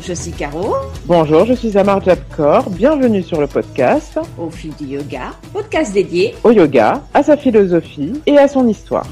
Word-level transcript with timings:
je 0.00 0.12
suis 0.14 0.32
Caro. 0.32 0.74
Bonjour, 1.06 1.44
je 1.44 1.52
suis 1.52 1.76
Amar 1.76 2.02
Jabkor. 2.02 2.70
Bienvenue 2.70 3.22
sur 3.22 3.40
le 3.40 3.46
podcast 3.46 4.18
Au 4.38 4.50
fil 4.50 4.72
du 4.76 4.86
yoga, 4.86 5.32
podcast 5.52 5.92
dédié 5.92 6.34
au 6.44 6.50
yoga, 6.50 7.02
à 7.12 7.22
sa 7.22 7.36
philosophie 7.36 8.12
et 8.26 8.38
à 8.38 8.48
son 8.48 8.66
histoire. 8.68 9.06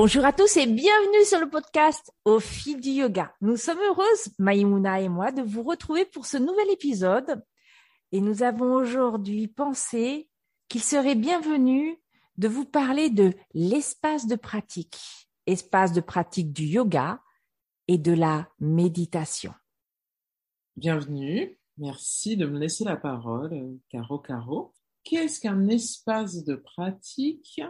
Bonjour 0.00 0.24
à 0.24 0.32
tous 0.32 0.56
et 0.56 0.66
bienvenue 0.68 1.24
sur 1.24 1.40
le 1.40 1.50
podcast 1.50 2.12
Au 2.24 2.38
fil 2.38 2.80
du 2.80 2.90
yoga. 2.90 3.34
Nous 3.40 3.56
sommes 3.56 3.80
heureuses, 3.80 4.28
Maïmouna 4.38 5.00
et 5.00 5.08
moi, 5.08 5.32
de 5.32 5.42
vous 5.42 5.64
retrouver 5.64 6.04
pour 6.04 6.24
ce 6.24 6.36
nouvel 6.36 6.70
épisode. 6.70 7.44
Et 8.12 8.20
nous 8.20 8.44
avons 8.44 8.74
aujourd'hui 8.74 9.48
pensé 9.48 10.30
qu'il 10.68 10.84
serait 10.84 11.16
bienvenu 11.16 12.00
de 12.36 12.46
vous 12.46 12.64
parler 12.64 13.10
de 13.10 13.32
l'espace 13.54 14.28
de 14.28 14.36
pratique, 14.36 15.00
espace 15.46 15.92
de 15.92 16.00
pratique 16.00 16.52
du 16.52 16.66
yoga 16.66 17.20
et 17.88 17.98
de 17.98 18.12
la 18.12 18.48
méditation. 18.60 19.52
Bienvenue. 20.76 21.58
Merci 21.76 22.36
de 22.36 22.46
me 22.46 22.60
laisser 22.60 22.84
la 22.84 22.96
parole, 22.96 23.80
Caro 23.88 24.20
Caro. 24.20 24.74
Qu'est-ce 25.02 25.40
qu'un 25.40 25.66
espace 25.66 26.44
de 26.44 26.54
pratique? 26.54 27.60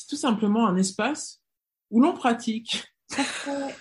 C'est 0.00 0.06
tout 0.06 0.16
simplement 0.16 0.66
un 0.66 0.76
espace 0.76 1.42
où 1.90 2.00
l'on 2.00 2.14
pratique. 2.14 2.84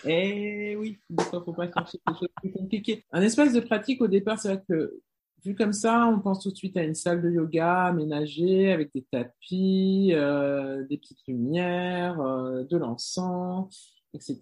eh 0.06 0.76
oui, 0.76 1.00
il 1.10 1.16
ne 1.16 1.40
faut 1.40 1.54
pas 1.54 1.72
chercher 1.72 2.00
des 2.06 2.14
choses 2.14 2.28
plus 2.36 2.52
compliquées. 2.52 3.06
Un 3.12 3.22
espace 3.22 3.54
de 3.54 3.62
pratique, 3.62 4.02
au 4.02 4.08
départ, 4.08 4.38
c'est 4.38 4.50
vrai 4.50 4.64
que 4.68 5.00
vu 5.46 5.56
comme 5.56 5.72
ça, 5.72 6.08
on 6.08 6.20
pense 6.20 6.42
tout 6.42 6.52
de 6.52 6.58
suite 6.58 6.76
à 6.76 6.84
une 6.84 6.96
salle 6.96 7.22
de 7.22 7.30
yoga 7.30 7.86
aménagée 7.86 8.74
avec 8.74 8.92
des 8.94 9.04
tapis, 9.04 10.10
euh, 10.14 10.86
des 10.88 10.98
petites 10.98 11.26
lumières, 11.26 12.20
euh, 12.20 12.64
de 12.64 12.76
l'encens, 12.76 13.94
etc. 14.14 14.40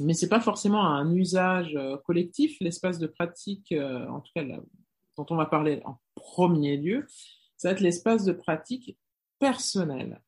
Mais 0.00 0.12
c'est 0.12 0.28
pas 0.28 0.40
forcément 0.40 0.84
un 0.84 1.14
usage 1.14 1.74
euh, 1.76 1.96
collectif. 2.04 2.58
L'espace 2.60 2.98
de 2.98 3.06
pratique, 3.06 3.72
en 3.72 4.20
tout 4.20 4.32
cas 4.34 4.44
dont 4.44 5.26
on 5.30 5.36
va 5.36 5.46
parler 5.46 5.80
en 5.86 5.98
premier 6.14 6.76
lieu, 6.76 7.06
ça 7.56 7.68
va 7.68 7.72
être 7.72 7.80
l'espace 7.80 8.24
de 8.24 8.32
pratique 8.32 8.98
personnel. 9.38 10.20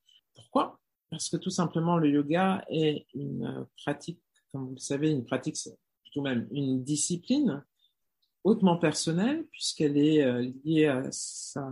Pourquoi? 0.50 0.80
Parce 1.10 1.28
que 1.28 1.36
tout 1.36 1.50
simplement, 1.50 1.96
le 1.96 2.10
yoga 2.10 2.64
est 2.68 3.06
une 3.14 3.66
pratique, 3.76 4.20
comme 4.52 4.66
vous 4.66 4.74
le 4.74 4.78
savez, 4.78 5.10
une 5.10 5.24
pratique, 5.24 5.56
plutôt 6.02 6.22
même 6.22 6.48
une 6.50 6.82
discipline 6.82 7.64
hautement 8.42 8.76
personnelle, 8.76 9.46
puisqu'elle 9.52 9.96
est 9.96 10.22
euh, 10.22 10.50
liée 10.64 10.86
à 10.86 11.10
sa 11.12 11.70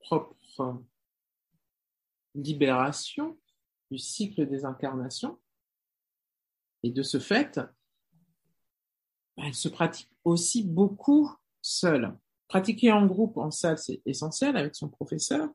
propre 0.00 0.82
libération 2.34 3.38
du 3.90 3.98
cycle 3.98 4.46
des 4.46 4.64
incarnations. 4.64 5.38
Et 6.82 6.90
de 6.90 7.02
ce 7.02 7.18
fait, 7.18 7.60
bah, 9.36 9.44
elle 9.46 9.54
se 9.54 9.68
pratique 9.68 10.10
aussi 10.24 10.64
beaucoup 10.64 11.30
seule. 11.62 12.14
Pratiquer 12.48 12.92
en 12.92 13.06
groupe, 13.06 13.38
en 13.38 13.50
salle, 13.50 13.78
c'est 13.78 14.02
essentiel 14.04 14.56
avec 14.56 14.74
son 14.74 14.88
professeur, 14.88 15.48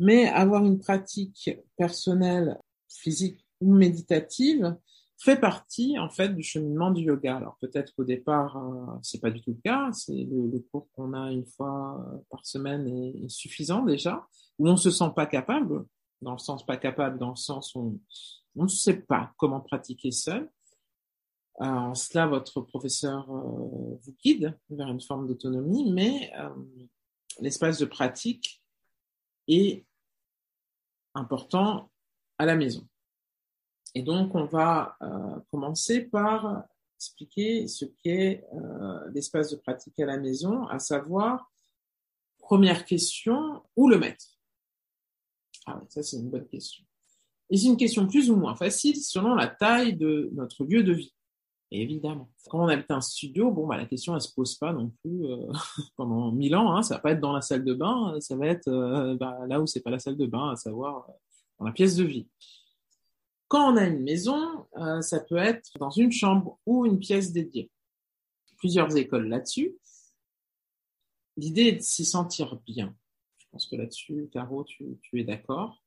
mais 0.00 0.26
avoir 0.26 0.64
une 0.64 0.80
pratique 0.80 1.50
personnelle, 1.76 2.58
physique 2.88 3.46
ou 3.60 3.72
méditative 3.72 4.76
fait 5.22 5.38
partie 5.38 5.98
en 5.98 6.08
fait 6.08 6.30
du 6.30 6.42
cheminement 6.42 6.90
du 6.90 7.02
yoga. 7.02 7.36
Alors 7.36 7.56
peut-être 7.60 7.94
qu'au 7.94 8.04
départ 8.04 8.56
euh, 8.56 8.98
c'est 9.02 9.20
pas 9.20 9.30
du 9.30 9.40
tout 9.40 9.52
le 9.52 9.60
cas, 9.62 9.90
c'est 9.92 10.26
le, 10.28 10.58
cours 10.72 10.88
qu'on 10.92 11.12
a 11.12 11.30
une 11.30 11.46
fois 11.46 12.04
par 12.30 12.44
semaine 12.44 12.88
est, 12.88 13.28
suffisant 13.28 13.84
déjà, 13.84 14.26
où 14.58 14.68
on 14.68 14.76
se 14.76 14.90
sent 14.90 15.12
pas 15.14 15.26
capable, 15.26 15.84
dans 16.20 16.32
le 16.32 16.38
sens 16.38 16.66
pas 16.66 16.76
capable, 16.76 17.18
dans 17.18 17.30
le 17.30 17.36
sens 17.36 17.74
où 17.76 18.00
on 18.56 18.64
ne 18.64 18.68
sait 18.68 19.02
pas 19.02 19.32
comment 19.36 19.60
pratiquer 19.60 20.10
seul. 20.10 20.50
Euh, 21.60 21.66
en 21.66 21.94
cela, 21.94 22.26
votre 22.26 22.62
professeur 22.62 23.30
euh, 23.30 23.98
vous 24.02 24.14
guide 24.24 24.58
vers 24.70 24.88
une 24.88 25.00
forme 25.00 25.28
d'autonomie, 25.28 25.92
mais 25.92 26.32
euh, 26.38 26.48
l'espace 27.40 27.78
de 27.78 27.84
pratique 27.84 28.62
est 29.46 29.84
important 31.14 31.90
à 32.38 32.46
la 32.46 32.56
maison. 32.56 32.86
Et 33.94 34.02
donc, 34.02 34.34
on 34.34 34.44
va 34.44 34.96
euh, 35.02 35.40
commencer 35.50 36.02
par 36.02 36.64
expliquer 36.96 37.66
ce 37.66 37.86
qu'est 38.02 38.44
euh, 38.54 39.10
l'espace 39.12 39.50
de 39.50 39.56
pratique 39.56 39.98
à 40.00 40.06
la 40.06 40.18
maison, 40.18 40.66
à 40.66 40.78
savoir, 40.78 41.50
première 42.38 42.84
question, 42.84 43.62
où 43.76 43.88
le 43.88 43.98
mettre? 43.98 44.26
Ah 45.66 45.80
ça 45.88 46.02
c'est 46.02 46.18
une 46.18 46.30
bonne 46.30 46.46
question. 46.46 46.84
Et 47.48 47.56
c'est 47.56 47.66
une 47.66 47.76
question 47.76 48.06
plus 48.06 48.30
ou 48.30 48.36
moins 48.36 48.54
facile 48.54 48.96
selon 48.96 49.34
la 49.34 49.48
taille 49.48 49.96
de 49.96 50.30
notre 50.32 50.64
lieu 50.64 50.82
de 50.82 50.92
vie. 50.92 51.14
Évidemment, 51.70 52.28
quand 52.48 52.64
on 52.64 52.68
habite 52.68 52.90
un 52.90 53.00
studio, 53.00 53.50
bon, 53.50 53.66
bah, 53.66 53.76
la 53.76 53.86
question 53.86 54.14
elle 54.14 54.20
se 54.20 54.32
pose 54.34 54.56
pas 54.56 54.72
non 54.72 54.92
plus 55.02 55.24
euh, 55.26 55.52
pendant 55.96 56.32
mille 56.32 56.56
ans. 56.56 56.74
Hein, 56.74 56.82
ça 56.82 56.96
va 56.96 57.00
pas 57.00 57.12
être 57.12 57.20
dans 57.20 57.32
la 57.32 57.42
salle 57.42 57.64
de 57.64 57.74
bain, 57.74 58.16
ça 58.20 58.36
va 58.36 58.46
être 58.48 58.68
euh, 58.68 59.16
bah, 59.16 59.38
là 59.46 59.60
où 59.60 59.66
c'est 59.66 59.80
pas 59.80 59.90
la 59.90 60.00
salle 60.00 60.16
de 60.16 60.26
bain, 60.26 60.50
à 60.50 60.56
savoir 60.56 61.08
euh, 61.08 61.12
dans 61.58 61.66
la 61.66 61.72
pièce 61.72 61.96
de 61.96 62.04
vie. 62.04 62.28
Quand 63.46 63.72
on 63.72 63.76
a 63.76 63.84
une 63.84 64.04
maison, 64.04 64.66
ça 65.00 65.18
peut 65.18 65.36
être 65.36 65.76
dans 65.80 65.90
une 65.90 66.12
chambre 66.12 66.60
ou 66.66 66.86
une 66.86 67.00
pièce 67.00 67.32
dédiée. 67.32 67.68
Plusieurs 68.58 68.96
écoles 68.96 69.26
là-dessus. 69.26 69.76
L'idée 71.36 71.62
est 71.62 71.72
de 71.72 71.80
s'y 71.80 72.04
sentir 72.04 72.60
bien. 72.64 72.94
Je 73.38 73.46
pense 73.50 73.66
que 73.66 73.74
là-dessus, 73.74 74.28
Caro, 74.32 74.62
tu, 74.62 75.00
tu 75.02 75.20
es 75.20 75.24
d'accord. 75.24 75.82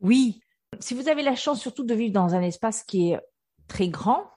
Oui. 0.00 0.40
Si 0.80 0.94
vous 0.94 1.10
avez 1.10 1.22
la 1.22 1.36
chance 1.36 1.60
surtout 1.60 1.84
de 1.84 1.92
vivre 1.92 2.14
dans 2.14 2.34
un 2.34 2.40
espace 2.40 2.82
qui 2.84 3.10
est 3.10 3.20
très 3.68 3.90
grand, 3.90 4.32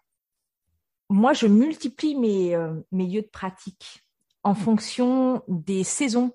moi, 1.09 1.33
je 1.33 1.47
multiplie 1.47 2.15
mes, 2.15 2.55
euh, 2.55 2.73
mes 2.91 3.05
lieux 3.05 3.21
de 3.21 3.27
pratique 3.27 4.03
en 4.43 4.53
mmh. 4.53 4.55
fonction 4.55 5.43
des 5.47 5.83
saisons 5.83 6.33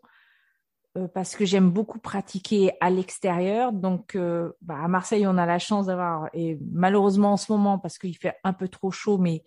euh, 0.96 1.08
parce 1.08 1.36
que 1.36 1.44
j'aime 1.44 1.70
beaucoup 1.70 1.98
pratiquer 1.98 2.72
à 2.80 2.90
l'extérieur. 2.90 3.72
Donc, 3.72 4.14
euh, 4.14 4.52
bah, 4.60 4.78
à 4.82 4.88
Marseille, 4.88 5.26
on 5.26 5.38
a 5.38 5.46
la 5.46 5.58
chance 5.58 5.86
d'avoir, 5.86 6.28
et 6.32 6.58
malheureusement 6.72 7.32
en 7.32 7.36
ce 7.36 7.52
moment, 7.52 7.78
parce 7.78 7.98
qu'il 7.98 8.16
fait 8.16 8.36
un 8.44 8.52
peu 8.52 8.68
trop 8.68 8.90
chaud, 8.90 9.18
mais 9.18 9.42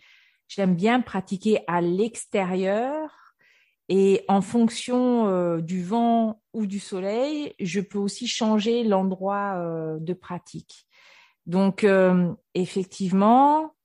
j'aime 0.48 0.76
bien 0.76 1.02
pratiquer 1.02 1.60
à 1.68 1.82
l'extérieur. 1.82 3.10
Et 3.90 4.24
en 4.30 4.40
fonction 4.40 5.58
du 5.60 5.84
vent 5.84 6.42
ou 6.54 6.66
du 6.66 6.80
soleil, 6.80 7.54
je 7.60 7.82
peux 7.82 8.00
aussi 8.00 8.28
changer 8.28 8.86
l'endroit 8.86 9.62
de 10.00 10.14
pratique. 10.14 10.88
Donc, 11.46 11.86
effectivement, 12.56 13.64
euh, 13.64 13.83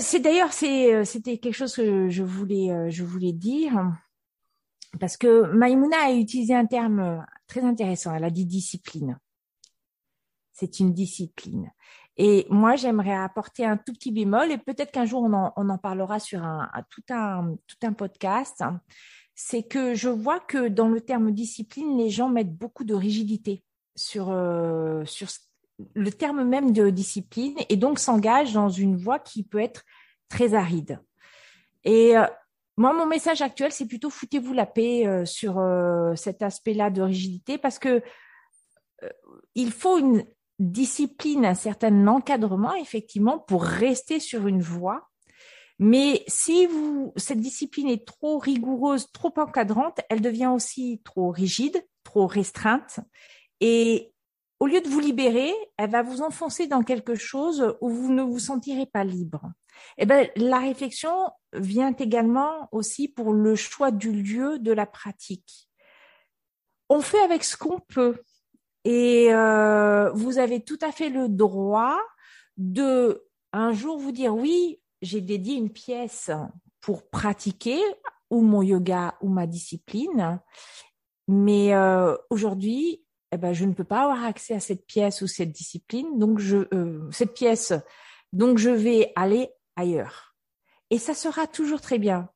c'est 0.00 0.20
d'ailleurs 0.20 0.50
euh, 0.62 1.04
c'était 1.04 1.38
quelque 1.38 1.54
chose 1.54 1.74
que 1.76 2.08
je 2.08 2.22
voulais 2.22 2.70
euh, 2.70 2.90
je 2.90 3.04
voulais 3.04 3.32
dire 3.32 3.92
parce 4.98 5.16
que 5.16 5.52
Maïmouna 5.52 5.96
a 6.06 6.12
utilisé 6.12 6.54
un 6.54 6.66
terme 6.66 7.24
très 7.48 7.62
intéressant. 7.62 8.14
Elle 8.14 8.24
a 8.24 8.30
dit 8.30 8.46
discipline. 8.46 9.18
C'est 10.52 10.78
une 10.78 10.92
discipline. 10.92 11.70
Et 12.16 12.46
moi, 12.48 12.76
j'aimerais 12.76 13.14
apporter 13.14 13.64
un 13.64 13.76
tout 13.76 13.92
petit 13.92 14.12
bémol 14.12 14.52
et 14.52 14.58
peut-être 14.58 14.92
qu'un 14.92 15.04
jour 15.04 15.24
on 15.24 15.32
en, 15.32 15.78
parlera 15.78 16.20
sur 16.20 16.44
un 16.44 16.70
tout 16.88 17.02
un 17.10 17.92
podcast. 17.92 18.62
C'est 19.34 19.64
que 19.64 19.94
je 19.94 20.08
vois 20.08 20.38
que 20.38 20.68
dans 20.68 20.88
le 20.88 21.00
terme 21.00 21.32
discipline, 21.32 21.98
les 21.98 22.08
gens 22.08 22.28
mettent 22.28 22.56
beaucoup 22.56 22.84
de 22.84 22.94
rigidité 22.94 23.64
sur 23.96 24.30
euh, 24.30 25.04
sur 25.04 25.28
le 25.94 26.10
terme 26.10 26.44
même 26.44 26.72
de 26.72 26.90
discipline 26.90 27.56
et 27.68 27.76
donc 27.76 27.98
s'engage 27.98 28.52
dans 28.52 28.68
une 28.68 28.96
voie 28.96 29.18
qui 29.18 29.42
peut 29.42 29.60
être 29.60 29.84
très 30.28 30.54
aride. 30.54 31.00
Et 31.84 32.16
euh, 32.16 32.26
moi, 32.76 32.92
mon 32.92 33.06
message 33.06 33.42
actuel, 33.42 33.72
c'est 33.72 33.86
plutôt 33.86 34.10
foutez-vous 34.10 34.52
la 34.52 34.66
paix 34.66 35.06
euh, 35.06 35.24
sur 35.24 35.58
euh, 35.58 36.14
cet 36.16 36.42
aspect-là 36.42 36.90
de 36.90 37.02
rigidité 37.02 37.58
parce 37.58 37.78
que 37.78 38.02
il 39.54 39.70
faut 39.70 39.98
une 39.98 40.24
discipline, 40.58 41.44
un 41.44 41.54
certain 41.54 42.06
encadrement, 42.06 42.74
effectivement, 42.74 43.38
pour 43.38 43.62
rester 43.64 44.18
sur 44.18 44.46
une 44.46 44.62
voie. 44.62 45.10
Mais 45.78 46.22
si 46.26 46.66
vous, 46.66 47.12
cette 47.16 47.40
discipline 47.40 47.88
est 47.88 48.06
trop 48.06 48.38
rigoureuse, 48.38 49.10
trop 49.12 49.34
encadrante, 49.36 50.00
elle 50.08 50.22
devient 50.22 50.46
aussi 50.54 51.02
trop 51.04 51.30
rigide, 51.30 51.84
trop 52.04 52.26
restreinte. 52.26 53.00
Et 53.60 54.13
au 54.60 54.66
lieu 54.66 54.80
de 54.80 54.88
vous 54.88 55.00
libérer, 55.00 55.52
elle 55.76 55.90
va 55.90 56.02
vous 56.02 56.22
enfoncer 56.22 56.66
dans 56.66 56.82
quelque 56.82 57.14
chose 57.14 57.76
où 57.80 57.90
vous 57.90 58.12
ne 58.12 58.22
vous 58.22 58.38
sentirez 58.38 58.86
pas 58.86 59.04
libre. 59.04 59.52
Eh 59.98 60.06
ben, 60.06 60.28
la 60.36 60.58
réflexion 60.58 61.30
vient 61.52 61.94
également 61.94 62.68
aussi 62.72 63.08
pour 63.08 63.32
le 63.32 63.56
choix 63.56 63.90
du 63.90 64.12
lieu 64.12 64.58
de 64.58 64.72
la 64.72 64.86
pratique. 64.86 65.68
On 66.88 67.00
fait 67.00 67.20
avec 67.20 67.44
ce 67.44 67.56
qu'on 67.56 67.80
peut. 67.80 68.22
Et 68.84 69.32
euh, 69.32 70.10
vous 70.12 70.38
avez 70.38 70.62
tout 70.62 70.78
à 70.82 70.92
fait 70.92 71.08
le 71.08 71.28
droit 71.28 71.98
de 72.56 73.24
un 73.52 73.72
jour 73.72 73.98
vous 73.98 74.12
dire 74.12 74.34
oui, 74.34 74.80
j'ai 75.00 75.20
dédié 75.20 75.56
une 75.56 75.70
pièce 75.70 76.30
pour 76.80 77.08
pratiquer 77.08 77.80
ou 78.30 78.42
mon 78.42 78.62
yoga 78.62 79.16
ou 79.22 79.28
ma 79.28 79.46
discipline. 79.46 80.40
Mais 81.28 81.74
euh, 81.74 82.16
aujourd'hui, 82.30 83.04
eh 83.34 83.38
ben, 83.38 83.52
je 83.52 83.64
ne 83.64 83.72
peux 83.72 83.84
pas 83.84 84.02
avoir 84.02 84.24
accès 84.24 84.54
à 84.54 84.60
cette 84.60 84.86
pièce 84.86 85.22
ou 85.22 85.26
cette 85.26 85.50
discipline, 85.50 86.18
donc 86.18 86.38
je, 86.38 86.68
euh, 86.72 87.10
cette 87.10 87.34
pièce, 87.34 87.72
donc 88.32 88.58
je 88.58 88.70
vais 88.70 89.12
aller 89.16 89.50
ailleurs. 89.76 90.36
Et 90.90 90.98
ça 90.98 91.14
sera 91.14 91.46
toujours 91.46 91.80
très 91.80 91.98
bien. 91.98 92.28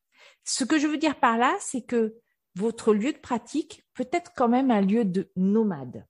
Ce 0.43 0.63
que 0.63 0.77
je 0.77 0.87
veux 0.87 0.97
dire 0.97 1.19
par 1.19 1.37
là, 1.37 1.55
c'est 1.59 1.81
que 1.81 2.17
votre 2.55 2.93
lieu 2.93 3.13
de 3.13 3.17
pratique 3.17 3.85
peut 3.93 4.09
être 4.11 4.33
quand 4.35 4.49
même 4.49 4.71
un 4.71 4.81
lieu 4.81 5.05
de 5.05 5.31
nomade. 5.35 6.05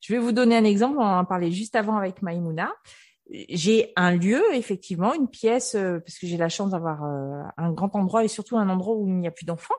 Je 0.00 0.12
vais 0.12 0.20
vous 0.20 0.32
donner 0.32 0.56
un 0.56 0.64
exemple, 0.64 0.98
on 0.98 1.04
en 1.04 1.24
parlait 1.24 1.50
juste 1.50 1.76
avant 1.76 1.96
avec 1.96 2.22
Maïmouna. 2.22 2.72
J'ai 3.48 3.92
un 3.94 4.16
lieu, 4.16 4.42
effectivement, 4.54 5.14
une 5.14 5.28
pièce, 5.28 5.76
euh, 5.76 6.00
parce 6.00 6.18
que 6.18 6.26
j'ai 6.26 6.36
la 6.36 6.48
chance 6.48 6.70
d'avoir 6.70 7.04
euh, 7.04 7.42
un 7.56 7.72
grand 7.72 7.94
endroit 7.94 8.24
et 8.24 8.28
surtout 8.28 8.56
un 8.56 8.68
endroit 8.68 8.96
où 8.96 9.06
il 9.06 9.14
n'y 9.14 9.28
a 9.28 9.30
plus 9.30 9.46
d'enfants. 9.46 9.74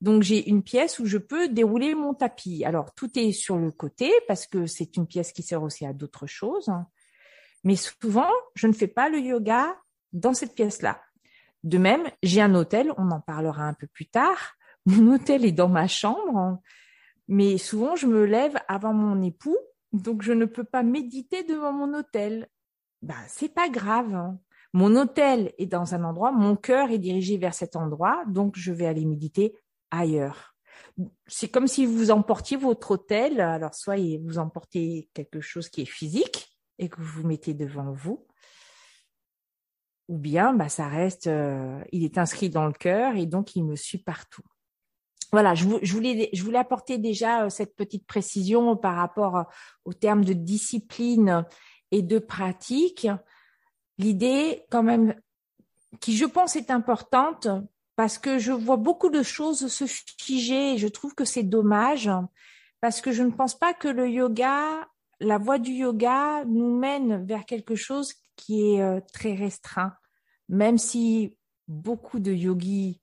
Donc 0.00 0.22
j'ai 0.22 0.48
une 0.48 0.62
pièce 0.62 0.98
où 0.98 1.04
je 1.04 1.18
peux 1.18 1.48
dérouler 1.48 1.94
mon 1.94 2.14
tapis. 2.14 2.64
Alors 2.64 2.94
tout 2.94 3.18
est 3.18 3.32
sur 3.32 3.58
le 3.58 3.70
côté 3.70 4.10
parce 4.28 4.46
que 4.46 4.66
c'est 4.66 4.96
une 4.96 5.06
pièce 5.06 5.32
qui 5.32 5.42
sert 5.42 5.62
aussi 5.62 5.84
à 5.84 5.92
d'autres 5.92 6.26
choses. 6.26 6.70
Mais 7.64 7.76
souvent, 7.76 8.30
je 8.54 8.66
ne 8.66 8.72
fais 8.72 8.86
pas 8.86 9.10
le 9.10 9.18
yoga 9.18 9.76
dans 10.12 10.32
cette 10.32 10.54
pièce-là. 10.54 11.00
De 11.64 11.78
même, 11.78 12.04
j'ai 12.22 12.40
un 12.40 12.54
hôtel, 12.54 12.92
on 12.96 13.10
en 13.10 13.20
parlera 13.20 13.64
un 13.64 13.74
peu 13.74 13.86
plus 13.88 14.06
tard. 14.06 14.54
Mon 14.86 15.14
hôtel 15.14 15.44
est 15.44 15.52
dans 15.52 15.68
ma 15.68 15.88
chambre, 15.88 16.60
mais 17.26 17.58
souvent 17.58 17.96
je 17.96 18.06
me 18.06 18.24
lève 18.24 18.56
avant 18.68 18.92
mon 18.92 19.20
époux, 19.20 19.58
donc 19.92 20.22
je 20.22 20.32
ne 20.32 20.44
peux 20.44 20.62
pas 20.62 20.84
méditer 20.84 21.42
devant 21.42 21.72
mon 21.72 21.92
hôtel. 21.92 22.48
Ben, 23.06 23.14
c'est 23.28 23.54
pas 23.54 23.68
grave. 23.68 24.36
Mon 24.72 24.96
hôtel 24.96 25.52
est 25.58 25.66
dans 25.66 25.94
un 25.94 26.02
endroit, 26.02 26.32
mon 26.32 26.56
cœur 26.56 26.90
est 26.90 26.98
dirigé 26.98 27.38
vers 27.38 27.54
cet 27.54 27.76
endroit, 27.76 28.24
donc 28.26 28.56
je 28.56 28.72
vais 28.72 28.86
aller 28.86 29.04
méditer 29.04 29.54
ailleurs. 29.92 30.56
C'est 31.28 31.48
comme 31.48 31.68
si 31.68 31.86
vous 31.86 32.10
emportiez 32.10 32.56
votre 32.56 32.90
hôtel, 32.90 33.40
alors 33.40 33.74
soit 33.74 33.96
vous 34.24 34.38
emportez 34.38 35.08
quelque 35.14 35.40
chose 35.40 35.68
qui 35.68 35.82
est 35.82 35.86
physique 35.86 36.58
et 36.80 36.88
que 36.88 37.00
vous 37.00 37.24
mettez 37.24 37.54
devant 37.54 37.92
vous, 37.92 38.26
ou 40.08 40.18
bien 40.18 40.52
bah, 40.52 40.68
ça 40.68 40.88
reste, 40.88 41.28
euh, 41.28 41.80
il 41.92 42.02
est 42.02 42.18
inscrit 42.18 42.50
dans 42.50 42.66
le 42.66 42.72
cœur 42.72 43.14
et 43.14 43.26
donc 43.26 43.54
il 43.54 43.64
me 43.64 43.76
suit 43.76 44.02
partout. 44.02 44.42
Voilà, 45.32 45.54
je, 45.54 45.64
voulais, 45.64 46.28
je 46.32 46.42
voulais 46.42 46.58
apporter 46.58 46.98
déjà 46.98 47.44
euh, 47.44 47.50
cette 47.50 47.76
petite 47.76 48.06
précision 48.06 48.76
par 48.76 48.96
rapport 48.96 49.36
euh, 49.36 49.42
au 49.84 49.92
terme 49.92 50.24
de 50.24 50.32
discipline 50.32 51.44
et 51.96 52.02
de 52.02 52.18
pratique. 52.18 53.08
L'idée, 53.96 54.64
quand 54.70 54.82
même, 54.82 55.14
qui 56.00 56.14
je 56.16 56.26
pense 56.26 56.56
est 56.56 56.70
importante 56.70 57.48
parce 57.96 58.18
que 58.18 58.38
je 58.38 58.52
vois 58.52 58.76
beaucoup 58.76 59.08
de 59.08 59.22
choses 59.22 59.68
se 59.68 59.84
figer 59.86 60.76
je 60.76 60.88
trouve 60.88 61.14
que 61.14 61.24
c'est 61.24 61.42
dommage 61.42 62.10
parce 62.82 63.00
que 63.00 63.12
je 63.12 63.22
ne 63.22 63.30
pense 63.30 63.58
pas 63.58 63.72
que 63.72 63.88
le 63.88 64.10
yoga, 64.10 64.86
la 65.20 65.38
voie 65.38 65.58
du 65.58 65.72
yoga 65.72 66.44
nous 66.44 66.78
mène 66.78 67.24
vers 67.24 67.46
quelque 67.46 67.74
chose 67.74 68.12
qui 68.36 68.74
est 68.74 68.82
euh, 68.82 69.00
très 69.14 69.34
restreint, 69.34 69.94
même 70.50 70.76
si 70.76 71.34
beaucoup 71.66 72.20
de 72.20 72.32
yogis, 72.32 73.00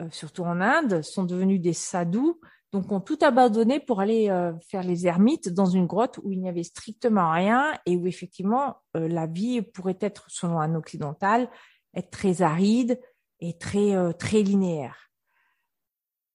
euh, 0.00 0.08
surtout 0.12 0.44
en 0.44 0.60
Inde, 0.60 1.02
sont 1.02 1.24
devenus 1.24 1.60
des 1.60 1.72
sadhus, 1.72 2.34
donc 2.72 2.92
ont 2.92 3.00
tout 3.00 3.18
abandonné 3.22 3.80
pour 3.80 4.00
aller 4.00 4.28
euh, 4.30 4.52
faire 4.60 4.82
les 4.82 5.06
ermites 5.06 5.48
dans 5.48 5.66
une 5.66 5.86
grotte 5.86 6.18
où 6.22 6.32
il 6.32 6.40
n'y 6.40 6.48
avait 6.48 6.64
strictement 6.64 7.30
rien 7.30 7.78
et 7.86 7.96
où 7.96 8.06
effectivement 8.06 8.76
la 8.94 9.26
vie 9.26 9.62
pourrait 9.62 9.98
être, 10.00 10.26
selon 10.28 10.60
un 10.60 10.74
occidental, 10.74 11.48
être 11.94 12.10
très 12.10 12.42
aride 12.42 13.00
et 13.40 13.56
très 13.56 13.94
très 14.14 14.42
linéaire. 14.42 15.10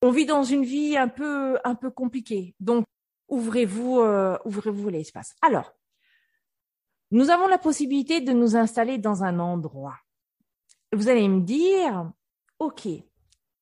On 0.01 0.11
vit 0.11 0.25
dans 0.25 0.43
une 0.43 0.63
vie 0.63 0.97
un 0.97 1.09
peu 1.09 1.57
un 1.63 1.75
peu 1.75 1.91
compliquée, 1.91 2.55
donc 2.59 2.85
ouvrez-vous 3.27 4.01
ouvrez-vous 4.45 4.89
l'espace. 4.89 5.35
Alors, 5.41 5.73
nous 7.13 7.29
avons 7.29 7.45
la 7.45 7.59
possibilité 7.59 8.21
de 8.21 8.33
nous 8.33 8.55
installer 8.55 8.97
dans 8.97 9.23
un 9.23 9.37
endroit. 9.37 9.99
Vous 10.93 11.09
allez 11.09 11.27
me 11.27 11.41
dire, 11.41 12.11
OK, 12.57 12.87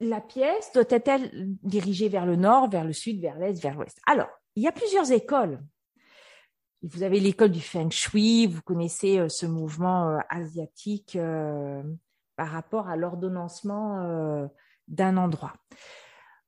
la 0.01 0.19
pièce 0.19 0.71
doit 0.73 0.83
être-elle 0.89 1.29
dirigée 1.63 2.09
vers 2.09 2.25
le 2.25 2.35
nord, 2.35 2.69
vers 2.69 2.83
le 2.83 2.93
sud, 2.93 3.21
vers 3.21 3.37
l'est, 3.37 3.61
vers 3.61 3.75
l'ouest? 3.75 3.99
Alors, 4.07 4.29
il 4.55 4.63
y 4.63 4.67
a 4.67 4.71
plusieurs 4.71 5.11
écoles. 5.11 5.61
Vous 6.83 7.03
avez 7.03 7.19
l'école 7.19 7.51
du 7.51 7.61
Feng 7.61 7.91
Shui, 7.91 8.47
vous 8.47 8.61
connaissez 8.63 9.19
euh, 9.19 9.29
ce 9.29 9.45
mouvement 9.45 10.09
euh, 10.09 10.17
asiatique 10.29 11.15
euh, 11.15 11.83
par 12.35 12.49
rapport 12.49 12.89
à 12.89 12.95
l'ordonnancement 12.95 14.49
d'un 14.87 15.17
endroit. 15.17 15.53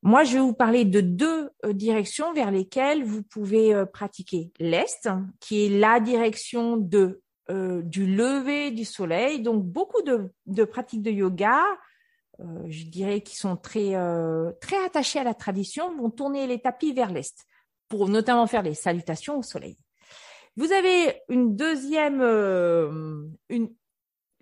Moi, 0.01 0.23
je 0.23 0.33
vais 0.33 0.39
vous 0.39 0.55
parler 0.55 0.85
de 0.85 1.01
deux 1.01 1.51
directions 1.65 2.33
vers 2.33 2.50
lesquelles 2.50 3.03
vous 3.03 3.21
pouvez 3.21 3.85
pratiquer. 3.94 4.51
L'Est, 4.59 5.07
qui 5.39 5.65
est 5.65 5.69
la 5.69 6.00
direction 6.00 6.77
du 6.77 7.15
lever 7.47 8.71
du 8.71 8.85
soleil. 8.85 9.41
Donc, 9.44 9.63
beaucoup 9.63 10.01
de, 10.01 10.63
pratiques 10.63 11.03
de 11.03 11.11
yoga, 11.11 11.61
je 12.39 12.85
dirais, 12.85 13.21
qui 13.21 13.35
sont 13.35 13.56
très, 13.56 13.91
très 14.59 14.83
attachées 14.85 15.19
à 15.19 15.24
la 15.24 15.33
tradition, 15.33 15.95
vont 15.95 16.09
tourner 16.09 16.47
les 16.47 16.59
tapis 16.59 16.94
vers 16.94 17.12
l'Est, 17.12 17.45
pour 17.88 18.09
notamment 18.09 18.47
faire 18.47 18.63
les 18.63 18.74
salutations 18.74 19.38
au 19.38 19.44
soleil. 19.44 19.77
Vous 20.56 20.71
avez 20.71 21.21
une 21.30 21.56
deuxième, 21.56 22.21
une, 23.50 23.74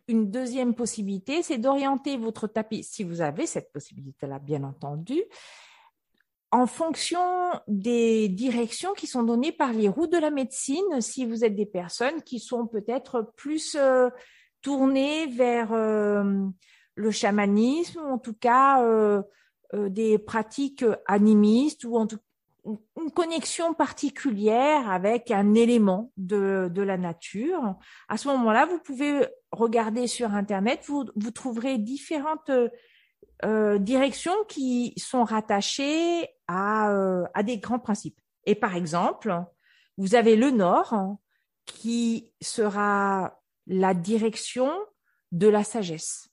une 0.07 0.29
deuxième 0.29 0.75
possibilité, 0.75 1.41
c'est 1.41 1.57
d'orienter 1.57 2.17
votre 2.17 2.47
tapis, 2.47 2.83
si 2.83 3.03
vous 3.03 3.21
avez 3.21 3.45
cette 3.45 3.71
possibilité-là, 3.71 4.39
bien 4.39 4.63
entendu, 4.63 5.21
en 6.51 6.67
fonction 6.67 7.21
des 7.67 8.27
directions 8.27 8.93
qui 8.93 9.07
sont 9.07 9.23
données 9.23 9.53
par 9.53 9.71
les 9.71 9.87
routes 9.87 10.11
de 10.11 10.17
la 10.17 10.31
médecine, 10.31 10.99
si 10.99 11.25
vous 11.25 11.45
êtes 11.45 11.55
des 11.55 11.65
personnes 11.65 12.21
qui 12.23 12.39
sont 12.39 12.67
peut-être 12.67 13.31
plus 13.37 13.75
euh, 13.79 14.09
tournées 14.61 15.27
vers 15.27 15.71
euh, 15.71 16.45
le 17.01 17.11
chamanisme, 17.11 17.99
ou 17.99 18.13
en 18.13 18.17
tout 18.17 18.33
cas 18.33 18.83
euh, 18.83 19.21
des 19.73 20.17
pratiques 20.17 20.85
animistes, 21.05 21.83
ou 21.83 21.97
en 21.97 22.07
tout 22.07 22.19
une 22.65 23.11
connexion 23.11 23.73
particulière 23.73 24.89
avec 24.89 25.31
un 25.31 25.55
élément 25.55 26.11
de, 26.17 26.69
de 26.71 26.81
la 26.81 26.97
nature. 26.97 27.75
À 28.07 28.17
ce 28.17 28.27
moment-là, 28.27 28.65
vous 28.65 28.79
pouvez 28.79 29.25
regarder 29.51 30.07
sur 30.07 30.33
Internet, 30.33 30.81
vous, 30.85 31.05
vous 31.15 31.31
trouverez 31.31 31.77
différentes 31.79 32.51
euh, 33.43 33.79
directions 33.79 34.35
qui 34.47 34.93
sont 34.97 35.23
rattachées 35.23 36.27
à, 36.47 36.91
euh, 36.91 37.23
à 37.33 37.41
des 37.41 37.57
grands 37.57 37.79
principes. 37.79 38.19
Et 38.45 38.55
par 38.55 38.75
exemple, 38.75 39.35
vous 39.97 40.13
avez 40.15 40.35
le 40.35 40.51
nord 40.51 41.17
qui 41.65 42.31
sera 42.41 43.39
la 43.65 43.93
direction 43.93 44.71
de 45.31 45.47
la 45.47 45.63
sagesse. 45.63 46.30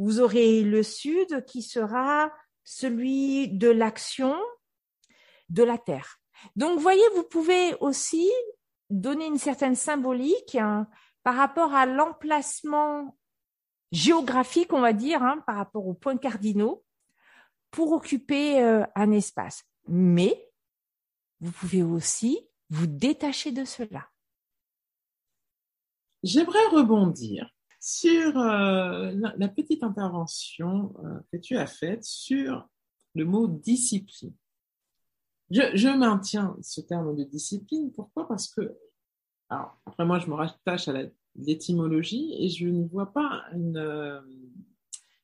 Vous 0.00 0.20
aurez 0.20 0.62
le 0.62 0.82
sud 0.82 1.44
qui 1.44 1.60
sera 1.60 2.32
celui 2.64 3.48
de 3.48 3.68
l'action 3.68 4.34
de 5.50 5.62
la 5.62 5.76
Terre. 5.76 6.16
Donc, 6.56 6.80
voyez, 6.80 7.02
vous 7.14 7.22
pouvez 7.24 7.74
aussi 7.80 8.30
donner 8.88 9.26
une 9.26 9.36
certaine 9.36 9.76
symbolique 9.76 10.54
hein, 10.54 10.88
par 11.22 11.34
rapport 11.36 11.74
à 11.74 11.84
l'emplacement 11.84 13.18
géographique, 13.92 14.72
on 14.72 14.80
va 14.80 14.94
dire, 14.94 15.22
hein, 15.22 15.44
par 15.46 15.56
rapport 15.56 15.86
aux 15.86 15.92
points 15.92 16.16
cardinaux, 16.16 16.82
pour 17.70 17.92
occuper 17.92 18.64
euh, 18.64 18.86
un 18.94 19.12
espace. 19.12 19.64
Mais 19.86 20.50
vous 21.40 21.52
pouvez 21.52 21.82
aussi 21.82 22.48
vous 22.70 22.86
détacher 22.86 23.52
de 23.52 23.66
cela. 23.66 24.08
J'aimerais 26.22 26.66
rebondir 26.72 27.50
sur 27.80 28.38
euh, 28.38 29.10
la, 29.38 29.48
petite 29.48 29.82
intervention 29.82 30.94
euh, 31.02 31.18
que 31.32 31.38
tu 31.38 31.56
as 31.56 31.66
faite 31.66 32.04
sur 32.04 32.68
le 33.14 33.24
mot 33.24 33.48
discipline. 33.48 34.34
Je, 35.50 35.98
maintiens 35.98 36.56
ce 36.60 36.82
terme 36.82 37.16
de 37.16 37.24
discipline. 37.24 37.90
Pourquoi? 37.90 38.28
Parce 38.28 38.48
que, 38.48 38.76
après 39.48 40.04
moi, 40.04 40.20
je 40.20 40.28
me 40.28 40.34
rattache 40.34 40.86
à 40.88 40.94
l'étymologie 41.34 42.34
et 42.38 42.48
je 42.50 42.68
ne 42.68 42.86
vois 42.86 43.12
pas 43.12 43.44
euh, 43.54 44.20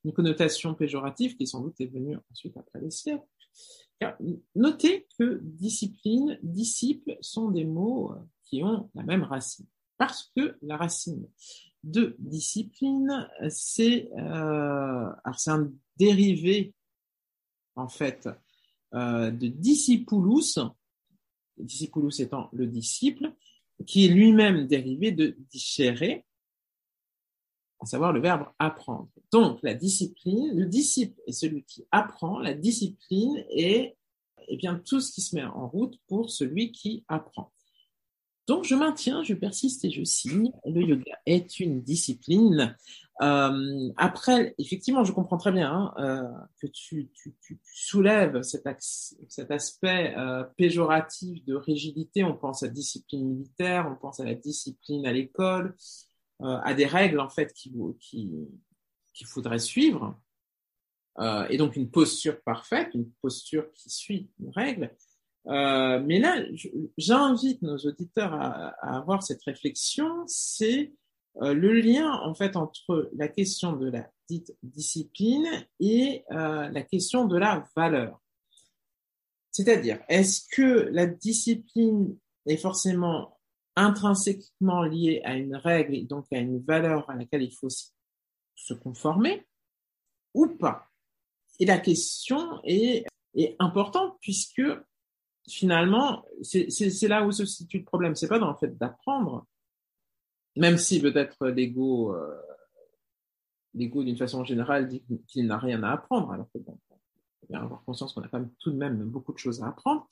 une, 0.04 0.12
connotation 0.12 0.75
péjorative 0.75 1.36
qui 1.36 1.46
sans 1.46 1.60
doute 1.60 1.80
est 1.80 1.86
venue 1.86 2.16
ensuite 2.32 2.56
après 2.56 2.80
les 2.80 2.90
siècles. 2.90 3.22
notez 4.56 5.06
que 5.18 5.40
discipline, 5.42 6.40
disciple 6.42 7.18
sont 7.20 7.50
des 7.50 7.66
mots 7.66 8.14
qui 8.44 8.64
ont 8.64 8.90
la 8.94 9.04
même 9.04 9.22
racine. 9.22 9.66
Parce 9.98 10.32
que 10.34 10.56
la 10.62 10.76
racine 10.76 11.28
de 11.87 12.16
discipline, 12.19 13.28
c'est 13.49 14.11
euh, 14.19 15.11
un 15.47 15.73
dérivé 15.97 16.75
en 17.76 17.88
fait 17.88 18.28
euh, 18.95 19.31
de 19.31 19.47
discipulus, 19.47 20.59
discipulus 21.57 22.21
étant 22.21 22.49
le 22.52 22.66
disciple, 22.66 23.33
qui 23.87 24.07
est 24.07 24.09
lui-même 24.09 24.66
dérivé 24.66 25.12
de 25.12 25.37
discere, 25.50 26.23
à 27.78 27.87
savoir 27.87 28.12
le 28.12 28.21
verbe 28.21 28.49
apprendre. 28.59 29.09
Donc, 29.31 29.61
la 29.62 29.75
discipline, 29.75 30.59
le 30.59 30.66
disciple 30.66 31.21
est 31.26 31.33
celui 31.33 31.62
qui 31.64 31.87
apprend, 31.93 32.40
la 32.40 32.55
discipline 32.55 33.45
est 33.50 33.97
eh 34.49 34.57
bien, 34.57 34.81
tout 34.85 35.00
ce 35.00 35.12
qui 35.12 35.21
se 35.21 35.35
met 35.35 35.45
en 35.45 35.69
route 35.69 35.99
pour 36.07 36.31
celui 36.31 36.73
qui 36.73 37.05
apprend. 37.09 37.52
Donc, 38.47 38.65
je 38.65 38.75
maintiens, 38.75 39.23
je 39.25 39.35
persiste 39.35 39.85
et 39.85 39.91
je 39.91 40.05
signe. 40.05 40.53
Le 40.65 40.83
yoga 40.83 41.19
est 41.26 41.59
une 41.59 41.83
discipline. 41.83 42.76
Euh, 43.23 43.88
après, 43.97 44.55
effectivement, 44.59 45.03
je 45.03 45.12
comprends 45.12 45.38
très 45.38 45.53
bien 45.53 45.73
hein, 45.73 45.95
euh, 45.99 46.23
que 46.61 46.67
tu, 46.67 47.11
soulèves 47.65 48.43
cet, 48.43 48.67
aspect 49.50 50.15
euh, 50.17 50.45
péjoratif 50.57 51.45
de 51.45 51.55
rigidité. 51.55 52.25
On 52.25 52.37
pense 52.37 52.62
à 52.62 52.69
discipline 52.69 53.26
militaire, 53.26 53.88
on 53.91 53.97
pense 53.97 54.21
à 54.21 54.25
la 54.25 54.35
discipline 54.35 55.07
à 55.07 55.12
l'école, 55.12 55.75
euh, 56.43 56.59
à 56.62 56.75
des 56.75 56.87
règles 56.87 57.21
en 57.21 57.31
fait 57.31 57.53
qu'il 57.55 57.73
qui, 57.99 58.31
qu'il 59.15 59.26
faudrait 59.26 59.59
suivre. 59.59 60.19
Et 61.49 61.57
donc 61.57 61.76
une 61.76 61.91
posture 61.91 62.43
parfaite, 62.43 62.91
une 62.93 63.11
posture 63.23 63.73
qui 63.73 63.88
suit 63.88 64.29
une 64.38 64.50
règle. 64.50 64.95
Euh, 65.49 66.00
mais 66.05 66.19
là, 66.19 66.43
j'invite 66.99 67.62
nos 67.62 67.76
auditeurs 67.79 68.35
à, 68.35 68.69
avoir 68.97 69.23
cette 69.23 69.43
réflexion, 69.45 70.25
c'est 70.26 70.93
euh, 71.43 71.55
le 71.55 71.73
lien 71.73 72.12
en 72.12 72.35
fait 72.35 72.57
entre 72.57 73.11
la 73.17 73.29
question 73.29 73.73
de 73.73 73.88
la 73.88 74.11
dite 74.29 74.57
discipline 74.62 75.47
et 75.79 76.25
euh, 76.33 76.69
la 76.69 76.83
question 76.83 77.26
de 77.26 77.37
la 77.37 77.65
valeur. 77.76 78.21
C'est-à-dire, 79.53 80.00
est-ce 80.09 80.47
que 80.50 80.88
la 80.91 81.07
discipline 81.07 82.19
est 82.47 82.57
forcément 82.57 83.38
intrinsèquement 83.76 84.83
liée 84.83 85.23
à 85.25 85.37
une 85.37 85.55
règle 85.55 85.95
et 85.95 86.05
donc 86.05 86.26
à 86.33 86.38
une 86.38 86.59
valeur 86.59 87.09
à 87.09 87.15
laquelle 87.15 87.43
il 87.43 87.55
faut 87.55 87.69
se 87.71 88.75
conformer 88.75 89.47
ou 90.35 90.49
pas? 90.49 90.88
Et 91.61 91.67
la 91.67 91.79
question 91.79 92.61
est, 92.65 93.07
est 93.35 93.57
importante 93.59 94.17
puisque 94.21 94.62
finalement, 95.49 96.25
c'est 96.43 97.09
là 97.09 97.25
où 97.25 97.33
se 97.33 97.45
situe 97.45 97.79
le 97.79 97.85
problème. 97.85 98.15
C'est 98.15 98.29
pas 98.29 98.38
dans 98.38 98.50
le 98.50 98.57
fait 98.57 98.76
d'apprendre, 98.76 99.47
même 100.57 100.79
si 100.79 101.00
peut-être 101.00 101.49
l'ego, 101.49 102.15
euh, 102.15 102.41
d'une 103.75 104.17
façon 104.17 104.45
générale 104.45 104.88
dit 104.88 105.03
qu'il 105.29 105.47
n'a 105.47 105.59
rien 105.59 105.83
à 105.83 105.93
apprendre, 105.93 106.33
alors 106.33 106.47
que 106.53 106.59
bon, 106.59 106.79
faut 106.88 107.47
bien 107.49 107.62
avoir 107.62 107.85
conscience 107.85 108.12
qu'on 108.12 108.23
a 108.23 108.29
quand 108.29 108.41
même 108.41 108.53
tout 108.59 108.71
de 108.71 108.76
même 108.76 108.97
beaucoup 109.05 109.33
de 109.33 109.38
choses 109.38 109.62
à 109.62 109.69
apprendre. 109.69 110.09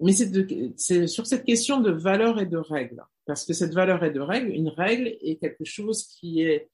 Mais 0.00 0.12
c'est 0.12 1.08
sur 1.08 1.26
cette 1.26 1.44
question 1.44 1.80
de 1.80 1.90
valeur 1.90 2.38
et 2.38 2.46
de 2.46 2.56
règle, 2.56 3.04
parce 3.26 3.44
que 3.44 3.52
cette 3.52 3.74
valeur 3.74 4.04
et 4.04 4.12
de 4.12 4.20
règle, 4.20 4.50
une 4.50 4.68
règle 4.68 5.16
est 5.20 5.36
quelque 5.40 5.64
chose 5.64 6.06
qui 6.06 6.42
est 6.42 6.70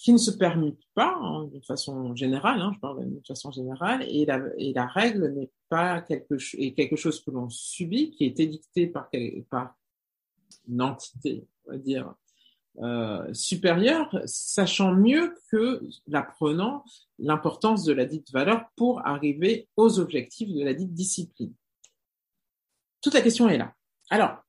qui 0.00 0.12
ne 0.12 0.18
se 0.18 0.30
permettent 0.30 0.86
pas, 0.94 1.16
hein, 1.20 1.44
d'une 1.46 1.62
façon 1.64 2.14
générale, 2.14 2.60
hein, 2.60 2.70
je 2.74 2.78
parle 2.78 3.04
d'une 3.04 3.24
façon 3.24 3.50
générale, 3.50 4.04
et 4.08 4.24
la, 4.24 4.86
règle 4.86 5.32
n'est 5.34 5.50
pas 5.68 6.00
quelque, 6.02 6.38
chose 6.38 7.20
que 7.20 7.30
l'on 7.32 7.50
subit, 7.50 8.12
qui 8.12 8.24
est 8.24 8.38
édicté 8.38 8.86
par, 8.86 9.10
par 9.50 9.74
une 10.68 10.82
entité, 10.82 11.48
on 11.66 11.72
va 11.72 11.78
dire, 11.78 12.14
euh, 12.80 13.34
supérieure, 13.34 14.08
sachant 14.24 14.94
mieux 14.94 15.34
que 15.50 15.82
l'apprenant 16.06 16.84
l'importance 17.18 17.82
de 17.82 17.92
la 17.92 18.04
dite 18.04 18.30
valeur 18.30 18.66
pour 18.76 19.04
arriver 19.04 19.68
aux 19.76 19.98
objectifs 19.98 20.54
de 20.54 20.62
la 20.62 20.74
dite 20.74 20.94
discipline. 20.94 21.52
Toute 23.00 23.14
la 23.14 23.20
question 23.20 23.48
est 23.48 23.58
là. 23.58 23.74
Alors, 24.10 24.44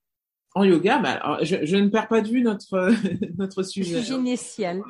en 0.55 0.63
yoga, 0.63 0.97
bah, 0.99 1.37
je, 1.43 1.63
je, 1.63 1.77
ne 1.77 1.89
perds 1.89 2.07
pas 2.07 2.21
de 2.21 2.27
vue 2.27 2.41
notre, 2.41 2.91
notre 3.37 3.63
sujet. 3.63 3.97
Le 3.97 4.01
sujet 4.01 4.15
initial. 4.15 4.81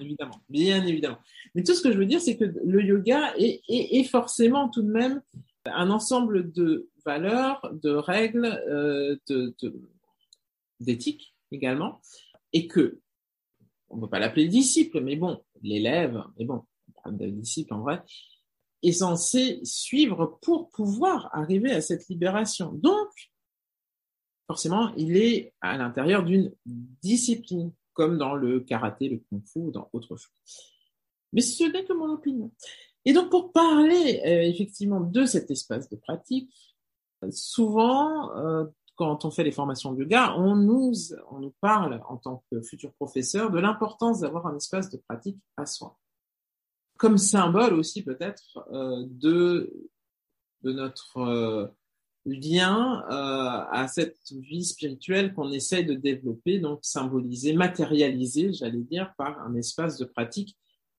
évidemment, 0.00 0.40
bien 0.48 0.84
évidemment. 0.84 1.18
Mais 1.54 1.62
tout 1.62 1.74
ce 1.74 1.82
que 1.82 1.90
je 1.90 1.98
veux 1.98 2.06
dire, 2.06 2.20
c'est 2.20 2.36
que 2.36 2.44
le 2.44 2.82
yoga 2.82 3.34
est, 3.38 3.62
est, 3.68 3.98
est, 3.98 4.04
forcément 4.04 4.68
tout 4.68 4.82
de 4.82 4.90
même 4.90 5.22
un 5.64 5.90
ensemble 5.90 6.52
de 6.52 6.88
valeurs, 7.04 7.60
de 7.82 7.90
règles, 7.90 8.46
euh, 8.68 9.16
d'éthique 10.80 11.34
de, 11.50 11.56
également, 11.56 12.00
et 12.52 12.66
que, 12.66 13.00
on 13.88 13.96
ne 13.96 14.00
peut 14.02 14.08
pas 14.08 14.18
l'appeler 14.18 14.48
disciple, 14.48 15.00
mais 15.00 15.16
bon, 15.16 15.42
l'élève, 15.62 16.22
mais 16.38 16.44
bon, 16.44 16.64
on 16.88 17.02
parle 17.02 17.16
de 17.16 17.26
disciple 17.28 17.72
en 17.74 17.80
vrai, 17.80 18.02
est 18.82 18.92
censé 18.92 19.60
suivre 19.64 20.38
pour 20.42 20.68
pouvoir 20.70 21.30
arriver 21.32 21.70
à 21.70 21.80
cette 21.80 22.08
libération. 22.08 22.72
Donc, 22.74 23.08
forcément, 24.46 24.92
il 24.96 25.16
est 25.16 25.54
à 25.60 25.76
l'intérieur 25.76 26.24
d'une 26.24 26.52
discipline, 27.02 27.72
comme 27.92 28.18
dans 28.18 28.34
le 28.34 28.60
karaté, 28.60 29.08
le 29.08 29.18
kung-fu 29.18 29.58
ou 29.58 29.70
dans 29.70 29.88
autre 29.92 30.16
chose. 30.16 30.32
Mais 31.32 31.40
ce 31.40 31.64
n'est 31.64 31.84
que 31.84 31.92
mon 31.92 32.10
opinion. 32.12 32.52
Et 33.04 33.12
donc, 33.12 33.30
pour 33.30 33.52
parler 33.52 34.20
euh, 34.24 34.42
effectivement 34.42 35.00
de 35.00 35.24
cet 35.24 35.50
espace 35.50 35.88
de 35.88 35.96
pratique, 35.96 36.52
souvent, 37.30 38.36
euh, 38.36 38.64
quand 38.96 39.24
on 39.24 39.30
fait 39.30 39.44
les 39.44 39.52
formations 39.52 39.92
de 39.92 40.00
yoga, 40.00 40.34
on 40.36 40.56
nous, 40.56 40.92
on 41.30 41.38
nous 41.38 41.54
parle 41.60 42.02
en 42.08 42.16
tant 42.16 42.42
que 42.50 42.62
futur 42.62 42.92
professeur 42.94 43.50
de 43.50 43.58
l'importance 43.58 44.20
d'avoir 44.20 44.46
un 44.46 44.56
espace 44.56 44.90
de 44.90 44.96
pratique 44.96 45.38
à 45.56 45.66
soi. 45.66 45.98
Comme 46.96 47.18
symbole 47.18 47.74
aussi 47.74 48.02
peut-être 48.02 48.66
euh, 48.72 49.04
de, 49.06 49.90
de 50.62 50.72
notre 50.72 51.18
euh, 51.18 51.66
lien 52.26 53.04
euh, 53.10 53.64
à 53.70 53.86
cette 53.88 54.32
vie 54.32 54.64
spirituelle 54.64 55.32
qu'on 55.34 55.50
essaie 55.52 55.84
de 55.84 55.94
développer, 55.94 56.58
donc 56.58 56.80
symbolisé, 56.82 57.52
matérialisé, 57.52 58.52
j'allais 58.52 58.82
dire, 58.82 59.12
par 59.16 59.40
un 59.40 59.54
espace 59.54 59.98
de 59.98 60.04
pratique 60.04 60.56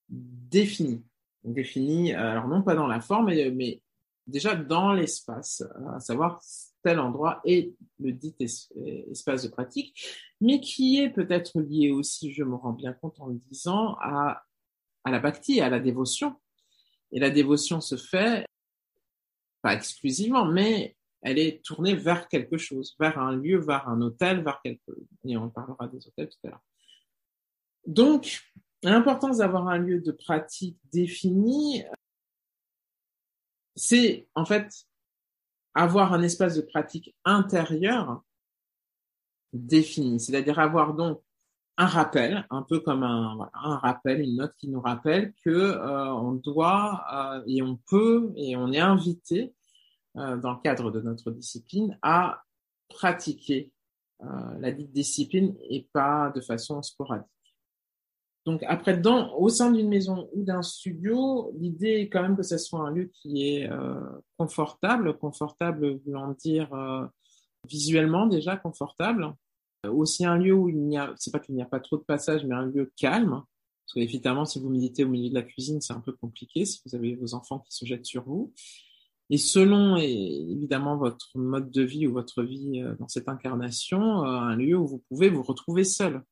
défini. 0.09 1.03
Défini, 1.43 2.13
alors 2.13 2.47
non 2.47 2.61
pas 2.61 2.75
dans 2.75 2.87
la 2.87 2.99
forme, 2.99 3.27
mais, 3.27 3.81
déjà 4.25 4.55
dans 4.55 4.91
l'espace, 4.91 5.63
à 5.93 5.99
savoir 5.99 6.41
tel 6.83 6.99
endroit 6.99 7.41
est 7.45 7.73
le 7.99 8.11
dit 8.11 8.35
espace 9.09 9.43
de 9.43 9.47
pratique, 9.47 9.97
mais 10.41 10.59
qui 10.59 10.99
est 10.99 11.09
peut-être 11.09 11.61
lié 11.61 11.91
aussi, 11.91 12.31
je 12.31 12.43
me 12.43 12.55
rends 12.55 12.73
bien 12.73 12.93
compte 12.93 13.19
en 13.19 13.27
le 13.27 13.39
disant, 13.49 13.95
à, 14.01 14.43
à 15.05 15.11
la 15.11 15.19
bhakti, 15.19 15.61
à 15.61 15.69
la 15.69 15.79
dévotion. 15.79 16.35
Et 17.13 17.19
la 17.19 17.29
dévotion 17.29 17.79
se 17.79 17.95
fait, 17.95 18.45
pas 19.61 19.73
exclusivement, 19.73 20.45
mais 20.45 20.96
elle 21.27 21.39
est 21.39 21.61
tournée 21.61 21.93
vers 21.93 22.29
quelque 22.29 22.57
chose, 22.57 22.95
vers 22.97 23.19
un 23.19 23.35
lieu, 23.35 23.59
vers 23.59 23.89
un 23.89 24.01
hôtel, 24.01 24.43
vers 24.43 24.61
quelque... 24.61 24.91
Et 25.25 25.35
on 25.35 25.49
parlera 25.49 25.87
des 25.87 26.07
hôtels 26.07 26.29
tout 26.29 26.47
à 26.47 26.51
l'heure. 26.51 26.63
Donc, 27.85 28.41
l'importance 28.81 29.39
d'avoir 29.39 29.67
un 29.67 29.77
lieu 29.77 29.99
de 29.99 30.13
pratique 30.13 30.77
défini, 30.93 31.83
c'est 33.75 34.29
en 34.35 34.45
fait 34.45 34.71
avoir 35.73 36.13
un 36.13 36.23
espace 36.23 36.55
de 36.55 36.61
pratique 36.61 37.13
intérieur 37.25 38.23
défini, 39.51 40.21
c'est-à-dire 40.21 40.59
avoir 40.59 40.93
donc 40.93 41.21
un 41.77 41.87
rappel, 41.87 42.47
un 42.49 42.63
peu 42.63 42.79
comme 42.79 43.03
un, 43.03 43.49
rappel, 43.53 44.21
une 44.21 44.37
note 44.37 44.55
qui 44.57 44.69
nous 44.69 44.81
rappelle 44.81 45.33
que 45.43 45.49
euh, 45.49 46.13
on 46.13 46.33
doit 46.33 47.03
euh, 47.13 47.43
et 47.47 47.61
on 47.61 47.75
peut 47.75 48.31
et 48.37 48.55
on 48.55 48.71
est 48.71 48.79
invité 48.79 49.53
euh, 50.17 50.37
dans 50.37 50.53
le 50.53 50.59
cadre 50.63 50.91
de 50.91 51.01
notre 51.01 51.31
discipline, 51.31 51.97
à 52.01 52.43
pratiquer 52.89 53.71
euh, 54.23 54.59
la 54.59 54.71
dite 54.71 54.91
discipline 54.91 55.55
et 55.69 55.87
pas 55.93 56.31
de 56.35 56.41
façon 56.41 56.81
sporadique. 56.81 57.27
Donc 58.47 58.63
après, 58.63 58.97
dans, 58.97 59.35
au 59.35 59.49
sein 59.49 59.71
d'une 59.71 59.89
maison 59.89 60.29
ou 60.33 60.43
d'un 60.43 60.61
studio, 60.63 61.51
l'idée 61.59 61.99
est 61.99 62.09
quand 62.09 62.21
même 62.21 62.37
que 62.37 62.43
ce 62.43 62.57
soit 62.57 62.79
un 62.79 62.91
lieu 62.91 63.11
qui 63.13 63.45
est 63.45 63.69
euh, 63.69 63.99
confortable, 64.37 65.17
confortable 65.17 65.99
voulant 66.05 66.31
dire 66.31 66.73
euh, 66.73 67.05
visuellement 67.69 68.25
déjà 68.25 68.55
confortable. 68.55 69.33
Aussi 69.87 70.25
un 70.25 70.37
lieu 70.37 70.53
où 70.53 70.69
il 70.69 70.79
n'y 70.79 70.97
a, 70.97 71.13
c'est 71.17 71.29
pas 71.29 71.39
qu'il 71.39 71.55
n'y 71.55 71.61
a 71.61 71.65
pas 71.65 71.79
trop 71.79 71.97
de 71.97 72.03
passages, 72.03 72.45
mais 72.45 72.55
un 72.55 72.65
lieu 72.65 72.91
calme. 72.95 73.43
Parce 73.85 73.93
qu'évidemment, 73.93 74.45
si 74.45 74.59
vous 74.59 74.69
méditez 74.69 75.03
au 75.03 75.09
milieu 75.09 75.29
de 75.29 75.35
la 75.35 75.43
cuisine, 75.43 75.79
c'est 75.81 75.93
un 75.93 76.01
peu 76.01 76.13
compliqué 76.13 76.65
si 76.65 76.81
vous 76.85 76.95
avez 76.95 77.15
vos 77.15 77.33
enfants 77.35 77.59
qui 77.59 77.75
se 77.75 77.85
jettent 77.85 78.05
sur 78.05 78.23
vous. 78.23 78.53
Et 79.29 79.37
selon 79.37 79.97
évidemment 79.97 80.95
votre 80.97 81.37
mode 81.37 81.69
de 81.69 81.83
vie 81.83 82.07
ou 82.07 82.13
votre 82.13 82.43
vie 82.43 82.81
euh, 82.81 82.95
dans 82.95 83.07
cette 83.07 83.27
incarnation, 83.27 84.23
euh, 84.23 84.27
un 84.27 84.55
lieu 84.55 84.77
où 84.77 84.87
vous 84.87 85.03
pouvez 85.09 85.29
vous 85.29 85.43
retrouver 85.43 85.83
seul 85.83 86.23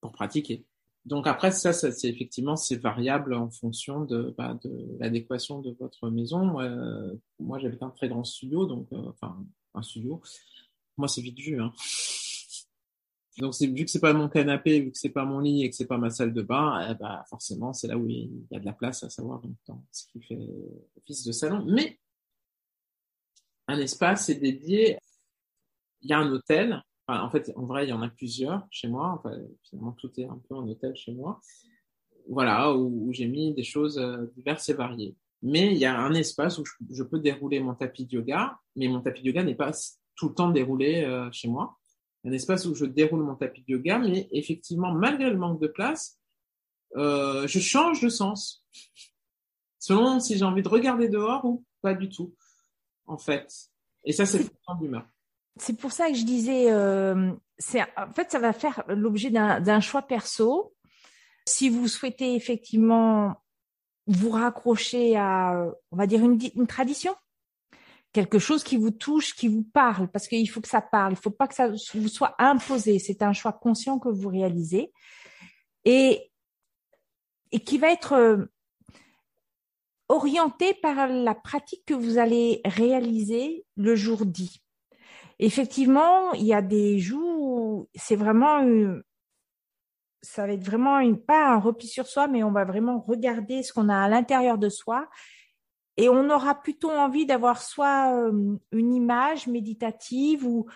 pour 0.00 0.12
pratiquer. 0.12 0.66
Donc 1.06 1.26
après 1.26 1.52
ça, 1.52 1.72
ça 1.72 1.90
c'est 1.90 2.08
effectivement 2.08 2.56
c'est 2.56 2.76
variable 2.76 3.34
en 3.34 3.50
fonction 3.50 4.04
de, 4.04 4.34
bah, 4.36 4.58
de 4.62 4.96
l'adéquation 4.98 5.60
de 5.60 5.74
votre 5.78 6.10
maison. 6.10 6.44
Moi, 6.44 6.64
euh, 6.64 7.14
moi 7.38 7.58
j'habite 7.58 7.82
un 7.82 7.90
très 7.90 8.08
grand 8.08 8.24
studio, 8.24 8.66
donc 8.66 8.88
enfin 8.92 9.36
un 9.74 9.82
studio. 9.82 10.22
Moi 10.96 11.08
c'est 11.08 11.22
vite 11.22 11.38
vu. 11.38 11.60
Hein. 11.60 11.72
Donc, 13.38 13.54
vu 13.60 13.84
que 13.84 13.90
c'est 13.90 14.00
pas 14.00 14.12
mon 14.12 14.28
canapé, 14.28 14.80
vu 14.80 14.92
que 14.92 14.98
c'est 14.98 15.10
pas 15.10 15.24
mon 15.24 15.40
lit 15.40 15.64
et 15.64 15.70
que 15.70 15.74
c'est 15.74 15.86
pas 15.86 15.98
ma 15.98 16.10
salle 16.10 16.32
de 16.32 16.42
bain, 16.42 16.88
eh 16.90 16.94
ben, 16.94 17.22
forcément, 17.28 17.72
c'est 17.72 17.88
là 17.88 17.98
où 17.98 18.08
il 18.08 18.46
y 18.50 18.56
a 18.56 18.60
de 18.60 18.64
la 18.64 18.72
place, 18.72 19.02
à 19.02 19.10
savoir 19.10 19.40
donc, 19.40 19.56
dans 19.66 19.84
ce 19.90 20.06
qui 20.06 20.22
fait 20.22 20.38
office 20.96 21.24
de 21.24 21.32
salon. 21.32 21.64
Mais 21.66 21.98
un 23.66 23.78
espace 23.78 24.28
est 24.28 24.36
dédié. 24.36 24.98
Il 26.02 26.10
y 26.10 26.12
a 26.12 26.18
un 26.18 26.30
hôtel 26.30 26.82
en 27.06 27.30
fait, 27.30 27.52
en 27.56 27.64
vrai, 27.64 27.86
il 27.86 27.90
y 27.90 27.92
en 27.92 28.02
a 28.02 28.08
plusieurs 28.08 28.66
chez 28.70 28.88
moi. 28.88 29.14
Enfin, 29.18 29.36
finalement, 29.62 29.92
tout 29.92 30.10
est 30.18 30.24
un 30.24 30.40
peu 30.48 30.54
en 30.54 30.66
hôtel 30.66 30.94
chez 30.96 31.12
moi. 31.12 31.40
Voilà, 32.28 32.74
où, 32.74 33.12
j'ai 33.12 33.26
mis 33.26 33.52
des 33.52 33.64
choses 33.64 33.98
euh, 33.98 34.26
diverses 34.34 34.68
et 34.70 34.74
variées. 34.74 35.14
Mais 35.42 35.72
il 35.72 35.78
y 35.78 35.84
a 35.84 35.98
un 35.98 36.14
espace 36.14 36.58
où 36.58 36.64
je, 36.90 37.02
peux 37.02 37.18
dérouler 37.18 37.60
mon 37.60 37.74
tapis 37.74 38.06
de 38.06 38.14
yoga, 38.14 38.58
mais 38.76 38.88
mon 38.88 39.02
tapis 39.02 39.20
de 39.20 39.26
yoga 39.28 39.42
n'est 39.42 39.54
pas 39.54 39.72
tout 40.16 40.30
le 40.30 40.34
temps 40.34 40.48
déroulé 40.48 41.02
euh, 41.02 41.30
chez 41.32 41.48
moi. 41.48 41.76
Un 42.24 42.32
espace 42.32 42.64
où 42.66 42.74
je 42.74 42.86
déroule 42.86 43.22
mon 43.22 43.34
tapis 43.34 43.62
de 43.62 43.72
yoga, 43.72 43.98
mais 43.98 44.28
effectivement, 44.32 44.92
malgré 44.92 45.30
le 45.30 45.36
manque 45.36 45.60
de 45.60 45.66
place, 45.66 46.18
euh, 46.96 47.46
je 47.46 47.58
change 47.58 48.00
de 48.00 48.08
sens. 48.08 48.64
Selon 49.78 50.20
si 50.20 50.38
j'ai 50.38 50.44
envie 50.44 50.62
de 50.62 50.68
regarder 50.68 51.08
dehors 51.08 51.44
ou 51.44 51.64
pas 51.82 51.94
du 51.94 52.08
tout, 52.08 52.34
en 53.06 53.18
fait. 53.18 53.52
Et 54.04 54.12
ça, 54.12 54.24
c'est 54.24 54.38
fonction 54.38 54.74
d'humeur 54.80 55.06
c'est 55.56 55.76
pour 55.76 55.92
ça 55.92 56.08
que 56.08 56.16
je 56.16 56.24
disais, 56.24 56.70
euh, 56.72 57.32
en 57.96 58.12
fait, 58.12 58.30
ça 58.30 58.38
va 58.38 58.52
faire 58.52 58.82
l'objet 58.88 59.30
d'un 59.30 59.80
choix 59.80 60.02
perso. 60.02 60.74
Si 61.46 61.68
vous 61.68 61.88
souhaitez 61.88 62.34
effectivement 62.34 63.36
vous 64.06 64.30
raccrocher 64.30 65.16
à, 65.16 65.70
on 65.90 65.96
va 65.96 66.06
dire, 66.06 66.24
une, 66.24 66.38
une 66.56 66.66
tradition, 66.66 67.14
quelque 68.14 68.38
chose 68.38 68.64
qui 68.64 68.78
vous 68.78 68.92
touche, 68.92 69.34
qui 69.34 69.48
vous 69.48 69.64
parle, 69.64 70.08
parce 70.08 70.28
qu'il 70.28 70.48
faut 70.48 70.62
que 70.62 70.68
ça 70.68 70.80
parle, 70.80 71.12
il 71.12 71.16
ne 71.16 71.20
faut 71.20 71.30
pas 71.30 71.46
que 71.46 71.54
ça 71.54 71.68
vous 71.68 72.08
soit 72.08 72.34
imposé. 72.38 72.98
C'est 72.98 73.20
un 73.22 73.34
choix 73.34 73.52
conscient 73.52 73.98
que 73.98 74.08
vous 74.08 74.28
réalisez 74.30 74.92
et, 75.84 76.30
qui 77.66 77.76
va 77.76 77.92
être 77.92 78.14
euh, 78.14 78.46
orienté 80.08 80.74
par 80.74 81.08
la 81.08 81.34
pratique 81.34 81.84
que 81.84 81.94
vous 81.94 82.16
allez 82.18 82.62
réaliser 82.64 83.66
le 83.76 83.94
jour 83.94 84.24
dit 84.24 84.64
effectivement, 85.38 86.32
il 86.32 86.44
y 86.44 86.54
a 86.54 86.62
des 86.62 86.98
jours 86.98 87.40
où 87.40 87.88
c'est 87.94 88.16
vraiment 88.16 88.62
ça 90.22 90.46
va 90.46 90.54
être 90.54 90.64
vraiment 90.64 90.98
une, 91.00 91.20
pas 91.20 91.52
un 91.52 91.58
repli 91.58 91.86
sur 91.86 92.06
soi, 92.06 92.28
mais 92.28 92.42
on 92.42 92.50
va 92.50 92.64
vraiment 92.64 92.98
regarder 93.00 93.62
ce 93.62 93.72
qu'on 93.72 93.90
a 93.90 94.04
à 94.04 94.08
l'intérieur 94.08 94.56
de 94.56 94.70
soi. 94.70 95.06
Et 95.96 96.08
on 96.08 96.30
aura 96.30 96.54
plutôt 96.60 96.90
envie 96.90 97.26
d'avoir 97.26 97.62
soit 97.62 98.12
euh, 98.14 98.56
une 98.72 98.94
image 98.94 99.46
méditative 99.46 100.44
ou 100.46 100.66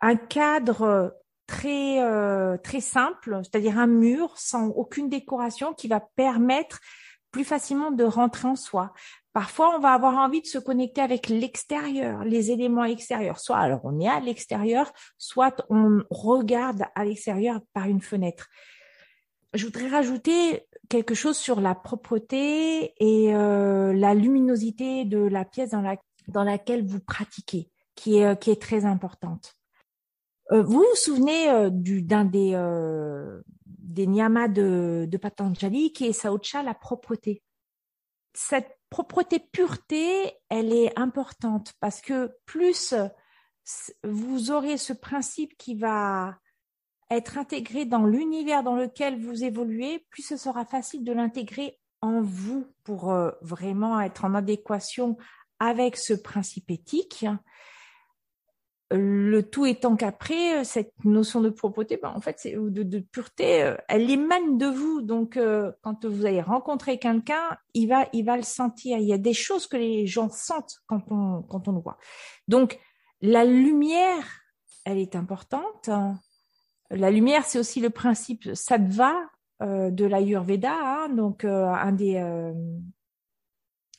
un 0.00 0.16
cadre 0.16 1.14
très 1.46 2.02
euh, 2.02 2.56
très 2.56 2.80
simple, 2.80 3.40
c'est-à-dire 3.42 3.78
un 3.78 3.86
mur 3.86 4.32
sans 4.36 4.68
aucune 4.68 5.08
décoration 5.08 5.74
qui 5.74 5.88
va 5.88 6.00
permettre 6.00 6.80
plus 7.30 7.44
facilement 7.44 7.90
de 7.90 8.04
rentrer 8.04 8.48
en 8.48 8.56
soi. 8.56 8.92
Parfois, 9.32 9.74
on 9.74 9.80
va 9.80 9.92
avoir 9.92 10.14
envie 10.14 10.40
de 10.40 10.46
se 10.46 10.58
connecter 10.58 11.00
avec 11.00 11.28
l'extérieur, 11.28 12.24
les 12.24 12.52
éléments 12.52 12.84
extérieurs. 12.84 13.40
Soit 13.40 13.56
alors 13.56 13.80
on 13.82 13.98
est 14.00 14.08
à 14.08 14.20
l'extérieur, 14.20 14.92
soit 15.18 15.64
on 15.68 16.04
regarde 16.10 16.84
à 16.94 17.04
l'extérieur 17.04 17.60
par 17.72 17.86
une 17.86 18.00
fenêtre. 18.00 18.46
Je 19.52 19.64
voudrais 19.66 19.88
rajouter 19.88 20.66
quelque 20.88 21.14
chose 21.14 21.36
sur 21.36 21.60
la 21.60 21.74
propreté 21.74 22.94
et 22.98 23.34
euh, 23.34 23.92
la 23.92 24.14
luminosité 24.14 25.04
de 25.04 25.18
la 25.18 25.44
pièce 25.44 25.70
dans, 25.70 25.80
la, 25.80 25.96
dans 26.28 26.44
laquelle 26.44 26.84
vous 26.86 27.00
pratiquez, 27.00 27.70
qui 27.94 28.18
est, 28.18 28.40
qui 28.40 28.50
est 28.50 28.60
très 28.60 28.84
importante. 28.84 29.54
Euh, 30.52 30.62
vous 30.62 30.80
vous 30.80 30.96
souvenez 30.96 31.50
euh, 31.50 31.70
d'un 31.70 32.24
des, 32.24 32.52
des 33.66 34.06
niyamas 34.06 34.48
de, 34.48 35.06
de 35.08 35.16
Patanjali 35.16 35.92
qui 35.92 36.06
est 36.06 36.12
Saucha, 36.12 36.62
la 36.62 36.74
propreté? 36.74 37.42
Cette 38.34 38.78
propreté, 38.90 39.38
pureté, 39.38 40.32
elle 40.48 40.72
est 40.72 40.98
importante 40.98 41.72
parce 41.80 42.00
que 42.00 42.36
plus 42.46 42.94
vous 44.02 44.50
aurez 44.50 44.76
ce 44.76 44.92
principe 44.92 45.56
qui 45.56 45.74
va 45.76 46.36
être 47.10 47.38
intégré 47.38 47.84
dans 47.84 48.04
l'univers 48.04 48.62
dans 48.62 48.76
lequel 48.76 49.20
vous 49.20 49.44
évoluez, 49.44 50.04
plus 50.10 50.22
ce 50.22 50.36
sera 50.36 50.64
facile 50.64 51.04
de 51.04 51.12
l'intégrer 51.12 51.78
en 52.00 52.20
vous 52.20 52.66
pour 52.84 53.12
euh, 53.12 53.30
vraiment 53.40 54.00
être 54.00 54.24
en 54.24 54.34
adéquation 54.34 55.16
avec 55.58 55.96
ce 55.96 56.12
principe 56.12 56.70
éthique 56.70 57.26
le 58.90 59.40
tout 59.40 59.66
étant 59.66 59.96
qu'après, 59.96 60.60
euh, 60.60 60.64
cette 60.64 60.92
notion 61.04 61.40
de 61.40 61.48
propreté, 61.48 61.96
ben, 61.96 62.12
en 62.14 62.20
fait, 62.20 62.46
de, 62.46 62.98
pureté, 63.00 63.62
euh, 63.62 63.76
elle 63.88 64.08
émane 64.10 64.58
de 64.58 64.66
vous. 64.66 65.00
Donc, 65.00 65.38
quand 65.82 66.04
vous 66.04 66.26
allez 66.26 66.42
rencontrer 66.42 66.98
quelqu'un, 66.98 67.56
il 67.72 67.88
va, 67.88 68.06
il 68.12 68.24
va 68.24 68.36
le 68.36 68.42
sentir. 68.42 68.98
Il 68.98 69.06
y 69.06 69.12
a 69.12 69.18
des 69.18 69.32
choses 69.32 69.66
que 69.66 69.76
les 69.76 70.06
gens 70.06 70.28
sentent 70.28 70.82
quand 70.86 71.10
on, 71.10 71.42
quand 71.42 71.66
on 71.66 71.72
le 71.72 71.80
voit. 71.80 71.98
Donc, 72.46 72.78
la 73.20 73.44
lumière, 73.44 74.42
elle 74.84 74.98
est 74.98 75.16
importante. 75.16 75.88
La 76.90 77.10
lumière, 77.10 77.44
c'est 77.44 77.58
aussi 77.58 77.80
le 77.80 77.90
principe 77.90 78.54
sattva 78.54 79.14
de 79.60 80.04
l'Ayurveda, 80.04 80.72
hein, 80.72 81.08
donc 81.08 81.44
un 81.44 81.92
des 81.92 82.18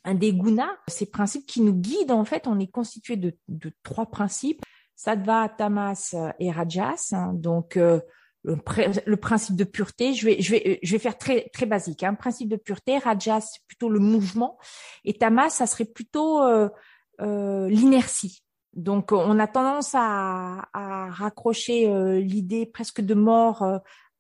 un 0.08 0.14
des 0.14 0.34
gunas, 0.34 0.78
ces 0.88 1.08
principes 1.08 1.48
qui 1.48 1.62
nous 1.62 1.74
guident 1.74 2.12
en 2.12 2.26
fait, 2.26 2.48
on 2.48 2.60
est 2.60 2.72
constitué 2.72 3.16
de, 3.16 3.36
de 3.48 3.72
trois 3.84 4.06
principes 4.06 4.62
Sattva, 4.96 5.50
Tamas 5.50 6.16
et 6.40 6.52
Rajas. 6.52 7.10
Hein. 7.12 7.34
donc 7.34 7.78
euh, 7.78 8.00
le, 8.44 9.16
principe 9.16 9.56
de 9.56 9.64
pureté, 9.64 10.14
je 10.14 10.26
vais, 10.26 10.42
je 10.42 10.52
vais, 10.52 10.80
je 10.84 10.92
vais 10.92 11.00
faire 11.00 11.18
très, 11.18 11.50
très 11.52 11.66
basique. 11.66 12.04
Hein, 12.04 12.14
principe 12.14 12.50
de 12.50 12.56
pureté, 12.56 13.00
Rajas, 13.00 13.42
c'est 13.42 13.66
plutôt 13.68 13.90
le 13.90 14.00
mouvement, 14.00 14.60
et 15.04 15.14
Tamas, 15.14 15.50
ça 15.50 15.66
serait 15.66 15.86
plutôt 15.86 16.44
euh, 16.44 16.70
euh, 17.22 17.68
l'inertie. 17.70 18.45
Donc, 18.76 19.12
on 19.12 19.40
a 19.40 19.48
tendance 19.48 19.92
à, 19.94 20.68
à 20.74 21.10
raccrocher 21.10 21.88
l'idée 22.22 22.66
presque 22.66 23.02
de 23.02 23.14
mort 23.14 23.64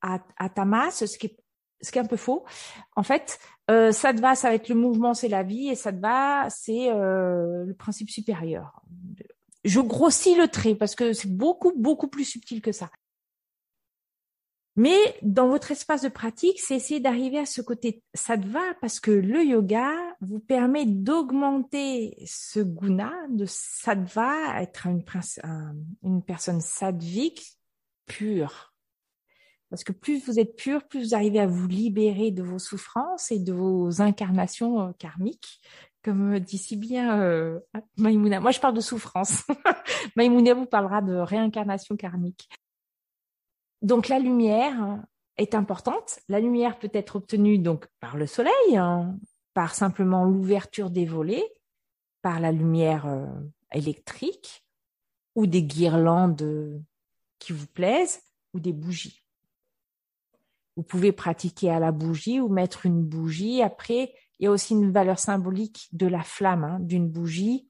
à, 0.01 0.19
à, 0.37 0.49
Tamas, 0.49 0.91
ce 0.91 1.17
qui 1.17 1.27
est 1.27 1.37
ce 1.81 1.91
qui 1.91 1.99
est 1.99 2.01
un 2.01 2.05
peu 2.05 2.17
faux. 2.17 2.45
En 2.95 3.03
fait, 3.03 3.37
euh, 3.69 3.91
Sattva, 3.91 4.33
ça 4.33 4.47
va 4.47 4.55
être 4.55 4.69
le 4.69 4.75
mouvement, 4.75 5.13
c'est 5.13 5.27
la 5.27 5.43
vie, 5.43 5.67
et 5.67 5.75
Sattva, 5.75 6.49
c'est 6.49 6.89
le 6.89 7.75
principe 7.77 8.09
supérieur 8.09 8.81
je 9.65 9.79
grossis 9.81 10.35
le 10.35 10.47
trait 10.47 10.75
parce 10.75 10.95
que 10.95 11.11
c'est 11.11 11.35
beaucoup, 11.35 11.73
beaucoup 11.75 12.07
plus 12.07 12.23
subtil 12.23 12.61
que 12.61 12.71
ça. 12.71 12.89
Mais 14.77 14.97
dans 15.21 15.47
votre 15.47 15.71
espace 15.71 16.01
de 16.01 16.09
pratique, 16.09 16.59
c'est 16.59 16.75
essayer 16.75 16.99
d'arriver 16.99 17.39
à 17.39 17.45
ce 17.45 17.61
côté 17.61 18.03
sattva 18.13 18.61
parce 18.81 18.99
que 18.99 19.11
le 19.11 19.43
yoga 19.43 19.89
vous 20.25 20.39
permet 20.39 20.85
d'augmenter 20.85 22.17
ce 22.25 22.59
guna 22.59 23.11
de 23.29 23.45
sattva, 23.47 24.61
être 24.61 24.87
une, 24.87 25.03
personne 26.23 26.61
sattvique 26.61 27.57
pure. 28.05 28.73
Parce 29.69 29.83
que 29.83 29.91
plus 29.91 30.25
vous 30.25 30.39
êtes 30.39 30.55
pur, 30.55 30.87
plus 30.87 31.09
vous 31.09 31.15
arrivez 31.15 31.39
à 31.39 31.47
vous 31.47 31.67
libérer 31.67 32.31
de 32.31 32.43
vos 32.43 32.59
souffrances 32.59 33.31
et 33.31 33.39
de 33.39 33.53
vos 33.53 34.01
incarnations 34.01 34.81
euh, 34.81 34.91
karmiques 34.99 35.61
comme 36.05 36.37
dit 36.37 36.59
si 36.59 36.75
bien 36.75 37.19
euh, 37.19 37.59
Maïmouna. 37.97 38.39
Moi, 38.39 38.51
je 38.51 38.59
parle 38.59 38.75
de 38.75 38.81
souffrance. 38.81 39.43
Maïmouna 40.15 40.53
vous 40.53 40.67
parlera 40.67 41.01
de 41.01 41.15
réincarnation 41.15 41.97
karmique. 41.97 42.47
Donc, 43.81 44.07
la 44.07 44.19
lumière 44.19 45.01
est 45.37 45.55
importante. 45.55 46.19
La 46.29 46.39
lumière 46.39 46.77
peut 46.77 46.91
être 46.93 47.15
obtenue 47.15 47.57
donc 47.57 47.87
par 47.99 48.17
le 48.17 48.27
soleil, 48.27 48.77
hein, 48.77 49.17
par 49.55 49.73
simplement 49.73 50.23
l'ouverture 50.23 50.91
des 50.91 51.05
volets, 51.07 51.51
par 52.21 52.39
la 52.39 52.51
lumière 52.51 53.07
euh, 53.07 53.25
électrique 53.73 54.63
ou 55.33 55.47
des 55.47 55.63
guirlandes 55.63 56.83
qui 57.39 57.53
vous 57.53 57.67
plaisent 57.67 58.21
ou 58.53 58.59
des 58.59 58.73
bougies. 58.73 59.23
Vous 60.75 60.83
pouvez 60.83 61.11
pratiquer 61.11 61.71
à 61.71 61.79
la 61.79 61.91
bougie 61.91 62.39
ou 62.39 62.49
mettre 62.49 62.85
une 62.85 63.03
bougie 63.03 63.63
après 63.63 64.13
il 64.39 64.43
y 64.43 64.47
a 64.47 64.51
aussi 64.51 64.73
une 64.73 64.91
valeur 64.91 65.19
symbolique 65.19 65.87
de 65.93 66.07
la 66.07 66.23
flamme 66.23 66.63
hein, 66.63 66.77
d'une 66.81 67.09
bougie 67.09 67.69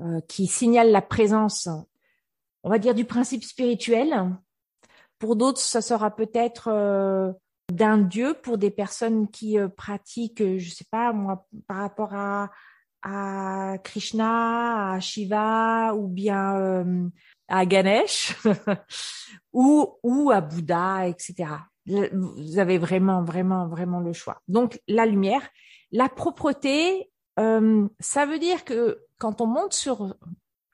euh, 0.00 0.20
qui 0.28 0.46
signale 0.46 0.92
la 0.92 1.02
présence, 1.02 1.68
on 2.62 2.70
va 2.70 2.78
dire, 2.78 2.94
du 2.94 3.04
principe 3.04 3.42
spirituel. 3.42 4.36
Pour 5.18 5.36
d'autres, 5.36 5.60
ça 5.60 5.80
sera 5.80 6.14
peut-être 6.14 6.68
euh, 6.68 7.32
d'un 7.72 7.98
dieu. 7.98 8.34
Pour 8.42 8.58
des 8.58 8.70
personnes 8.70 9.28
qui 9.28 9.58
euh, 9.58 9.68
pratiquent, 9.68 10.58
je 10.58 10.70
sais 10.70 10.86
pas 10.90 11.12
moi, 11.12 11.46
par 11.66 11.78
rapport 11.78 12.14
à, 12.14 12.50
à 13.02 13.78
Krishna, 13.84 14.92
à 14.92 15.00
Shiva 15.00 15.94
ou 15.94 16.08
bien 16.08 17.10
à 17.48 17.66
Ganesh 17.66 18.36
ou, 19.52 19.98
ou 20.02 20.30
à 20.30 20.40
Bouddha, 20.40 21.06
etc 21.08 21.46
vous 21.86 22.58
avez 22.58 22.78
vraiment, 22.78 23.22
vraiment, 23.22 23.68
vraiment 23.68 24.00
le 24.00 24.12
choix. 24.12 24.42
Donc, 24.48 24.80
la 24.88 25.06
lumière. 25.06 25.42
La 25.92 26.08
propreté, 26.08 27.10
euh, 27.38 27.88
ça 28.00 28.26
veut 28.26 28.40
dire 28.40 28.64
que 28.64 29.04
quand 29.18 29.40
on 29.40 29.46
monte 29.46 29.72
sur, 29.72 30.16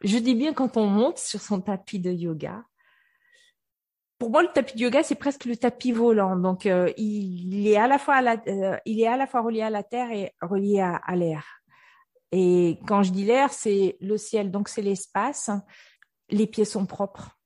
je 0.03 0.17
dis 0.17 0.35
bien 0.35 0.55
quand 0.55 0.79
on 0.79 0.87
monte 0.87 1.19
sur 1.19 1.41
son 1.41 1.61
tapis 1.61 2.01
de 2.01 2.11
yoga, 2.11 2.65
pour 4.23 4.31
moi, 4.31 4.45
le 4.45 4.53
tapis 4.53 4.77
de 4.77 4.83
yoga, 4.83 5.03
c'est 5.03 5.17
presque 5.17 5.47
le 5.47 5.57
tapis 5.57 5.91
volant. 5.91 6.37
Donc, 6.37 6.67
euh, 6.67 6.93
il, 6.97 7.67
est 7.67 7.77
à 7.77 7.89
la 7.89 7.99
fois 7.99 8.23
euh, 8.23 8.77
il 8.87 9.01
est 9.01 9.09
à 9.09 9.17
la 9.17 9.27
fois 9.27 9.41
relié 9.41 9.63
à 9.63 9.71
la 9.71 9.83
terre 9.83 10.13
et 10.13 10.33
relié 10.41 10.79
à, 10.79 10.95
à 10.95 11.17
l'air. 11.17 11.45
Et 12.31 12.79
quand 12.87 13.03
je 13.03 13.11
dis 13.11 13.25
l'air, 13.25 13.53
c'est 13.53 13.97
le 14.01 14.17
ciel, 14.17 14.53
donc 14.53 14.69
c'est 14.69 14.81
l'espace. 14.81 15.51
les 16.29 16.47
pieds 16.47 16.65
sont 16.65 16.87
propres. 16.87 17.37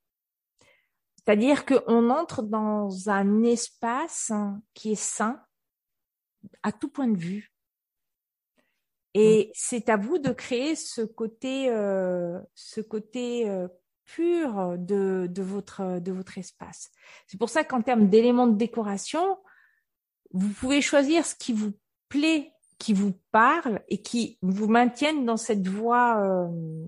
C'est-à-dire 1.16 1.64
qu'on 1.64 2.10
entre 2.10 2.42
dans 2.42 3.08
un 3.08 3.42
espace 3.42 4.30
qui 4.74 4.92
est 4.92 5.02
sain 5.02 5.42
à 6.62 6.72
tout 6.72 6.90
point 6.90 7.08
de 7.08 7.16
vue. 7.16 7.54
Et 9.14 9.50
c'est 9.54 9.88
à 9.88 9.96
vous 9.96 10.18
de 10.18 10.30
créer 10.30 10.76
ce 10.76 11.00
côté, 11.00 11.70
euh, 11.70 12.38
ce 12.54 12.82
côté 12.82 13.48
euh, 14.06 14.14
pur 14.14 14.78
de, 14.78 15.26
de, 15.30 15.42
votre, 15.42 16.00
de 16.00 16.12
votre 16.12 16.38
espace. 16.38 16.90
C'est 17.26 17.38
pour 17.38 17.50
ça 17.50 17.64
qu'en 17.64 17.82
termes 17.82 18.08
d'éléments 18.08 18.46
de 18.46 18.56
décoration, 18.56 19.38
vous 20.32 20.48
pouvez 20.48 20.80
choisir 20.80 21.24
ce 21.24 21.34
qui 21.34 21.52
vous 21.52 21.72
plaît, 22.08 22.52
qui 22.78 22.92
vous 22.92 23.14
parle 23.32 23.80
et 23.88 24.02
qui 24.02 24.38
vous 24.42 24.68
maintienne 24.68 25.24
dans 25.24 25.36
cette 25.36 25.66
voie, 25.66 26.20
euh, 26.22 26.86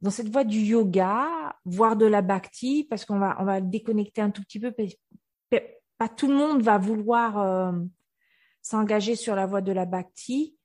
dans 0.00 0.10
cette 0.10 0.28
voie 0.28 0.44
du 0.44 0.60
yoga, 0.60 1.56
voire 1.64 1.96
de 1.96 2.06
la 2.06 2.22
bhakti, 2.22 2.86
parce 2.88 3.04
qu'on 3.04 3.18
va, 3.18 3.36
on 3.40 3.44
va 3.44 3.60
déconnecter 3.60 4.20
un 4.20 4.30
tout 4.30 4.42
petit 4.42 4.60
peu. 4.60 4.72
Pas 5.96 6.08
tout 6.08 6.26
le 6.26 6.34
monde 6.34 6.62
va 6.62 6.76
vouloir 6.76 7.38
euh, 7.38 7.72
s'engager 8.62 9.14
sur 9.14 9.36
la 9.36 9.46
voie 9.46 9.60
de 9.60 9.72
la 9.72 9.86
bhakti, 9.86 10.56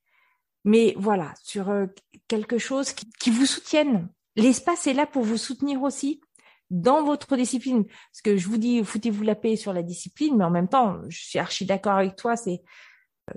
mais 0.63 0.95
voilà, 0.97 1.33
sur 1.43 1.69
euh, 1.69 1.85
quelque 2.27 2.57
chose 2.57 2.93
qui, 2.93 3.09
qui 3.19 3.29
vous 3.29 3.45
soutienne. 3.45 4.09
L'espace 4.35 4.87
est 4.87 4.93
là 4.93 5.05
pour 5.05 5.23
vous 5.23 5.37
soutenir 5.37 5.81
aussi 5.81 6.21
dans 6.69 7.03
votre 7.03 7.35
discipline. 7.35 7.85
Parce 7.85 8.21
que 8.23 8.37
je 8.37 8.47
vous 8.47 8.57
dis, 8.57 8.83
foutez-vous 8.83 9.23
la 9.23 9.35
paix 9.35 9.55
sur 9.55 9.73
la 9.73 9.83
discipline, 9.83 10.37
mais 10.37 10.45
en 10.45 10.51
même 10.51 10.67
temps, 10.67 10.97
je 11.09 11.19
suis 11.19 11.39
archi 11.39 11.65
d'accord 11.65 11.97
avec 11.97 12.15
toi, 12.15 12.35
c'est 12.35 12.61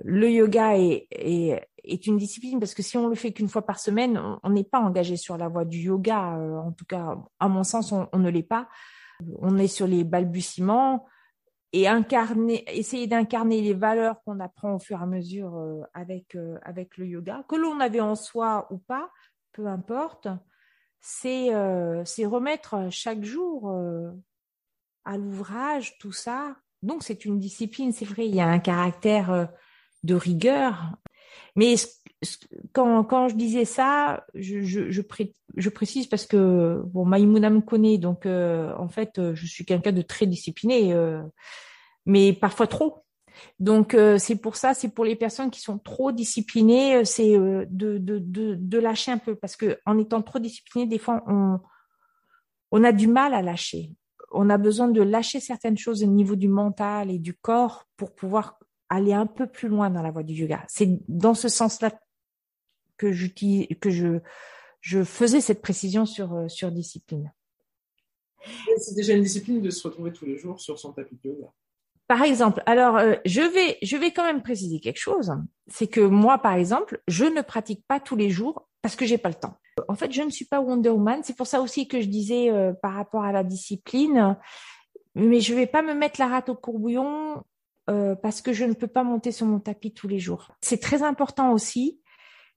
le 0.03 0.29
yoga 0.29 0.77
est, 0.77 2.07
une 2.07 2.17
discipline 2.17 2.59
parce 2.59 2.73
que 2.73 2.81
si 2.81 2.97
on 2.97 3.07
le 3.07 3.15
fait 3.15 3.31
qu'une 3.31 3.49
fois 3.49 3.65
par 3.65 3.79
semaine, 3.79 4.19
on 4.43 4.49
n'est 4.49 4.63
pas 4.63 4.79
engagé 4.79 5.17
sur 5.17 5.37
la 5.37 5.47
voie 5.47 5.65
du 5.65 5.79
yoga. 5.79 6.37
Euh, 6.37 6.57
en 6.57 6.71
tout 6.71 6.85
cas, 6.85 7.17
à 7.39 7.47
mon 7.47 7.63
sens, 7.63 7.91
on, 7.91 8.17
ne 8.17 8.29
l'est 8.29 8.43
pas. 8.43 8.69
On 9.39 9.57
est 9.57 9.67
sur 9.67 9.87
les 9.87 10.03
balbutiements 10.03 11.05
et 11.71 11.87
essayer 12.67 13.07
d'incarner 13.07 13.61
les 13.61 13.73
valeurs 13.73 14.21
qu'on 14.23 14.39
apprend 14.39 14.75
au 14.75 14.79
fur 14.79 14.99
et 14.99 15.03
à 15.03 15.05
mesure 15.07 15.57
euh, 15.57 15.81
avec 15.93 16.35
euh, 16.35 16.59
avec 16.61 16.97
le 16.97 17.07
yoga, 17.07 17.43
que 17.47 17.55
l'on 17.55 17.79
avait 17.79 17.99
en 17.99 18.15
soi 18.15 18.67
ou 18.69 18.77
pas, 18.77 19.11
peu 19.53 19.65
importe. 19.67 20.27
C'est 21.05 21.49
c'est 22.05 22.25
remettre 22.25 22.87
chaque 22.89 23.23
jour 23.25 23.69
à 25.03 25.17
l'ouvrage 25.17 25.97
tout 25.97 26.13
ça. 26.13 26.55
Donc 26.81 27.03
c'est 27.03 27.25
une 27.25 27.39
discipline, 27.39 27.91
c'est 27.91 28.05
vrai, 28.05 28.25
il 28.25 28.33
y 28.33 28.39
a 28.39 28.47
un 28.47 28.59
caractère 28.59 29.49
de 30.03 30.15
rigueur. 30.15 30.95
Mais 31.55 31.75
quand, 32.71 33.03
quand 33.03 33.27
je 33.29 33.35
disais 33.35 33.65
ça, 33.65 34.25
je, 34.33 34.61
je, 34.61 34.89
je, 34.91 35.01
je 35.55 35.69
précise 35.69 36.07
parce 36.07 36.25
que 36.25 36.81
bon, 36.85 37.05
Maïmouna 37.05 37.49
me 37.49 37.61
connaît, 37.61 37.97
donc 37.97 38.25
euh, 38.25 38.73
en 38.77 38.89
fait, 38.89 39.19
euh, 39.19 39.35
je 39.35 39.45
suis 39.45 39.65
quelqu'un 39.65 39.91
de 39.91 40.01
très 40.01 40.25
discipliné, 40.25 40.93
euh, 40.93 41.21
mais 42.05 42.33
parfois 42.33 42.67
trop. 42.67 43.02
Donc 43.59 43.97
c'est 44.17 44.35
pour 44.35 44.55
ça, 44.55 44.73
c'est 44.73 44.89
pour 44.89 45.05
les 45.05 45.15
personnes 45.15 45.51
qui 45.51 45.61
sont 45.61 45.77
trop 45.77 46.11
disciplinées, 46.11 47.05
c'est 47.05 47.33
de, 47.33 47.65
de, 47.97 48.19
de, 48.19 48.55
de, 48.55 48.77
lâcher 48.77 49.11
un 49.11 49.17
peu 49.17 49.35
parce 49.35 49.55
que 49.55 49.79
en 49.85 49.97
étant 49.97 50.21
trop 50.21 50.39
discipliné, 50.39 50.85
des 50.85 50.99
fois 50.99 51.23
on 51.27 51.59
on 52.71 52.83
a 52.83 52.91
du 52.91 53.07
mal 53.07 53.35
à 53.35 53.43
lâcher. 53.43 53.91
On 54.31 54.49
a 54.49 54.57
besoin 54.57 54.87
de 54.87 55.01
lâcher 55.03 55.39
certaines 55.39 55.77
choses 55.77 56.03
au 56.03 56.07
niveau 56.07 56.35
du 56.35 56.47
mental 56.47 57.11
et 57.11 57.19
du 57.19 57.35
corps 57.35 57.87
pour 57.97 58.15
pouvoir 58.15 58.57
aller 58.89 59.13
un 59.13 59.27
peu 59.27 59.45
plus 59.45 59.69
loin 59.69 59.91
dans 59.91 60.01
la 60.01 60.09
voie 60.09 60.23
du 60.23 60.33
yoga. 60.33 60.65
C'est 60.67 60.99
dans 61.07 61.35
ce 61.35 61.49
sens-là 61.49 61.91
que 62.97 63.11
que 63.75 63.89
je, 63.91 64.19
je 64.81 65.03
faisais 65.03 65.39
cette 65.39 65.61
précision 65.61 66.07
sur, 66.07 66.33
euh, 66.33 66.47
sur 66.47 66.71
discipline. 66.71 67.31
C'est 68.77 68.95
déjà 68.95 69.13
une 69.13 69.21
discipline 69.21 69.61
de 69.61 69.69
se 69.69 69.87
retrouver 69.87 70.11
tous 70.11 70.25
les 70.25 70.37
jours 70.37 70.59
sur 70.59 70.79
son 70.79 70.93
tapis 70.93 71.15
de 71.23 71.29
yoga. 71.29 71.53
Par 72.07 72.23
exemple, 72.23 72.61
alors 72.65 72.97
euh, 72.97 73.15
je 73.25 73.41
vais 73.41 73.77
je 73.81 73.95
vais 73.95 74.11
quand 74.11 74.25
même 74.25 74.41
préciser 74.41 74.79
quelque 74.79 74.99
chose, 74.99 75.33
c'est 75.67 75.87
que 75.87 76.01
moi 76.01 76.37
par 76.37 76.53
exemple, 76.53 77.01
je 77.07 77.25
ne 77.25 77.41
pratique 77.41 77.85
pas 77.87 77.99
tous 77.99 78.15
les 78.15 78.29
jours 78.29 78.67
parce 78.81 78.95
que 78.95 79.05
j'ai 79.05 79.17
pas 79.17 79.29
le 79.29 79.35
temps. 79.35 79.57
En 79.87 79.95
fait, 79.95 80.11
je 80.11 80.21
ne 80.21 80.29
suis 80.29 80.45
pas 80.45 80.59
Wonder 80.59 80.89
Woman, 80.89 81.21
c'est 81.23 81.35
pour 81.35 81.47
ça 81.47 81.61
aussi 81.61 81.87
que 81.87 82.01
je 82.01 82.07
disais 82.07 82.49
euh, 82.51 82.73
par 82.73 82.93
rapport 82.93 83.23
à 83.23 83.31
la 83.31 83.43
discipline, 83.43 84.37
mais 85.15 85.39
je 85.39 85.53
vais 85.53 85.65
pas 85.65 85.81
me 85.81 85.93
mettre 85.93 86.19
la 86.19 86.27
rate 86.27 86.49
au 86.49 86.55
courbouillon 86.55 87.43
euh, 87.89 88.15
parce 88.15 88.41
que 88.41 88.53
je 88.53 88.65
ne 88.65 88.73
peux 88.73 88.87
pas 88.87 89.03
monter 89.03 89.31
sur 89.31 89.45
mon 89.45 89.59
tapis 89.59 89.93
tous 89.93 90.07
les 90.07 90.19
jours. 90.19 90.51
C'est 90.61 90.81
très 90.81 91.03
important 91.03 91.53
aussi 91.53 92.01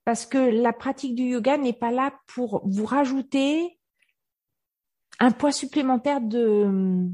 parce 0.04 0.26
que 0.26 0.38
la 0.38 0.72
pratique 0.72 1.14
du 1.14 1.24
yoga 1.24 1.56
n'est 1.56 1.72
pas 1.72 1.90
là 1.90 2.12
pour 2.26 2.62
vous 2.66 2.84
rajouter 2.84 3.78
un 5.18 5.30
poids 5.30 5.52
supplémentaire 5.52 6.20
de, 6.20 7.08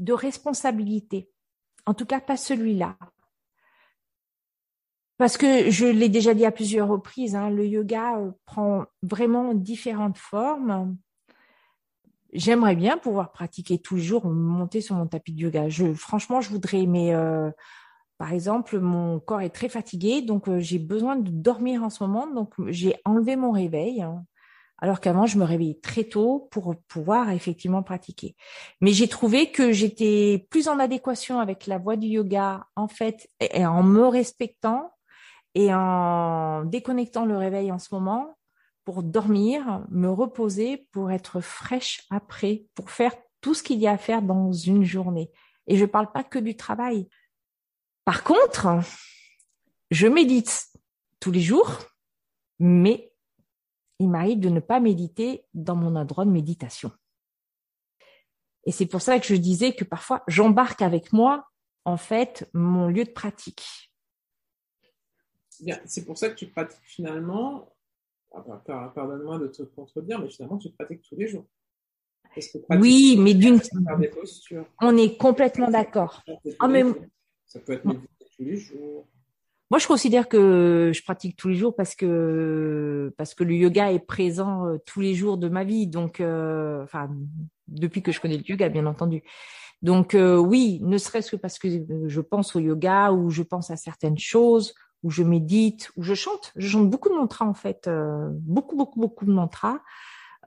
de 0.00 0.12
responsabilité. 0.12 1.30
En 1.86 1.94
tout 1.94 2.06
cas, 2.06 2.20
pas 2.20 2.36
celui-là. 2.36 2.96
Parce 5.18 5.36
que 5.38 5.70
je 5.70 5.86
l'ai 5.86 6.08
déjà 6.08 6.34
dit 6.34 6.44
à 6.44 6.52
plusieurs 6.52 6.88
reprises, 6.88 7.34
hein, 7.34 7.48
le 7.48 7.66
yoga 7.66 8.18
euh, 8.18 8.32
prend 8.44 8.84
vraiment 9.02 9.54
différentes 9.54 10.18
formes 10.18 10.96
j'aimerais 12.36 12.76
bien 12.76 12.98
pouvoir 12.98 13.32
pratiquer 13.32 13.78
tous 13.78 13.96
les 13.96 14.02
jours, 14.02 14.26
monter 14.26 14.80
sur 14.80 14.94
mon 14.94 15.06
tapis 15.06 15.32
de 15.32 15.40
yoga. 15.40 15.66
Franchement, 15.94 16.40
je 16.40 16.50
voudrais, 16.50 16.86
mais 16.86 17.14
euh, 17.14 17.50
par 18.18 18.32
exemple, 18.32 18.78
mon 18.78 19.18
corps 19.20 19.40
est 19.40 19.50
très 19.50 19.68
fatigué, 19.68 20.22
donc 20.22 20.48
euh, 20.48 20.60
j'ai 20.60 20.78
besoin 20.78 21.16
de 21.16 21.30
dormir 21.30 21.82
en 21.82 21.90
ce 21.90 22.04
moment, 22.04 22.26
donc 22.26 22.54
j'ai 22.68 22.96
enlevé 23.04 23.36
mon 23.36 23.50
réveil. 23.50 24.02
Hein, 24.02 24.24
alors 24.78 25.00
qu'avant, 25.00 25.26
je 25.26 25.38
me 25.38 25.44
réveillais 25.44 25.78
très 25.82 26.04
tôt 26.04 26.48
pour 26.50 26.74
pouvoir 26.88 27.30
effectivement 27.30 27.82
pratiquer. 27.82 28.36
Mais 28.80 28.92
j'ai 28.92 29.08
trouvé 29.08 29.50
que 29.50 29.72
j'étais 29.72 30.46
plus 30.50 30.68
en 30.68 30.78
adéquation 30.78 31.40
avec 31.40 31.66
la 31.66 31.78
voie 31.78 31.96
du 31.96 32.08
yoga, 32.08 32.66
en 32.76 32.88
fait, 32.88 33.28
et 33.40 33.64
en 33.64 33.82
me 33.82 34.06
respectant 34.06 34.92
et 35.54 35.72
en 35.72 36.64
déconnectant 36.64 37.24
le 37.24 37.38
réveil 37.38 37.72
en 37.72 37.78
ce 37.78 37.94
moment, 37.94 38.36
pour 38.84 39.02
dormir, 39.02 39.86
me 39.88 40.10
reposer, 40.10 40.86
pour 40.92 41.10
être 41.10 41.40
fraîche 41.40 42.02
après, 42.10 42.66
pour 42.74 42.90
faire 42.90 43.14
tout 43.40 43.54
ce 43.54 43.62
qu'il 43.62 43.78
y 43.78 43.86
a 43.86 43.92
à 43.92 43.98
faire 43.98 44.20
dans 44.20 44.52
une 44.52 44.84
journée. 44.84 45.30
Et 45.66 45.76
je 45.76 45.84
ne 45.84 45.90
parle 45.90 46.12
pas 46.12 46.22
que 46.22 46.38
du 46.38 46.56
travail. 46.56 47.08
Par 48.04 48.22
contre, 48.22 48.68
je 49.90 50.06
médite 50.06 50.68
tous 51.20 51.32
les 51.32 51.40
jours, 51.40 51.78
mais 52.58 53.10
il 53.98 54.08
m'arrive 54.08 54.40
de 54.40 54.48
ne 54.48 54.60
pas 54.60 54.80
méditer 54.80 55.44
dans 55.54 55.76
mon 55.76 55.96
endroit 55.96 56.24
de 56.24 56.30
méditation. 56.30 56.90
Et 58.64 58.72
c'est 58.72 58.86
pour 58.86 59.00
ça 59.00 59.18
que 59.18 59.26
je 59.26 59.36
disais 59.36 59.74
que 59.74 59.84
parfois 59.84 60.22
j'embarque 60.26 60.82
avec 60.82 61.12
moi, 61.12 61.48
en 61.84 61.96
fait, 61.96 62.48
mon 62.52 62.88
lieu 62.88 63.04
de 63.04 63.10
pratique. 63.10 63.92
C'est 65.86 66.04
pour 66.04 66.18
ça 66.18 66.28
que 66.28 66.34
tu 66.34 66.48
pratiques 66.48 66.78
finalement 66.82 67.72
pardonne-moi 68.94 69.38
de 69.38 69.48
te 69.48 69.62
contredire, 69.62 70.20
mais 70.20 70.28
finalement, 70.28 70.58
tu 70.58 70.70
pratiques 70.70 71.02
tous 71.02 71.16
les 71.16 71.26
jours. 71.26 71.46
Oui, 72.70 73.16
mais 73.18 73.34
d'une. 73.34 73.60
On 74.82 74.96
est 74.96 75.16
complètement 75.16 75.70
d'accord. 75.70 76.22
Ah, 76.58 76.68
mais... 76.68 76.84
Ça 77.46 77.60
peut 77.60 77.72
être 77.72 77.84
tous 77.84 78.42
les 78.42 78.56
jours. 78.56 79.06
Moi, 79.70 79.80
je 79.80 79.86
considère 79.86 80.28
que 80.28 80.92
je 80.94 81.02
pratique 81.02 81.36
tous 81.36 81.48
les 81.48 81.56
jours 81.56 81.74
parce 81.74 81.96
que 81.96 83.12
parce 83.18 83.34
que 83.34 83.42
le 83.42 83.54
yoga 83.54 83.92
est 83.92 83.98
présent 84.06 84.66
euh, 84.66 84.78
tous 84.86 85.00
les 85.00 85.14
jours 85.14 85.38
de 85.38 85.48
ma 85.48 85.64
vie. 85.64 85.86
Donc, 85.88 86.20
euh, 86.20 86.84
enfin, 86.84 87.10
depuis 87.66 88.02
que 88.02 88.12
je 88.12 88.20
connais 88.20 88.36
le 88.36 88.48
yoga, 88.48 88.68
bien 88.68 88.86
entendu. 88.86 89.22
Donc, 89.82 90.14
euh, 90.14 90.36
oui, 90.36 90.80
ne 90.82 90.98
serait-ce 90.98 91.32
que 91.32 91.36
parce 91.36 91.58
que 91.58 91.68
je 92.06 92.20
pense 92.20 92.56
au 92.56 92.60
yoga 92.60 93.12
ou 93.12 93.30
je 93.30 93.42
pense 93.42 93.70
à 93.70 93.76
certaines 93.76 94.18
choses 94.18 94.74
où 95.02 95.10
je 95.10 95.22
médite, 95.22 95.90
où 95.96 96.02
je 96.02 96.14
chante. 96.14 96.52
Je 96.56 96.68
chante 96.68 96.90
beaucoup 96.90 97.08
de 97.08 97.14
mantras 97.14 97.44
en 97.44 97.54
fait, 97.54 97.86
euh, 97.86 98.28
beaucoup 98.32 98.76
beaucoup 98.76 99.00
beaucoup 99.00 99.24
de 99.26 99.32
mantras. 99.32 99.80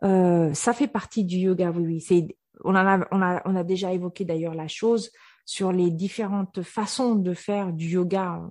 Euh, 0.03 0.53
ça 0.53 0.73
fait 0.73 0.87
partie 0.87 1.23
du 1.25 1.37
yoga, 1.37 1.71
oui, 1.71 1.83
oui. 1.85 2.01
C'est, 2.01 2.37
on 2.63 2.71
en 2.71 2.87
a, 2.87 3.07
on 3.11 3.21
a, 3.21 3.41
on 3.45 3.55
a 3.55 3.63
déjà 3.63 3.93
évoqué 3.93 4.25
d'ailleurs 4.25 4.55
la 4.55 4.67
chose 4.67 5.11
sur 5.45 5.71
les 5.71 5.91
différentes 5.91 6.61
façons 6.61 7.15
de 7.15 7.33
faire 7.33 7.73
du 7.73 7.89
yoga. 7.89 8.41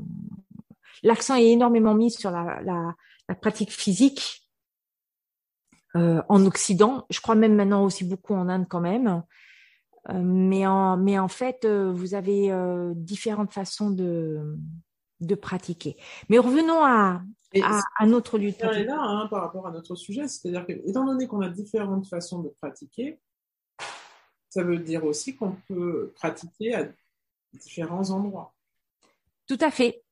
L'accent 1.03 1.37
est 1.37 1.47
énormément 1.47 1.95
mis 1.95 2.11
sur 2.11 2.31
la, 2.31 2.61
la, 2.63 2.95
la 3.29 3.35
pratique 3.35 3.73
physique 3.73 4.49
euh, 5.97 6.23
en 6.29 6.45
Occident. 6.45 7.07
Je 7.11 7.21
crois 7.21 7.35
même 7.35 7.55
maintenant 7.55 7.85
aussi 7.85 8.05
beaucoup 8.05 8.35
en 8.35 8.49
Inde 8.49 8.67
quand 8.69 8.81
même. 8.81 9.23
Euh, 10.11 10.21
mais 10.23 10.67
en, 10.67 10.97
mais 10.97 11.19
en 11.19 11.29
fait, 11.29 11.65
euh, 11.65 11.91
vous 11.93 12.15
avez 12.15 12.53
différentes 12.95 13.53
façons 13.53 13.91
de 13.91 14.57
de 15.21 15.35
pratiquer. 15.35 15.97
Mais 16.29 16.39
revenons 16.39 16.85
à, 16.85 17.23
à, 17.99 18.07
notre 18.07 18.39
lieu 18.39 18.53
de 18.53 18.85
là 18.85 19.01
hein, 19.01 19.27
par 19.29 19.43
rapport 19.43 19.67
à 19.67 19.73
notre 19.73 19.97
sujet, 19.97 20.29
c'est-à-dire 20.29 20.65
que 20.65 20.73
étant 20.89 21.05
donné 21.05 21.27
qu'on 21.27 21.41
a 21.41 21.49
différentes 21.49 22.07
façons 22.07 22.41
de 22.41 22.51
pratiquer, 22.51 23.19
ça 24.49 24.63
veut 24.63 24.79
dire 24.79 25.05
aussi 25.05 25.35
qu'on 25.35 25.57
peut 25.67 26.13
pratiquer 26.15 26.75
à 26.75 26.89
différents 27.53 28.11
endroits. 28.11 28.55
Tout 29.49 29.59
à 29.61 29.73
fait. 29.73 30.05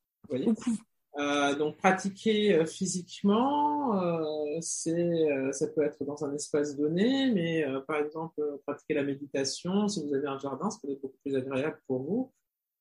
Euh, 1.18 1.54
donc 1.54 1.78
pratiquer 1.78 2.54
euh, 2.56 2.66
physiquement 2.66 3.98
euh, 4.02 4.60
ça 4.60 5.66
peut 5.68 5.82
être 5.82 6.04
dans 6.04 6.24
un 6.26 6.34
espace 6.34 6.76
donné, 6.76 7.30
mais 7.32 7.64
par 7.86 7.96
exemple, 7.96 8.42
pratiquer 8.66 8.94
la 8.94 9.02
méditation, 9.02 9.88
si 9.88 10.06
vous 10.06 10.14
avez 10.14 10.26
un 10.26 10.38
jardin, 10.38 10.70
c'est 10.70 10.80
peut-être 10.82 11.00
beaucoup 11.00 11.18
plus 11.24 11.36
agréable 11.36 11.80
pour 11.86 12.02
vous 12.02 12.32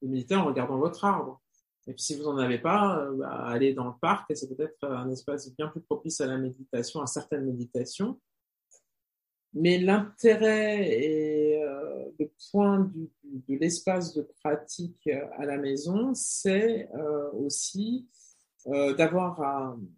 de 0.01 0.07
méditer 0.07 0.35
en 0.35 0.45
regardant 0.45 0.77
votre 0.77 1.05
arbre. 1.05 1.41
Et 1.87 1.93
puis 1.93 2.01
si 2.01 2.15
vous 2.15 2.23
n'en 2.23 2.37
avez 2.37 2.59
pas, 2.59 3.07
bah, 3.13 3.29
aller 3.45 3.73
dans 3.73 3.87
le 3.87 3.93
parc, 4.01 4.31
c'est 4.35 4.53
peut-être 4.53 4.83
un 4.83 5.09
espace 5.11 5.53
bien 5.55 5.67
plus 5.67 5.81
propice 5.81 6.21
à 6.21 6.27
la 6.27 6.37
méditation, 6.37 7.01
à 7.01 7.07
certaines 7.07 7.45
méditations. 7.45 8.19
Mais 9.55 9.79
l'intérêt 9.79 10.85
et 10.89 11.63
euh, 11.63 12.05
le 12.19 12.29
point 12.51 12.91
de 13.47 13.55
l'espace 13.55 14.13
de 14.13 14.21
pratique 14.43 15.09
à 15.37 15.45
la 15.45 15.57
maison, 15.57 16.13
c'est 16.13 16.89
euh, 16.93 17.31
aussi 17.31 18.05
euh, 18.67 18.93
d'avoir 18.95 19.41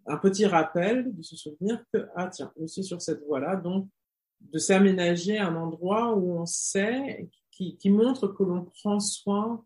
un, 0.06 0.16
petit 0.18 0.46
rappel, 0.46 1.14
de 1.14 1.22
se 1.22 1.34
souvenir 1.36 1.82
que, 1.92 2.06
ah 2.14 2.28
tiens, 2.28 2.52
suis 2.66 2.84
sur 2.84 3.00
cette 3.00 3.24
voie-là, 3.24 3.56
donc 3.56 3.88
de 4.40 4.58
s'aménager 4.58 5.38
un 5.38 5.56
endroit 5.56 6.14
où 6.14 6.38
on 6.38 6.46
sait, 6.46 7.28
qui, 7.50 7.90
montre 7.90 8.28
que 8.28 8.44
l'on 8.44 8.66
prend 8.66 9.00
soin 9.00 9.64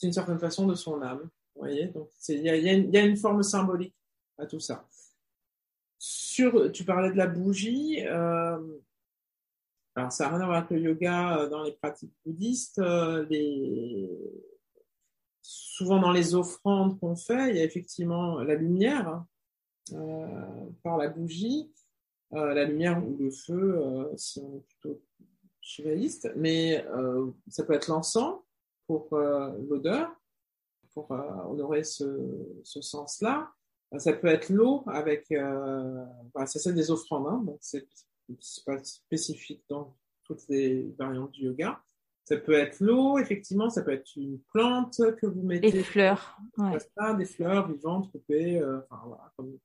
d'une 0.00 0.12
certaine 0.12 0.38
façon 0.38 0.66
de 0.66 0.74
son 0.74 1.02
âme. 1.02 1.28
Vous 1.54 1.62
voyez, 1.62 1.88
donc 1.88 2.08
il 2.28 2.42
y 2.42 2.48
a, 2.48 3.04
une 3.04 3.16
forme 3.16 3.42
symbolique 3.42 3.94
à 4.38 4.46
tout 4.46 4.60
ça. 4.60 4.88
Sur, 5.98 6.70
tu 6.72 6.84
parlais 6.84 7.10
de 7.10 7.16
la 7.16 7.26
bougie. 7.26 8.02
Euh, 8.06 8.58
alors, 9.96 10.12
ça 10.12 10.24
n'a 10.24 10.36
rien 10.36 10.40
à 10.42 10.46
voir 10.46 10.58
avec 10.58 10.70
le 10.70 10.80
yoga 10.80 11.38
euh, 11.38 11.48
dans 11.48 11.62
les 11.62 11.72
pratiques 11.72 12.12
bouddhistes. 12.24 12.78
Euh. 12.78 13.24
Souvent 15.42 16.00
dans 16.00 16.10
les 16.10 16.34
offrandes 16.34 16.98
qu'on 16.98 17.16
fait, 17.16 17.50
il 17.50 17.56
y 17.56 17.60
a 17.60 17.64
effectivement 17.64 18.40
la 18.40 18.54
lumière 18.56 19.24
euh, 19.92 20.66
par 20.82 20.96
la 20.96 21.08
bougie, 21.08 21.70
euh, 22.32 22.54
la 22.54 22.64
lumière 22.64 23.02
ou 23.06 23.16
le 23.16 23.30
feu, 23.30 23.78
euh, 23.78 24.16
si 24.16 24.40
on 24.40 24.56
est 24.56 24.64
plutôt 24.66 25.00
shivaïste, 25.60 26.32
mais 26.34 26.84
euh, 26.88 27.30
ça 27.48 27.62
peut 27.64 27.72
être 27.72 27.88
l'encens 27.88 28.40
pour 28.86 29.08
l'odeur, 29.68 30.08
pour 30.94 31.10
honorer 31.10 31.82
ce, 31.82 32.04
sens-là. 32.62 33.50
Ça 33.98 34.12
peut 34.12 34.28
être 34.28 34.48
l'eau 34.48 34.84
avec, 34.86 35.26
bah, 36.32 36.46
c'est 36.46 36.60
celle 36.60 36.76
des 36.76 36.92
offrandes, 36.92 37.26
hein, 37.26 37.42
donc 37.44 37.58
c'est 37.60 37.84
c'est 38.40 38.64
pas 38.64 38.82
spécifique 38.82 39.64
dans 39.68 39.96
toutes 40.24 40.46
les 40.48 40.94
variantes 40.98 41.32
du 41.32 41.44
yoga. 41.44 41.82
Ça 42.24 42.36
peut 42.36 42.54
être 42.54 42.80
l'eau, 42.80 43.18
effectivement, 43.18 43.70
ça 43.70 43.82
peut 43.82 43.92
être 43.92 44.10
une 44.16 44.40
plante 44.52 45.00
que 45.20 45.26
vous 45.26 45.42
mettez. 45.42 45.70
Des 45.70 45.84
fleurs. 45.84 46.36
Ouais. 46.58 46.78
Ça, 46.96 47.14
des 47.14 47.24
fleurs 47.24 47.70
vivantes, 47.70 48.10
coupées, 48.10 48.60
euh, 48.60 48.80
enfin, 48.90 49.02
voilà, 49.06 49.32
comme, 49.36 49.56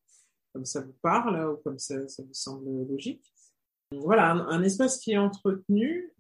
comme, 0.54 0.66
ça 0.66 0.82
vous 0.82 0.94
parle 1.02 1.54
ou 1.54 1.58
comme 1.58 1.80
ça, 1.80 2.08
ça 2.08 2.22
vous 2.22 2.34
semble 2.34 2.88
logique. 2.88 3.34
Voilà, 3.92 4.32
un, 4.32 4.48
un, 4.48 4.64
espace 4.64 5.00
qui 5.00 5.14
est 5.14 5.18
entretenu 5.18 6.14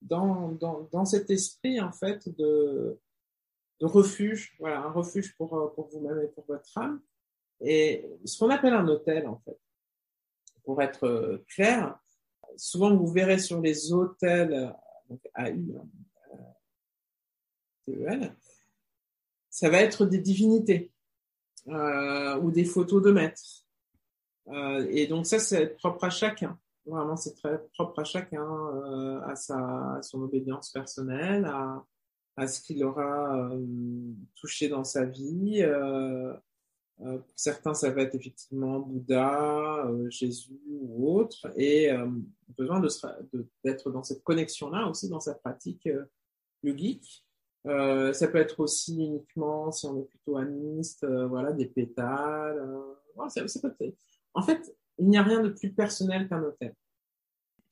dans, 0.00 0.52
dans, 0.52 0.88
dans 0.92 1.04
cet 1.04 1.28
esprit, 1.28 1.78
en 1.78 1.92
fait, 1.92 2.26
de, 2.38 2.98
de 3.80 3.86
refuge, 3.86 4.56
voilà, 4.58 4.80
un 4.80 4.90
refuge 4.90 5.36
pour, 5.36 5.50
pour 5.74 5.88
vous-même 5.88 6.20
et 6.20 6.28
pour 6.28 6.46
votre 6.46 6.78
âme. 6.78 7.02
Et 7.60 8.06
ce 8.24 8.38
qu'on 8.38 8.50
appelle 8.50 8.72
un 8.72 8.88
hôtel, 8.88 9.26
en 9.28 9.38
fait 9.40 9.58
pour 10.68 10.82
être 10.82 11.04
euh, 11.04 11.42
clair, 11.48 11.98
souvent 12.58 12.94
vous 12.94 13.06
verrez 13.06 13.38
sur 13.38 13.58
les 13.62 13.90
hôtels, 13.90 14.70
donc 15.08 15.18
AU, 15.34 15.80
euh, 17.88 18.28
ça 19.48 19.70
va 19.70 19.78
être 19.78 20.04
des 20.04 20.18
divinités 20.18 20.92
euh, 21.68 22.36
ou 22.40 22.50
des 22.50 22.66
photos 22.66 23.02
de 23.02 23.12
maîtres. 23.12 23.64
Et 24.90 25.06
donc 25.06 25.24
ça, 25.26 25.38
c'est 25.38 25.68
propre 25.78 26.04
à 26.04 26.10
chacun. 26.10 26.58
Vraiment, 26.84 27.16
c'est 27.16 27.34
très 27.34 27.58
propre 27.72 28.00
à 28.00 28.04
chacun, 28.04 28.46
à, 29.26 29.36
sa, 29.36 29.94
à 29.94 30.02
son 30.02 30.20
obédience 30.20 30.70
personnelle, 30.70 31.46
à, 31.46 31.82
à 32.36 32.46
ce 32.46 32.60
qu'il 32.60 32.84
aura 32.84 33.50
touché 34.34 34.68
dans 34.68 34.84
sa 34.84 35.06
vie. 35.06 35.64
Euh, 37.00 37.18
pour 37.18 37.32
certains, 37.36 37.74
ça 37.74 37.90
va 37.90 38.02
être 38.02 38.14
effectivement 38.14 38.80
Bouddha, 38.80 39.86
euh, 39.86 40.10
Jésus 40.10 40.58
ou 40.68 41.16
autre, 41.16 41.48
et 41.56 41.92
euh, 41.92 42.08
besoin 42.56 42.80
d'être 43.64 43.90
dans 43.90 44.02
cette 44.02 44.24
connexion-là 44.24 44.88
aussi 44.88 45.08
dans 45.08 45.20
sa 45.20 45.34
pratique 45.34 45.86
euh, 45.86 46.04
yogique. 46.62 47.24
Euh, 47.66 48.12
ça 48.12 48.26
peut 48.28 48.38
être 48.38 48.60
aussi 48.60 48.96
uniquement, 48.96 49.70
si 49.70 49.86
on 49.86 50.00
est 50.00 50.04
plutôt 50.04 50.38
animiste, 50.38 51.06
voilà, 51.06 51.52
des 51.52 51.66
pétales. 51.66 52.60
En 54.34 54.42
fait, 54.42 54.74
il 54.98 55.08
n'y 55.08 55.18
a 55.18 55.22
rien 55.22 55.40
de 55.42 55.50
plus 55.50 55.72
personnel 55.72 56.28
qu'un 56.28 56.42
hôtel. 56.42 56.74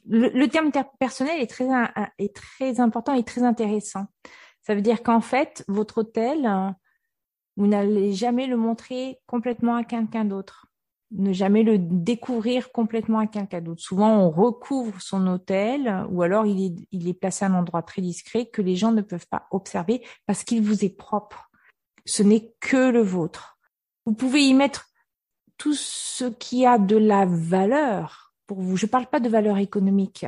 Le, 0.09 0.47
terme 0.47 0.71
personnel 1.01 1.41
est 1.41 2.35
très 2.35 2.81
important 2.81 3.15
et 3.15 3.25
très 3.25 3.43
intéressant. 3.43 4.07
Ça 4.63 4.75
veut 4.75 4.83
dire 4.83 5.03
qu'en 5.03 5.21
fait, 5.21 5.65
votre 5.69 5.99
hôtel 5.99 6.77
vous 7.57 7.67
n'allez 7.67 8.13
jamais 8.13 8.47
le 8.47 8.57
montrer 8.57 9.19
complètement 9.27 9.77
à 9.77 9.85
quelqu'un 9.85 10.25
d'autre. 10.25 10.67
Ne 11.13 11.33
jamais 11.33 11.63
le 11.63 11.79
découvrir 11.79 12.73
complètement 12.73 13.21
à 13.21 13.27
quelqu'un 13.27 13.61
d'autre. 13.61 13.81
Souvent, 13.81 14.19
on 14.19 14.31
recouvre 14.31 15.01
son 15.01 15.27
hôtel 15.29 16.05
ou 16.11 16.23
alors 16.23 16.47
il 16.47 16.85
est, 16.93 17.15
placé 17.15 17.45
à 17.45 17.49
un 17.49 17.55
endroit 17.55 17.83
très 17.83 18.03
discret 18.03 18.47
que 18.47 18.61
les 18.61 18.77
gens 18.77 18.93
ne 18.93 19.03
peuvent 19.03 19.29
pas 19.29 19.47
observer 19.53 20.05
parce 20.27 20.45
qu'il 20.45 20.63
vous 20.63 20.85
est 20.85 20.97
propre. 20.97 21.49
Ce 22.05 22.23
n'est 22.23 22.53
que 22.61 22.91
le 22.91 23.03
vôtre. 23.03 23.59
Vous 24.05 24.15
pouvez 24.15 24.43
y 24.43 24.55
mettre 24.55 24.89
tout 25.57 25.75
ce 25.75 26.25
qui 26.25 26.67
a 26.67 26.79
de 26.79 26.97
la 26.97 27.25
valeur 27.25 28.35
pour 28.47 28.61
vous. 28.61 28.77
Je 28.77 28.87
ne 28.87 28.91
parle 28.91 29.07
pas 29.07 29.21
de 29.21 29.29
valeur 29.29 29.59
économique. 29.59 30.27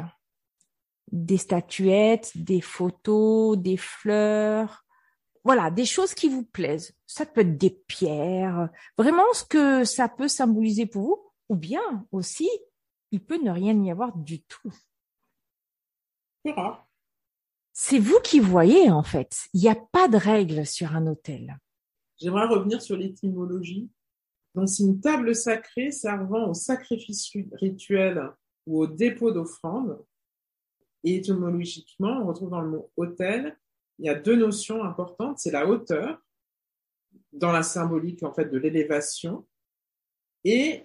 Des 1.12 1.38
statuettes, 1.38 2.32
des 2.34 2.60
photos, 2.60 3.58
des 3.58 3.76
fleurs, 3.76 4.84
voilà, 5.48 5.70
des 5.70 5.86
choses 5.86 6.12
qui 6.12 6.28
vous 6.28 6.44
plaisent. 6.44 6.94
Ça 7.06 7.24
peut 7.24 7.40
être 7.40 7.56
des 7.56 7.70
pierres, 7.70 8.68
vraiment 8.98 9.24
ce 9.32 9.44
que 9.44 9.82
ça 9.82 10.06
peut 10.06 10.28
symboliser 10.28 10.84
pour 10.84 11.02
vous, 11.02 11.32
ou 11.48 11.56
bien 11.56 12.06
aussi, 12.12 12.50
il 13.12 13.24
peut 13.24 13.42
ne 13.42 13.50
rien 13.50 13.82
y 13.82 13.90
avoir 13.90 14.14
du 14.14 14.42
tout. 14.42 14.70
C'est 17.72 17.98
vous 17.98 18.20
qui 18.22 18.40
voyez, 18.40 18.90
en 18.90 19.02
fait. 19.02 19.48
Il 19.54 19.62
n'y 19.62 19.70
a 19.70 19.74
pas 19.74 20.06
de 20.06 20.18
règle 20.18 20.66
sur 20.66 20.94
un 20.94 21.06
hôtel. 21.06 21.58
J'aimerais 22.18 22.48
revenir 22.48 22.82
sur 22.82 22.98
l'étymologie. 22.98 23.88
Donc, 24.54 24.68
c'est 24.68 24.82
une 24.82 25.00
table 25.00 25.34
sacrée 25.34 25.92
servant 25.92 26.50
au 26.50 26.52
sacrifice 26.52 27.34
rituel 27.52 28.22
ou 28.66 28.82
au 28.82 28.86
dépôt 28.86 29.30
d'offrande. 29.30 29.98
Et 31.04 31.16
étymologiquement, 31.16 32.20
on 32.20 32.26
retrouve 32.26 32.50
dans 32.50 32.60
le 32.60 32.68
mot 32.68 32.90
hôtel 32.98 33.56
il 33.98 34.06
y 34.06 34.08
a 34.08 34.14
deux 34.14 34.36
notions 34.36 34.84
importantes. 34.84 35.38
C'est 35.38 35.50
la 35.50 35.66
hauteur, 35.66 36.20
dans 37.32 37.52
la 37.52 37.62
symbolique 37.62 38.22
en 38.22 38.32
fait 38.32 38.46
de 38.46 38.58
l'élévation, 38.58 39.46
et 40.44 40.84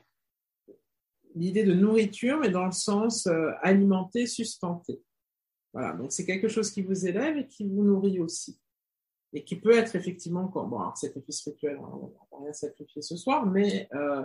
l'idée 1.36 1.64
de 1.64 1.74
nourriture, 1.74 2.40
mais 2.40 2.50
dans 2.50 2.66
le 2.66 2.72
sens 2.72 3.28
euh, 3.28 3.52
alimenter, 3.62 4.28
sustenter. 4.28 5.02
Voilà, 5.74 5.94
donc 5.94 6.12
c'est 6.12 6.26
quelque 6.26 6.48
chose 6.48 6.70
qui 6.70 6.84
vous 6.84 7.08
élève 7.08 7.38
et 7.38 7.48
qui 7.48 7.68
vous 7.68 7.84
nourrit 7.84 8.20
aussi. 8.20 8.60
Et 9.34 9.44
qui 9.44 9.56
peut 9.56 9.76
être 9.76 9.96
effectivement, 9.96 10.44
bon, 10.44 10.80
alors, 10.80 10.96
sacrifice 10.96 11.44
rituel, 11.44 11.78
on 11.80 12.14
va 12.32 12.44
rien 12.44 12.54
sacrifier 12.54 13.02
ce 13.02 13.18
soir, 13.18 13.48
mais 13.48 13.90
euh, 13.96 14.24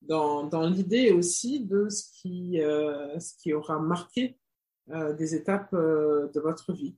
dans, 0.00 0.68
l'idée 0.70 1.10
aussi 1.10 1.60
de 1.60 1.90
ce 1.90 2.10
qui, 2.12 2.62
euh, 2.62 3.18
ce 3.20 3.36
qui 3.36 3.52
aura 3.52 3.78
marqué 3.78 4.38
euh, 4.90 5.12
des 5.12 5.34
étapes 5.34 5.74
de 5.74 6.40
votre 6.40 6.72
vie. 6.72 6.96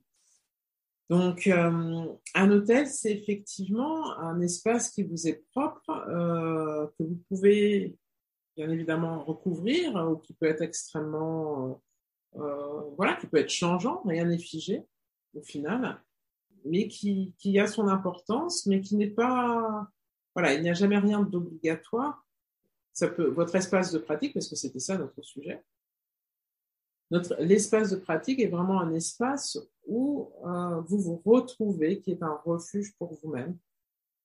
Donc, 1.11 1.45
euh, 1.47 2.05
un 2.35 2.51
hôtel, 2.51 2.87
c'est 2.87 3.11
effectivement 3.11 4.17
un 4.17 4.39
espace 4.39 4.91
qui 4.91 5.03
vous 5.03 5.27
est 5.27 5.43
propre, 5.51 5.89
euh, 6.07 6.87
que 6.97 7.03
vous 7.03 7.19
pouvez 7.27 7.97
bien 8.55 8.69
évidemment 8.69 9.21
recouvrir, 9.25 9.93
ou 10.09 10.15
qui 10.15 10.33
peut 10.33 10.45
être 10.45 10.61
extrêmement, 10.61 11.81
euh, 12.37 12.81
voilà, 12.95 13.17
qui 13.17 13.27
peut 13.27 13.39
être 13.39 13.49
changeant, 13.49 14.01
rien 14.05 14.23
n'est 14.23 14.37
figé 14.37 14.85
au 15.33 15.41
final, 15.41 16.01
mais 16.63 16.87
qui, 16.87 17.35
qui 17.37 17.59
a 17.59 17.67
son 17.67 17.89
importance, 17.89 18.65
mais 18.65 18.79
qui 18.79 18.95
n'est 18.95 19.09
pas, 19.09 19.89
voilà, 20.33 20.53
il 20.53 20.63
n'y 20.63 20.69
a 20.69 20.73
jamais 20.73 20.97
rien 20.97 21.19
d'obligatoire. 21.19 22.25
Ça 22.93 23.09
peut, 23.09 23.27
votre 23.27 23.55
espace 23.57 23.91
de 23.91 23.99
pratique, 23.99 24.33
parce 24.33 24.47
que 24.47 24.55
c'était 24.55 24.79
ça 24.79 24.97
notre 24.97 25.21
sujet, 25.21 25.61
l'espace 27.39 27.91
de 27.91 27.97
pratique 27.97 28.39
est 28.39 28.47
vraiment 28.47 28.79
un 28.79 28.93
espace 28.93 29.59
où 29.85 30.31
euh, 30.45 30.81
vous 30.81 30.99
vous 30.99 31.21
retrouvez, 31.25 31.99
qui 31.99 32.11
est 32.11 32.23
un 32.23 32.39
refuge 32.45 32.95
pour 32.97 33.13
vous-même. 33.21 33.57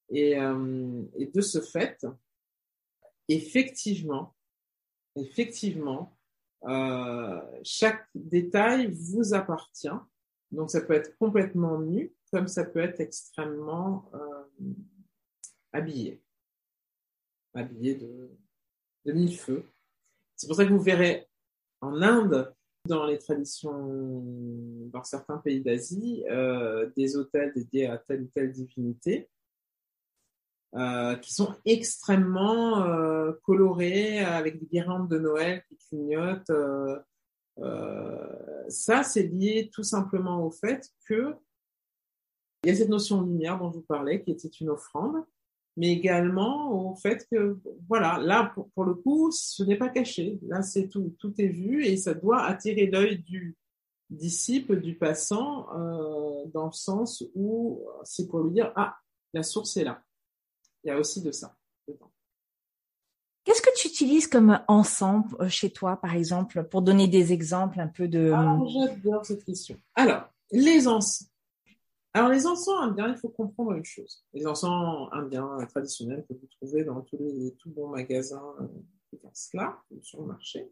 Et, 0.09 0.39
euh, 0.39 1.03
de 1.35 1.41
ce 1.41 1.61
fait, 1.61 2.07
effectivement, 3.29 4.35
effectivement, 5.17 6.17
euh, 6.65 7.41
chaque 7.65 8.07
détail 8.15 8.91
vous 8.93 9.35
appartient. 9.35 9.89
Donc 10.53 10.71
ça 10.71 10.81
peut 10.81 10.95
être 10.95 11.17
complètement 11.19 11.81
nu, 11.81 12.15
comme 12.31 12.47
ça 12.47 12.65
peut 12.65 12.81
être 12.81 13.01
extrêmement 13.01 14.11
habillé, 15.73 16.23
habillé 17.53 17.97
de 17.97 18.31
de 19.07 19.13
mille 19.13 19.39
feux. 19.39 19.65
C'est 20.35 20.47
pour 20.47 20.57
ça 20.57 20.65
que 20.65 20.71
vous 20.71 20.81
verrez 20.81 21.27
en 21.81 22.03
Inde, 22.03 22.55
dans 22.87 23.07
les 23.07 23.19
traditions, 23.19 24.23
dans 24.93 25.05
certains 25.05 25.39
pays 25.39 25.61
d'Asie, 25.61 26.25
euh, 26.31 26.91
des 26.97 27.17
hôtels 27.17 27.53
dédiés 27.55 27.87
à 27.87 27.99
telle 27.99 28.23
ou 28.23 28.31
telle 28.35 28.53
divinité, 28.53 29.29
euh, 30.75 31.17
qui 31.17 31.33
sont 31.33 31.55
extrêmement 31.65 32.85
euh, 32.85 33.33
colorés, 33.43 34.21
avec 34.21 34.59
des 34.59 34.67
guirlandes 34.67 35.09
de 35.09 35.19
Noël 35.19 35.63
qui 35.69 35.77
clignotent. 35.77 36.53
ça, 38.69 39.03
c'est 39.03 39.23
lié 39.23 39.71
tout 39.73 39.85
simplement 39.85 40.45
au 40.45 40.51
fait 40.51 40.91
que 41.07 41.35
il 42.65 42.71
y 42.71 42.73
a 42.73 42.75
cette 42.75 42.89
notion 42.89 43.23
de 43.23 43.29
lumière 43.29 43.59
dont 43.59 43.71
je 43.71 43.77
vous 43.77 43.85
parlais, 43.85 44.23
qui 44.23 44.33
était 44.33 44.49
une 44.49 44.71
offrande, 44.71 45.25
mais 45.77 45.93
également 45.93 46.71
au 46.73 46.95
fait 46.95 47.27
que, 47.31 47.59
voilà, 47.89 48.19
là, 48.19 48.53
pour, 48.75 48.85
le 48.85 48.95
coup, 48.95 49.31
ce 49.31 49.63
n'est 49.63 49.77
pas 49.77 49.91
caché. 49.91 50.39
Là, 50.47 50.63
c'est 50.63 50.89
tout, 50.89 51.15
tout 51.19 51.35
est 51.39 51.49
vu 51.49 51.85
et 51.85 51.97
ça 51.97 52.15
doit 52.15 52.43
attirer 52.45 52.87
l'œil 52.87 53.19
du 53.19 53.57
disciple, 54.09 54.81
du 54.81 54.97
passant, 54.97 55.67
euh, 55.77 56.45
dans 56.53 56.67
le 56.67 56.73
sens 56.73 57.25
où 57.35 57.83
c'est 58.05 58.27
pour 58.29 58.41
lui 58.41 58.53
dire, 58.53 58.73
ah, 58.77 58.97
la 59.35 59.43
source 59.43 59.77
est 59.77 59.85
là. 59.85 60.03
Il 60.83 60.89
y 60.89 60.91
a 60.91 60.99
aussi 60.99 61.21
de 61.23 61.33
ça. 61.33 61.57
Qu'est-ce 63.45 63.63
que 63.63 63.71
tu 63.77 63.87
utilises 63.87 64.27
comme 64.27 64.61
ensemble 64.67 65.37
euh, 65.41 65.49
chez 65.49 65.71
toi, 65.71 65.97
par 65.97 66.15
exemple, 66.15 66.65
pour 66.65 66.83
donner 66.83 67.07
des 67.07 67.33
exemples 67.33 67.79
un 67.79 67.87
peu 67.87 68.09
de... 68.09 68.33
Ah, 68.35 68.59
j'adore 68.67 69.25
cette 69.25 69.45
question. 69.45 69.79
Alors, 69.95 70.25
les 70.51 70.89
encens. 70.89 71.29
Alors, 72.17 72.31
les 72.31 72.47
encens 72.47 72.81
indiens, 72.81 73.11
il 73.11 73.19
faut 73.19 73.29
comprendre 73.29 73.73
une 73.73 73.85
chose. 73.85 74.25
Les 74.33 74.47
encens 74.47 75.11
indiens 75.13 75.59
traditionnels 75.69 76.25
que 76.27 76.33
vous 76.33 76.47
trouvez 76.47 76.83
dans 76.83 77.03
tous 77.03 77.19
les 77.19 77.55
tout 77.59 77.69
bons 77.69 77.89
magasins 77.89 78.57
qui 79.11 79.17
euh, 79.23 79.29
là, 79.53 79.79
sur 80.01 80.23
le 80.23 80.29
marché, 80.29 80.67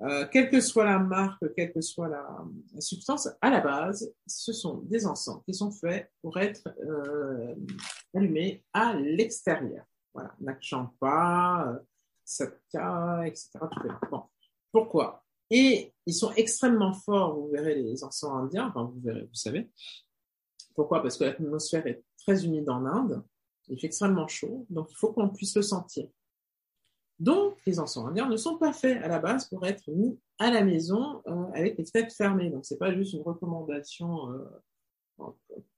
euh, 0.00 0.26
quelle 0.26 0.50
que 0.50 0.58
soit 0.58 0.84
la 0.84 0.98
marque, 0.98 1.54
quelle 1.54 1.72
que 1.72 1.80
soit 1.80 2.08
la, 2.08 2.44
substance, 2.80 3.28
à 3.40 3.48
la 3.48 3.60
base, 3.60 4.12
ce 4.26 4.52
sont 4.52 4.78
des 4.78 5.06
encens 5.06 5.40
qui 5.44 5.54
sont 5.54 5.70
faits 5.70 6.10
pour 6.20 6.36
être 6.36 6.66
euh, 6.80 7.54
allumés 8.12 8.64
à 8.72 8.92
l'extérieur. 8.96 9.84
Voilà, 10.12 10.34
Nakchampa, 10.40 11.80
Satka, 12.24 13.22
etc. 13.24 13.50
Bon. 14.10 14.24
Pourquoi? 14.72 15.22
Et 15.48 15.94
ils 16.06 16.14
sont 16.14 16.32
extrêmement 16.32 16.92
forts, 16.92 17.38
vous 17.38 17.50
verrez 17.52 17.76
les 17.76 18.02
encens 18.02 18.32
indiens, 18.32 18.66
enfin 18.66 18.82
vous 18.82 19.00
verrez, 19.00 19.22
vous 19.22 19.34
savez, 19.34 19.70
pourquoi? 20.76 21.02
Parce 21.02 21.16
que 21.16 21.24
l'atmosphère 21.24 21.86
est 21.86 22.04
très 22.18 22.44
humide 22.44 22.68
en 22.68 22.84
Inde, 22.84 23.22
il 23.68 23.80
fait 23.80 23.86
extrêmement 23.86 24.28
chaud, 24.28 24.66
donc 24.70 24.90
il 24.90 24.96
faut 24.96 25.12
qu'on 25.12 25.28
puisse 25.28 25.56
le 25.56 25.62
sentir. 25.62 26.06
Donc, 27.18 27.58
les 27.66 27.80
encens 27.80 28.06
indiens 28.06 28.28
ne 28.28 28.36
sont 28.36 28.58
pas 28.58 28.72
faits 28.72 29.02
à 29.02 29.08
la 29.08 29.18
base 29.18 29.48
pour 29.48 29.66
être 29.66 29.90
mis 29.90 30.18
à 30.38 30.50
la 30.50 30.62
maison 30.62 31.22
euh, 31.26 31.46
avec 31.54 31.78
les 31.78 31.84
fenêtres 31.86 32.14
fermées. 32.14 32.50
Donc, 32.50 32.66
c'est 32.66 32.76
pas 32.76 32.94
juste 32.94 33.14
une 33.14 33.22
recommandation 33.22 34.30
euh, 34.32 35.24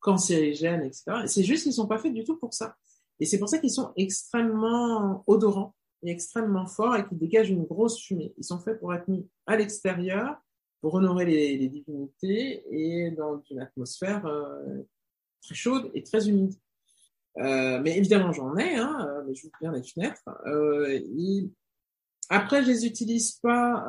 cancérigène, 0.00 0.82
etc. 0.82 1.04
C'est 1.26 1.44
juste 1.44 1.62
qu'ils 1.62 1.72
sont 1.72 1.86
pas 1.86 1.98
faits 1.98 2.12
du 2.12 2.24
tout 2.24 2.36
pour 2.36 2.52
ça. 2.52 2.76
Et 3.20 3.24
c'est 3.24 3.38
pour 3.38 3.48
ça 3.48 3.58
qu'ils 3.58 3.70
sont 3.70 3.92
extrêmement 3.96 5.22
odorants 5.28 5.74
et 6.02 6.10
extrêmement 6.10 6.66
forts 6.66 6.96
et 6.96 7.06
qu'ils 7.06 7.18
dégagent 7.18 7.50
une 7.50 7.64
grosse 7.64 8.00
fumée. 8.00 8.34
Ils 8.36 8.44
sont 8.44 8.58
faits 8.58 8.80
pour 8.80 8.92
être 8.92 9.06
mis 9.06 9.28
à 9.46 9.56
l'extérieur 9.56 10.36
pour 10.80 10.94
honorer 10.94 11.24
les, 11.24 11.68
divinités 11.68 12.64
et 12.70 13.10
dans 13.10 13.42
une 13.50 13.60
atmosphère 13.60 14.24
euh, 14.26 14.82
très 15.42 15.54
chaude 15.54 15.90
et 15.94 16.02
très 16.02 16.28
humide. 16.28 16.54
Euh, 17.38 17.80
mais 17.82 17.96
évidemment, 17.96 18.32
j'en 18.32 18.56
ai, 18.56 18.76
hein, 18.76 19.06
euh, 19.08 19.24
mais 19.26 19.34
je 19.34 19.44
vous 19.44 19.52
bien 19.60 19.72
les 19.72 19.82
fenêtres. 19.82 20.22
Après, 22.30 22.62
je 22.62 22.68
les 22.68 22.86
utilise 22.86 23.32
pas 23.36 23.88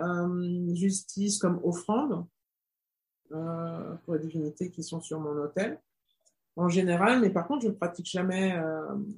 justice 0.73 1.39
comme 1.39 1.59
offrande 1.63 2.25
pour 3.29 4.13
les 4.13 4.19
divinités 4.19 4.71
qui 4.71 4.81
sont 4.81 5.01
sur 5.01 5.19
mon 5.19 5.35
hôtel 5.37 5.79
en 6.55 6.69
général, 6.69 7.19
mais 7.19 7.29
par 7.31 7.47
contre, 7.47 7.63
je 7.63 7.67
ne 7.67 7.73
pratique 7.73 8.09
jamais 8.09 8.55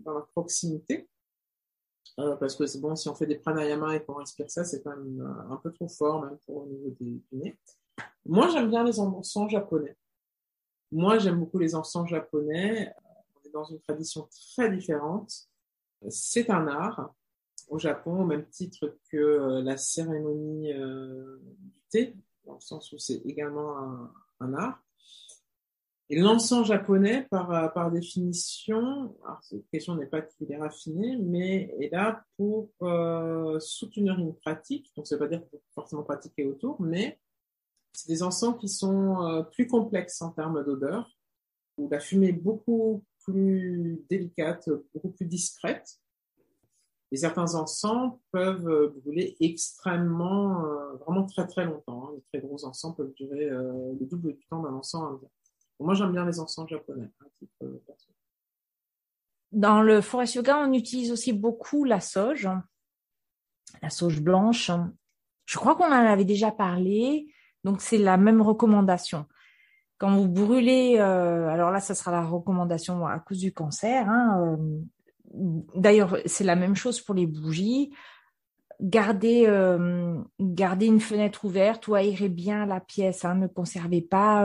dans 0.04 0.16
la 0.16 0.22
proximité. 0.22 1.08
Parce 2.16 2.56
que 2.56 2.66
c'est 2.66 2.80
bon, 2.80 2.96
si 2.96 3.10
on 3.10 3.16
fait 3.16 3.26
des 3.26 3.36
pranayama 3.36 3.96
et 3.96 4.04
qu'on 4.04 4.16
respire 4.16 4.50
ça, 4.50 4.64
c'est 4.64 4.84
quand 4.84 4.96
même 4.96 5.46
un 5.50 5.56
peu 5.58 5.72
trop 5.72 5.88
fort, 5.88 6.24
même 6.24 6.38
pour 6.46 6.58
au 6.58 6.66
niveau 6.68 6.90
des, 7.00 7.06
du 7.06 7.24
nez. 7.32 7.58
Moi, 8.26 8.50
j'aime 8.50 8.70
bien 8.70 8.84
les 8.84 9.00
encens 9.00 9.50
japonais. 9.50 9.98
Moi, 10.92 11.18
j'aime 11.20 11.40
beaucoup 11.40 11.58
les 11.58 11.74
encens 11.74 12.08
japonais. 12.10 12.94
On 13.36 13.48
est 13.48 13.52
dans 13.52 13.64
une 13.64 13.80
tradition 13.80 14.28
très 14.56 14.70
différente. 14.70 15.48
C'est 16.10 16.50
un 16.50 16.68
art 16.68 17.14
au 17.72 17.80
Japon, 17.80 18.22
au 18.22 18.26
même 18.26 18.46
titre 18.48 18.98
que 19.10 19.18
euh, 19.18 19.62
la 19.62 19.78
cérémonie 19.78 20.74
euh, 20.74 21.38
du 21.42 21.82
thé, 21.90 22.16
dans 22.46 22.56
le 22.56 22.60
sens 22.60 22.92
où 22.92 22.98
c'est 22.98 23.22
également 23.26 24.10
un, 24.40 24.54
art. 24.54 24.84
Et 26.12 26.20
l'encens 26.20 26.68
japonais, 26.68 27.26
par, 27.32 27.52
euh, 27.52 27.68
par 27.70 27.90
définition, 27.90 29.16
alors 29.26 29.42
cette 29.42 29.68
question 29.72 29.96
n'est 29.96 30.06
pas 30.06 30.22
qu'il 30.22 30.52
est 30.52 30.58
raffiné, 30.58 31.18
mais 31.18 31.74
est 31.80 31.92
là 31.92 32.24
pour 32.38 32.70
soutenir 33.60 34.20
une 34.20 34.36
pratique, 34.36 34.92
donc 34.96 35.08
ça 35.08 35.16
veut 35.16 35.20
pas 35.20 35.28
dire 35.28 35.44
forcément 35.74 36.04
pratiquer 36.04 36.46
autour, 36.46 36.80
mais 36.80 37.18
c'est 37.94 38.08
des 38.08 38.24
encens 38.24 38.58
qui 38.60 38.70
sont 38.70 39.22
euh, 39.24 39.44
plus 39.44 39.68
complexes 39.68 40.22
en 40.22 40.32
termes 40.32 40.64
d'odeur, 40.64 41.10
où 41.78 41.90
la 41.90 42.00
fumée 42.00 42.30
est 42.30 42.34
beaucoup 42.34 43.04
plus 43.24 44.04
délicate, 44.10 44.70
beaucoup 44.94 45.10
plus 45.10 45.26
discrète. 45.26 46.00
Et 47.14 47.18
certains 47.18 47.56
encens 47.56 48.14
peuvent 48.32 48.70
euh, 48.70 48.88
brûler 48.88 49.36
extrêmement, 49.42 50.66
euh, 50.66 50.94
vraiment 51.06 51.26
très 51.26 51.46
très 51.46 51.66
longtemps. 51.66 52.08
Hein. 52.08 52.12
Les 52.16 52.22
très 52.22 52.48
gros 52.48 52.64
encens 52.64 52.96
peuvent 52.96 53.14
durer 53.16 53.50
le 53.50 54.06
double 54.06 54.34
du 54.34 54.46
temps 54.48 54.62
d'un 54.62 54.74
encens 54.74 55.04
indien. 55.04 55.30
Moi, 55.82 55.94
j'aime 55.94 56.12
bien 56.12 56.26
les 56.26 56.40
encens 56.40 56.70
japonais. 56.70 57.10
Dans 59.52 59.82
le 59.82 60.02
forest 60.02 60.36
yoga, 60.36 60.60
on 60.60 60.74
utilise 60.74 61.12
aussi 61.12 61.34
beaucoup 61.34 61.84
la 61.84 62.00
sauge, 62.00 62.50
la 63.82 63.90
sauge 63.90 64.22
blanche. 64.22 64.72
Je 65.46 65.58
crois 65.58 65.76
qu'on 65.76 65.88
en 65.88 65.92
avait 65.92 66.26
déjà 66.26 66.52
parlé. 66.52 67.28
Donc, 67.64 67.82
c'est 67.82 67.98
la 67.98 68.18
même 68.18 68.42
recommandation. 68.42 69.26
Quand 69.98 70.16
vous 70.16 70.28
brûlez, 70.28 70.98
euh, 70.98 71.48
alors 71.50 71.70
là, 71.70 71.80
ça 71.80 71.94
sera 71.94 72.12
la 72.12 72.24
recommandation 72.24 73.06
à 73.06 73.20
cause 73.20 73.40
du 73.40 73.54
cancer. 73.54 74.10
Hein, 74.10 74.42
euh, 74.42 74.82
D'ailleurs, 75.76 76.18
c'est 76.26 76.44
la 76.44 76.56
même 76.56 76.76
chose 76.76 77.02
pour 77.02 77.16
les 77.16 77.28
bougies. 77.28 77.94
Euh, 78.84 80.22
gardez 80.40 80.86
une 80.88 81.00
fenêtre 81.00 81.46
ouverte 81.46 81.88
ou 81.88 81.96
aérez 81.96 82.30
bien 82.30 82.66
la 82.66 82.80
pièce. 82.80 83.26
Hein, 83.26 83.36
ne 83.36 83.48
conservez 83.48 84.02
pas 84.02 84.44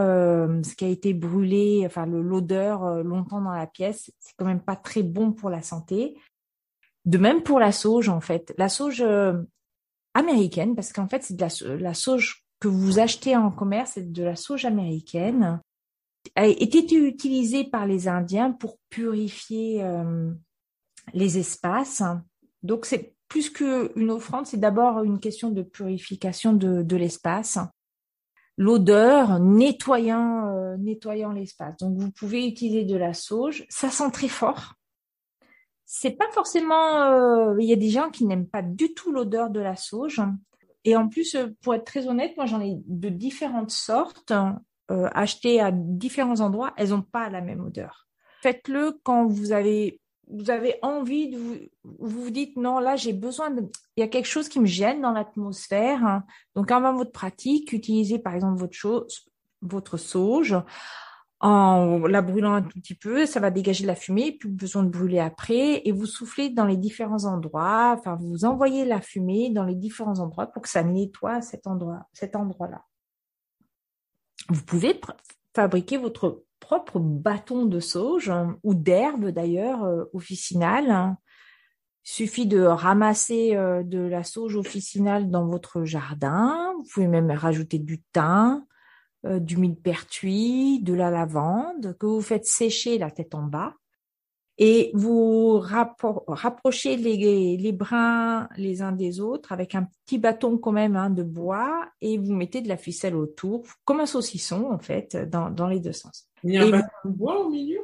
ce 0.62 0.74
qui 0.74 0.84
a 0.84 0.88
été 0.88 1.14
brûlé, 1.14 1.82
enfin 1.86 2.06
l'odeur 2.06 3.02
longtemps 3.02 3.40
dans 3.40 3.52
la 3.52 3.66
pièce. 3.66 4.12
C'est 4.18 4.34
quand 4.36 4.44
même 4.44 4.60
pas 4.60 4.76
très 4.76 5.02
bon 5.02 5.32
pour 5.32 5.50
la 5.50 5.62
santé. 5.62 6.18
De 7.04 7.18
même 7.18 7.42
pour 7.42 7.60
la 7.60 7.72
sauge, 7.72 8.08
en 8.08 8.20
fait. 8.20 8.52
La 8.58 8.68
sauge 8.68 9.04
américaine, 10.14 10.74
parce 10.74 10.92
qu'en 10.92 11.08
fait, 11.08 11.22
c'est 11.22 11.36
de 11.36 11.40
la, 11.40 11.76
la 11.76 11.94
sauge 11.94 12.46
que 12.60 12.68
vous 12.68 12.98
achetez 12.98 13.36
en 13.36 13.50
commerce, 13.50 13.92
c'est 13.94 14.12
de 14.12 14.22
la 14.22 14.36
sauge 14.36 14.64
américaine, 14.64 15.60
a 16.34 16.46
été 16.46 16.78
utilisée 16.94 17.64
par 17.64 17.86
les 17.86 18.08
Indiens 18.08 18.52
pour 18.52 18.78
purifier 18.90 19.82
euh, 19.82 20.32
les 21.12 21.38
espaces. 21.38 22.02
Donc 22.62 22.86
c'est 22.86 23.14
plus 23.28 23.50
qu'une 23.50 24.10
offrande, 24.10 24.46
c'est 24.46 24.56
d'abord 24.56 25.02
une 25.02 25.18
question 25.18 25.50
de 25.50 25.62
purification 25.62 26.52
de, 26.52 26.96
l'espace. 26.96 27.58
L'odeur 28.56 29.38
nettoyant, 29.38 30.48
euh, 30.48 30.76
nettoyant 30.78 31.32
l'espace. 31.32 31.76
Donc 31.76 31.98
vous 31.98 32.10
pouvez 32.10 32.46
utiliser 32.46 32.84
de 32.84 32.96
la 32.96 33.12
sauge. 33.12 33.66
Ça 33.68 33.90
sent 33.90 34.10
très 34.12 34.28
fort. 34.28 34.74
C'est 35.84 36.12
pas 36.12 36.30
forcément. 36.32 37.02
Euh, 37.02 37.56
il 37.60 37.68
y 37.68 37.72
a 37.72 37.76
des 37.76 37.90
gens 37.90 38.10
qui 38.10 38.24
n'aiment 38.24 38.48
pas 38.48 38.62
du 38.62 38.94
tout 38.94 39.12
l'odeur 39.12 39.50
de 39.50 39.60
la 39.60 39.76
sauge. 39.76 40.22
Et 40.84 40.96
en 40.96 41.08
plus, 41.08 41.34
euh, 41.34 41.48
pour 41.62 41.74
être 41.74 41.84
très 41.84 42.08
honnête, 42.08 42.36
moi 42.36 42.46
j'en 42.46 42.60
ai 42.60 42.78
de 42.86 43.08
différentes 43.08 43.70
sortes, 43.70 44.32
achetées 44.88 45.60
à 45.60 45.72
différents 45.72 46.40
endroits, 46.40 46.72
elles 46.76 46.90
n'ont 46.90 47.02
pas 47.02 47.28
la 47.28 47.40
même 47.40 47.60
odeur. 47.60 48.06
Faites-le 48.40 49.00
quand 49.02 49.26
vous 49.26 49.50
avez 49.50 50.00
vous 50.28 50.50
avez 50.50 50.76
envie 50.82 51.30
de 51.30 51.38
vous 51.38 52.08
vous, 52.08 52.30
dites 52.30 52.56
non 52.56 52.78
là 52.78 52.96
j'ai 52.96 53.12
besoin 53.12 53.50
de 53.50 53.62
il 53.96 54.00
y 54.00 54.02
a 54.02 54.08
quelque 54.08 54.26
chose 54.26 54.48
qui 54.48 54.60
me 54.60 54.66
gêne 54.66 55.00
dans 55.00 55.12
l'atmosphère. 55.12 56.22
Donc 56.54 56.70
avant 56.70 56.94
votre 56.94 57.12
pratique, 57.12 57.72
utilisez 57.72 58.18
par 58.18 58.34
exemple 58.34 58.58
votre 58.58 58.74
chose 58.74 59.26
votre 59.62 59.96
sauge 59.96 60.56
en 61.40 62.06
la 62.06 62.22
brûlant 62.22 62.54
un 62.54 62.62
tout 62.62 62.80
petit 62.80 62.94
peu, 62.94 63.26
ça 63.26 63.40
va 63.40 63.50
dégager 63.50 63.82
de 63.82 63.88
la 63.88 63.94
fumée, 63.94 64.32
plus 64.32 64.48
besoin 64.48 64.82
de 64.82 64.88
brûler 64.88 65.18
après, 65.18 65.86
et 65.86 65.92
vous 65.92 66.06
soufflez 66.06 66.48
dans 66.48 66.64
les 66.64 66.78
différents 66.78 67.24
endroits, 67.24 67.94
enfin 67.98 68.16
vous 68.18 68.46
envoyez 68.46 68.86
la 68.86 69.02
fumée 69.02 69.50
dans 69.50 69.64
les 69.64 69.74
différents 69.74 70.18
endroits 70.18 70.46
pour 70.46 70.62
que 70.62 70.68
ça 70.68 70.82
nettoie 70.82 71.42
cet 71.42 71.66
endroit, 71.66 72.08
cet 72.14 72.36
endroit-là. 72.36 72.84
Vous 74.48 74.62
pouvez 74.62 74.98
fabriquer 75.54 75.98
votre 75.98 76.45
propre 76.60 76.98
bâton 76.98 77.66
de 77.66 77.80
sauge 77.80 78.32
ou 78.62 78.74
d'herbe 78.74 79.28
d'ailleurs 79.28 79.84
euh, 79.84 80.04
officinale. 80.12 81.16
Il 82.04 82.10
suffit 82.10 82.46
de 82.46 82.60
ramasser 82.60 83.56
euh, 83.56 83.82
de 83.82 83.98
la 83.98 84.24
sauge 84.24 84.56
officinale 84.56 85.30
dans 85.30 85.46
votre 85.46 85.84
jardin. 85.84 86.72
Vous 86.76 86.84
pouvez 86.92 87.08
même 87.08 87.30
rajouter 87.30 87.78
du 87.78 88.02
thym, 88.12 88.64
euh, 89.24 89.38
du 89.38 89.56
millepertuis, 89.56 90.80
de 90.82 90.94
la 90.94 91.10
lavande 91.10 91.96
que 91.98 92.06
vous 92.06 92.20
faites 92.20 92.46
sécher 92.46 92.98
la 92.98 93.10
tête 93.10 93.34
en 93.34 93.42
bas 93.42 93.74
et 94.58 94.90
vous 94.94 95.58
rapprochez 95.58 96.96
les, 96.96 97.72
brins 97.72 98.48
les 98.56 98.80
uns 98.80 98.92
des 98.92 99.20
autres 99.20 99.52
avec 99.52 99.74
un 99.74 99.84
petit 100.04 100.18
bâton 100.18 100.56
quand 100.56 100.72
même 100.72 100.96
hein, 100.96 101.10
de 101.10 101.22
bois 101.22 101.86
et 102.00 102.16
vous 102.16 102.32
mettez 102.32 102.62
de 102.62 102.68
la 102.68 102.78
ficelle 102.78 103.16
autour, 103.16 103.64
comme 103.84 104.00
un 104.00 104.06
saucisson 104.06 104.70
en 104.70 104.78
fait, 104.78 105.16
dans, 105.16 105.68
les 105.68 105.80
deux 105.80 105.92
sens. 105.92 106.28
Il 106.46 106.54
y 106.54 106.58
a 106.58 106.62
un 106.62 106.70
bâton 106.70 106.88
de 107.04 107.10
bois 107.10 107.40
au 107.40 107.50
milieu? 107.50 107.80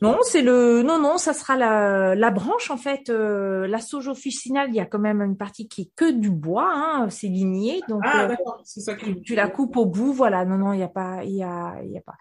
Non, 0.00 0.18
c'est 0.22 0.42
le 0.42 0.82
non 0.82 1.00
non, 1.00 1.18
ça 1.18 1.32
sera 1.32 1.56
la, 1.56 2.30
branche 2.30 2.70
en 2.70 2.76
fait. 2.76 3.10
Euh, 3.10 3.66
la 3.66 3.80
sauge 3.80 4.06
officinale, 4.06 4.68
il 4.68 4.76
y 4.76 4.80
a 4.80 4.86
quand 4.86 5.00
même 5.00 5.20
une 5.20 5.36
partie 5.36 5.66
qui 5.66 5.82
est 5.82 5.90
que 5.96 6.12
du 6.12 6.30
bois, 6.30 6.70
hein, 6.72 7.10
c'est 7.10 7.26
ligné, 7.26 7.80
donc 7.88 8.02
ah, 8.04 8.28
euh, 8.28 8.36
ça 8.64 8.94
tu, 8.94 9.20
tu 9.22 9.34
la 9.34 9.48
coupes 9.48 9.76
au 9.76 9.86
bout, 9.86 10.12
voilà. 10.12 10.44
Non 10.44 10.58
non, 10.58 10.72
il 10.72 10.78
y 10.78 10.84
a 10.84 10.88
pas, 10.88 11.24
il 11.24 11.34
y 11.34 11.42
a, 11.42 11.74
il 11.82 11.90
y 11.90 11.98
a 11.98 12.02
pas. 12.02 12.14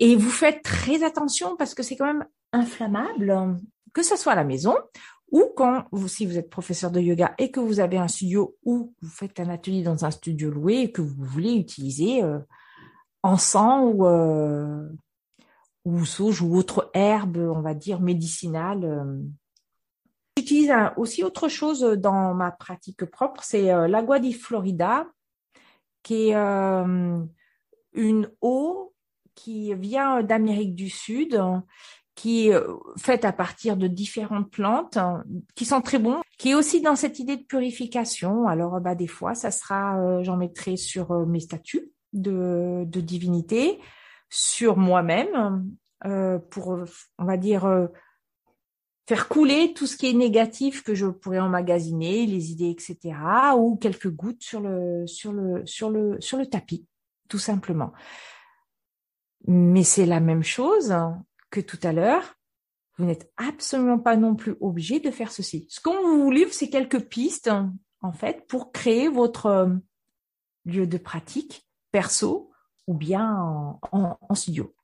Et 0.00 0.16
vous 0.16 0.30
faites 0.30 0.62
très 0.62 1.04
attention 1.04 1.56
parce 1.56 1.74
que 1.74 1.84
c'est 1.84 1.96
quand 1.96 2.06
même 2.06 2.26
inflammable, 2.52 3.56
que 3.92 4.02
ce 4.02 4.16
soit 4.16 4.32
à 4.32 4.36
la 4.36 4.44
maison 4.44 4.74
ou 5.30 5.44
quand 5.56 5.84
vous, 5.92 6.08
si 6.08 6.26
vous 6.26 6.38
êtes 6.38 6.50
professeur 6.50 6.90
de 6.90 7.00
yoga 7.00 7.34
et 7.38 7.50
que 7.50 7.60
vous 7.60 7.80
avez 7.80 7.98
un 7.98 8.08
studio 8.08 8.56
ou 8.64 8.94
vous 9.00 9.10
faites 9.10 9.38
un 9.40 9.48
atelier 9.48 9.82
dans 9.82 10.04
un 10.04 10.10
studio 10.10 10.50
loué 10.50 10.80
et 10.82 10.92
que 10.92 11.02
vous 11.02 11.24
voulez 11.24 11.54
utiliser 11.54 12.22
euh, 12.22 12.38
encens 13.24 13.92
ou 13.92 14.06
euh, 14.06 14.88
ou 15.84 16.04
sauge 16.04 16.40
ou 16.40 16.56
autre 16.56 16.90
herbe, 16.94 17.36
on 17.36 17.60
va 17.60 17.74
dire 17.74 18.00
médicinale. 18.00 18.84
Euh. 18.84 19.22
J'utilise 20.36 20.72
aussi 20.96 21.22
autre 21.22 21.48
chose 21.48 21.80
dans 21.80 22.34
ma 22.34 22.50
pratique 22.50 23.04
propre, 23.04 23.42
c'est 23.42 23.72
euh, 23.72 23.88
l'agua 23.88 24.18
di 24.18 24.32
Florida, 24.32 25.06
qui 26.02 26.30
est 26.30 26.34
une 27.94 28.30
eau 28.42 28.92
qui 29.34 29.74
vient 29.74 30.22
d'Amérique 30.22 30.74
du 30.74 30.90
Sud, 30.90 31.40
qui 32.14 32.48
est 32.48 32.54
euh, 32.54 32.76
faite 32.96 33.24
à 33.24 33.32
partir 33.32 33.76
de 33.76 33.86
différentes 33.86 34.50
plantes 34.50 34.98
qui 35.54 35.64
sont 35.64 35.80
très 35.80 35.98
bons, 35.98 36.20
qui 36.38 36.50
est 36.50 36.54
aussi 36.54 36.80
dans 36.80 36.96
cette 36.96 37.18
idée 37.18 37.36
de 37.36 37.42
purification. 37.42 38.46
Alors, 38.46 38.80
bah, 38.80 38.94
des 38.94 39.06
fois, 39.06 39.34
ça 39.34 39.50
sera, 39.50 39.98
euh, 40.00 40.22
j'en 40.22 40.36
mettrai 40.36 40.76
sur 40.76 41.10
euh, 41.12 41.26
mes 41.26 41.40
statues 41.40 41.90
de, 42.14 42.84
de 42.86 43.00
divinité, 43.00 43.80
sur 44.30 44.76
moi-même, 44.76 45.68
pour, 46.50 46.78
on 47.18 47.24
va 47.24 47.36
dire, 47.36 47.88
faire 49.06 49.28
couler 49.28 49.74
tout 49.74 49.86
ce 49.86 49.96
qui 49.96 50.08
est 50.08 50.14
négatif 50.14 50.82
que 50.82 50.94
je 50.94 51.06
pourrais 51.06 51.38
emmagasiner, 51.38 52.26
les 52.26 52.50
idées, 52.52 52.70
etc., 52.70 53.16
ou 53.56 53.76
quelques 53.76 54.10
gouttes 54.10 54.42
sur 54.42 54.60
le, 54.60 55.06
sur 55.06 55.32
le, 55.32 55.64
sur 55.66 55.90
le, 55.90 56.20
sur 56.20 56.38
le 56.38 56.46
tapis, 56.46 56.86
tout 57.28 57.38
simplement. 57.38 57.92
Mais 59.46 59.84
c'est 59.84 60.06
la 60.06 60.20
même 60.20 60.42
chose 60.42 60.94
que 61.50 61.60
tout 61.60 61.78
à 61.82 61.92
l'heure. 61.92 62.34
Vous 62.96 63.04
n'êtes 63.04 63.30
absolument 63.36 63.98
pas 63.98 64.16
non 64.16 64.36
plus 64.36 64.54
obligé 64.60 65.00
de 65.00 65.10
faire 65.10 65.32
ceci. 65.32 65.66
Ce 65.68 65.80
qu'on 65.80 66.16
vous 66.16 66.30
livre, 66.30 66.52
c'est 66.52 66.70
quelques 66.70 67.08
pistes, 67.08 67.50
en 68.00 68.12
fait, 68.12 68.46
pour 68.46 68.72
créer 68.72 69.08
votre 69.08 69.46
euh, 69.46 69.68
lieu 70.64 70.86
de 70.86 70.96
pratique 70.96 71.63
perso 71.94 72.50
ou 72.88 72.94
bien 72.94 73.78
en, 73.92 74.34
studio. 74.34 74.74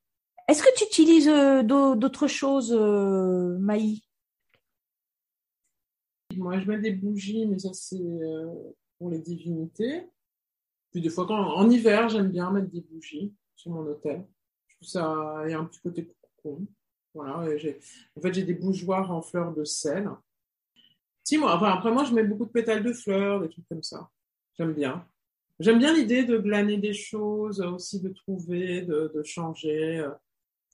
Est-ce 0.47 0.63
que 0.63 0.75
tu 0.77 0.85
utilises 0.85 1.29
euh, 1.29 1.63
d'autres 1.63 2.29
choses, 2.29 2.73
euh, 2.73 3.59
Maï? 3.59 4.03
Moi, 6.37 6.61
je 6.61 6.67
mets 6.67 6.79
des 6.79 6.93
bougies, 6.93 7.47
mais 7.47 7.59
ça, 7.59 7.73
c'est 7.73 7.99
pour 8.97 9.11
les 9.11 9.19
divinités. 9.19 10.09
Puis 10.93 11.01
des 11.01 11.11
fois, 11.11 11.27
quand, 11.27 11.35
en 11.35 11.69
hiver, 11.69 12.09
j'aime 12.09 12.31
bien 12.31 12.51
mettre 12.53 12.71
des 12.71 12.81
bougies 12.83 13.35
sur 13.57 13.73
mon 13.73 13.81
hôtel 13.81 14.25
ça 14.83 15.43
il 15.45 15.51
y 15.51 15.55
a 15.55 15.59
un 15.59 15.65
petit 15.65 15.81
côté 15.81 16.13
coucou. 16.43 16.67
Voilà, 17.13 17.39
en 17.39 18.21
fait, 18.21 18.33
j'ai 18.33 18.45
des 18.45 18.55
bougeoirs 18.55 19.11
en 19.11 19.21
fleurs 19.21 19.53
de 19.53 19.65
sel. 19.65 20.09
Si, 21.25 21.39
moi, 21.39 21.53
après, 21.53 21.91
moi, 21.91 22.05
je 22.05 22.15
mets 22.15 22.23
beaucoup 22.23 22.47
de 22.47 22.51
pétales 22.51 22.85
de 22.85 22.93
fleurs, 22.93 23.41
des 23.41 23.49
trucs 23.49 23.69
comme 23.69 23.83
ça. 23.83 24.09
J'aime 24.57 24.73
bien. 24.73 25.05
J'aime 25.61 25.79
bien 25.79 25.95
l'idée 25.95 26.25
de 26.25 26.39
glaner 26.39 26.79
des 26.79 26.95
choses, 26.95 27.61
aussi 27.61 28.01
de 28.01 28.09
trouver, 28.09 28.83
de, 28.83 29.13
de 29.15 29.23
changer. 29.23 29.99
Euh, 29.99 30.11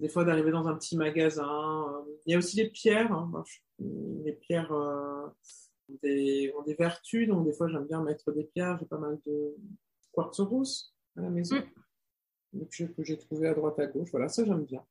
des 0.01 0.09
fois, 0.09 0.25
d'arriver 0.25 0.51
dans 0.51 0.69
un 0.69 0.77
petit 0.77 0.97
magasin. 0.97 1.87
Euh. 1.89 2.13
Il 2.27 2.33
y 2.33 2.35
a 2.35 2.39
aussi 2.39 2.57
les 2.57 2.71
pierres. 2.71 3.13
Hein. 3.13 3.45
les 3.79 4.33
pierres 4.33 4.73
euh, 4.73 5.27
des, 6.03 6.53
ont 6.59 6.63
des 6.63 6.75
vertus, 6.75 7.29
donc 7.29 7.45
des 7.45 7.53
fois, 7.53 7.69
j'aime 7.69 7.87
bien 7.87 8.03
mettre 8.03 8.33
des 8.33 8.45
pierres. 8.45 8.79
J'ai 8.79 8.87
pas 8.87 8.99
mal 8.99 9.19
de 9.27 9.57
quartz 10.13 10.41
rousse 10.41 10.95
à 11.17 11.23
la 11.23 11.31
maison. 11.31 11.57
Mm 11.57 11.63
que 12.65 13.05
j'ai 13.05 13.19
trouvé 13.19 13.49
à 13.49 13.55
droite 13.55 13.79
à 13.79 13.87
gauche. 13.87 14.11
Voilà, 14.11 14.29
ça 14.29 14.45
j'aime 14.45 14.65
bien. 14.65 14.83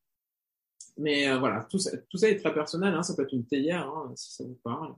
Mais 0.97 1.27
euh, 1.27 1.39
voilà, 1.39 1.65
tout 1.69 1.79
ça, 1.79 1.97
tout 2.09 2.17
ça 2.17 2.29
est 2.29 2.37
très 2.37 2.53
personnel. 2.53 2.93
Hein. 2.93 3.03
Ça 3.03 3.15
peut 3.15 3.23
être 3.23 3.33
une 3.33 3.45
théière, 3.45 3.89
hein, 3.89 4.11
si 4.15 4.33
ça 4.33 4.43
vous 4.43 4.59
parle. 4.63 4.95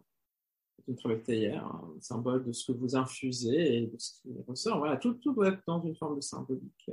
Une 0.87 0.95
très 0.95 1.09
belle 1.09 1.23
théière, 1.23 1.65
un 1.65 1.95
symbole 1.99 2.45
de 2.45 2.53
ce 2.53 2.71
que 2.71 2.77
vous 2.77 2.95
infusez 2.95 3.77
et 3.77 3.87
de 3.87 3.97
ce 3.97 4.21
qui 4.21 4.29
ressort. 4.47 4.77
Voilà, 4.77 4.97
tout, 4.97 5.13
tout 5.15 5.33
doit 5.33 5.49
être 5.49 5.61
dans 5.67 5.81
une 5.81 5.95
forme 5.95 6.15
de 6.15 6.21
symbolique 6.21 6.89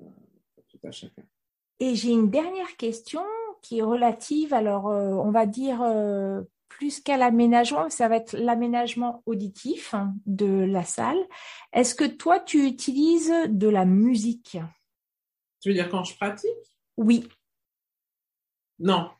euh, 0.00 0.04
tout 0.68 0.78
à 0.84 0.90
chacun. 0.92 1.24
Et 1.80 1.96
j'ai 1.96 2.10
une 2.10 2.30
dernière 2.30 2.76
question 2.76 3.24
qui 3.62 3.78
est 3.78 3.82
relative, 3.82 4.54
alors 4.54 4.88
euh, 4.88 5.10
on 5.10 5.30
va 5.30 5.46
dire 5.46 5.82
plus 6.70 7.00
qu'à 7.00 7.18
l'aménagement, 7.18 7.90
ça 7.90 8.08
va 8.08 8.16
être 8.16 8.32
l'aménagement 8.38 9.22
auditif 9.26 9.92
hein, 9.92 10.14
de 10.24 10.46
la 10.46 10.84
salle. 10.84 11.18
Est-ce 11.74 11.94
que 11.94 12.04
toi, 12.04 12.40
tu 12.40 12.64
utilises 12.64 13.32
de 13.48 13.68
la 13.68 13.84
musique? 13.84 14.56
Tu 15.60 15.68
veux 15.68 15.74
dire 15.74 15.90
quand 15.90 16.04
je 16.04 16.16
pratique? 16.16 16.50
Oui. 16.96 17.28
Non. 18.78 19.10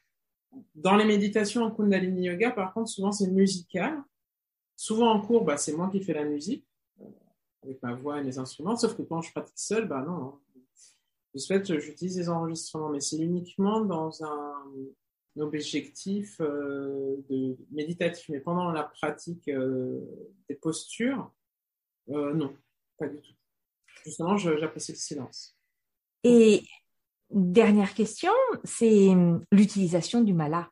Dans 0.74 0.96
les 0.96 1.04
méditations 1.04 1.62
en 1.62 1.70
Kundalini 1.70 2.24
Yoga, 2.24 2.50
par 2.50 2.72
contre, 2.72 2.90
souvent 2.90 3.12
c'est 3.12 3.28
musical. 3.28 4.02
Souvent 4.76 5.10
en 5.10 5.20
cours, 5.20 5.44
bah, 5.44 5.56
c'est 5.56 5.74
moi 5.74 5.88
qui 5.90 6.02
fais 6.02 6.14
la 6.14 6.24
musique, 6.24 6.66
euh, 7.00 7.04
avec 7.62 7.82
ma 7.82 7.94
voix 7.94 8.18
et 8.18 8.24
mes 8.24 8.38
instruments, 8.38 8.76
sauf 8.76 8.96
que 8.96 9.02
quand 9.02 9.20
je 9.20 9.30
pratique 9.30 9.58
seul, 9.58 9.86
bah 9.86 10.02
non. 10.02 10.38
De 11.34 11.38
ce 11.38 11.46
fait, 11.46 11.78
j'utilise 11.78 12.16
des 12.16 12.28
enregistrements, 12.28 12.88
mais 12.88 13.00
c'est 13.00 13.18
uniquement 13.18 13.82
dans 13.82 14.24
un, 14.24 14.54
objectif 15.38 16.38
euh, 16.40 17.16
méditatif. 17.70 18.28
Mais 18.28 18.40
pendant 18.40 18.72
la 18.72 18.82
pratique 18.82 19.48
euh, 19.48 20.00
des 20.48 20.54
postures, 20.56 21.32
non, 22.08 22.52
pas 22.98 23.06
du 23.06 23.20
tout. 23.20 23.32
Justement, 24.04 24.36
j'apprécie 24.36 24.92
le 24.92 24.98
silence. 24.98 25.56
Et 26.24 26.62
dernière 27.30 27.94
question, 27.94 28.32
c'est 28.64 29.10
l'utilisation 29.52 30.22
du 30.22 30.34
mala. 30.34 30.70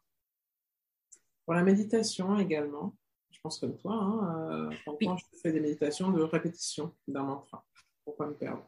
Pour 1.45 1.55
la 1.55 1.63
méditation 1.63 2.39
également, 2.39 2.95
je 3.31 3.39
pense 3.43 3.59
comme 3.59 3.77
toi, 3.77 3.95
hein, 3.95 4.71
euh, 4.71 4.95
je 5.01 5.39
fais 5.41 5.53
des 5.53 5.61
méditations 5.61 6.11
de 6.11 6.23
répétition 6.23 6.93
d'un 7.07 7.23
mantra 7.23 7.65
pour 8.05 8.17
pas 8.17 8.27
me 8.27 8.35
perdre. 8.35 8.65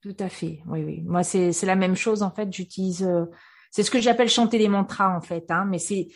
Tout 0.00 0.16
à 0.18 0.28
fait, 0.28 0.60
oui, 0.66 0.84
oui. 0.84 1.02
Moi, 1.02 1.22
c'est 1.24 1.50
la 1.64 1.76
même 1.76 1.96
chose 1.96 2.22
en 2.22 2.30
fait. 2.30 2.52
J'utilise, 2.52 3.02
euh, 3.02 3.26
c'est 3.70 3.82
ce 3.82 3.90
que 3.90 4.00
j'appelle 4.00 4.28
chanter 4.28 4.58
des 4.58 4.68
mantras 4.68 5.16
en 5.16 5.20
fait, 5.20 5.50
hein, 5.50 5.64
mais 5.64 5.78
c'est 5.78 6.08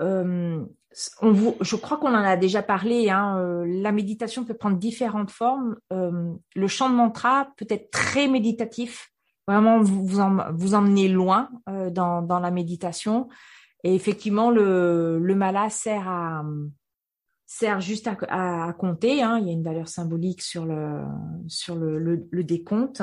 euh, 0.00 0.64
on, 1.20 1.54
je 1.60 1.76
crois 1.76 1.98
qu'on 1.98 2.14
en 2.14 2.24
a 2.24 2.36
déjà 2.36 2.62
parlé. 2.62 3.10
Hein, 3.10 3.64
la 3.66 3.92
méditation 3.92 4.44
peut 4.44 4.54
prendre 4.54 4.78
différentes 4.78 5.30
formes. 5.30 5.76
le 5.90 6.66
chant 6.68 6.90
de 6.90 6.94
mantra 6.94 7.48
peut 7.56 7.66
être 7.68 7.90
très 7.90 8.28
méditatif, 8.28 9.11
vraiment 9.46 9.80
vous 9.80 10.06
vous, 10.06 11.08
loin 11.08 11.50
euh, 11.68 11.90
dans, 11.90 12.40
la 12.40 12.50
méditation. 12.50 13.28
Et 13.84 13.94
effectivement, 13.94 14.50
le, 14.50 15.18
mala 15.34 15.70
sert 15.70 16.08
à 16.08 16.44
sert 17.46 17.80
juste 17.80 18.08
à, 18.08 18.66
à, 18.66 18.72
compter. 18.72 19.22
Hein. 19.22 19.38
Il 19.38 19.46
y 19.46 19.50
a 19.50 19.52
une 19.52 19.64
valeur 19.64 19.88
symbolique 19.88 20.42
sur 20.42 20.64
le 20.64 21.02
sur 21.48 21.74
le, 21.74 22.44
décompte. 22.44 23.02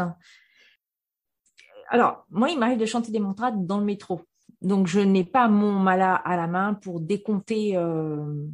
Alors, 1.90 2.26
moi, 2.30 2.50
il 2.50 2.60
m'arrive 2.60 2.80
de 2.80 2.86
chanter 2.86 3.12
des 3.12 3.20
mantras 3.20 3.52
dans 3.52 3.80
le 3.80 3.86
métro. 3.86 4.22
Donc, 4.62 4.88
je 4.88 5.00
n'ai 5.00 5.24
pas 5.24 5.48
mon 5.48 5.74
mala 5.74 6.16
à 6.16 6.36
la 6.38 6.48
main 6.48 6.74
pour 6.76 7.00
décompter 7.00 7.78
euh, 7.78 8.46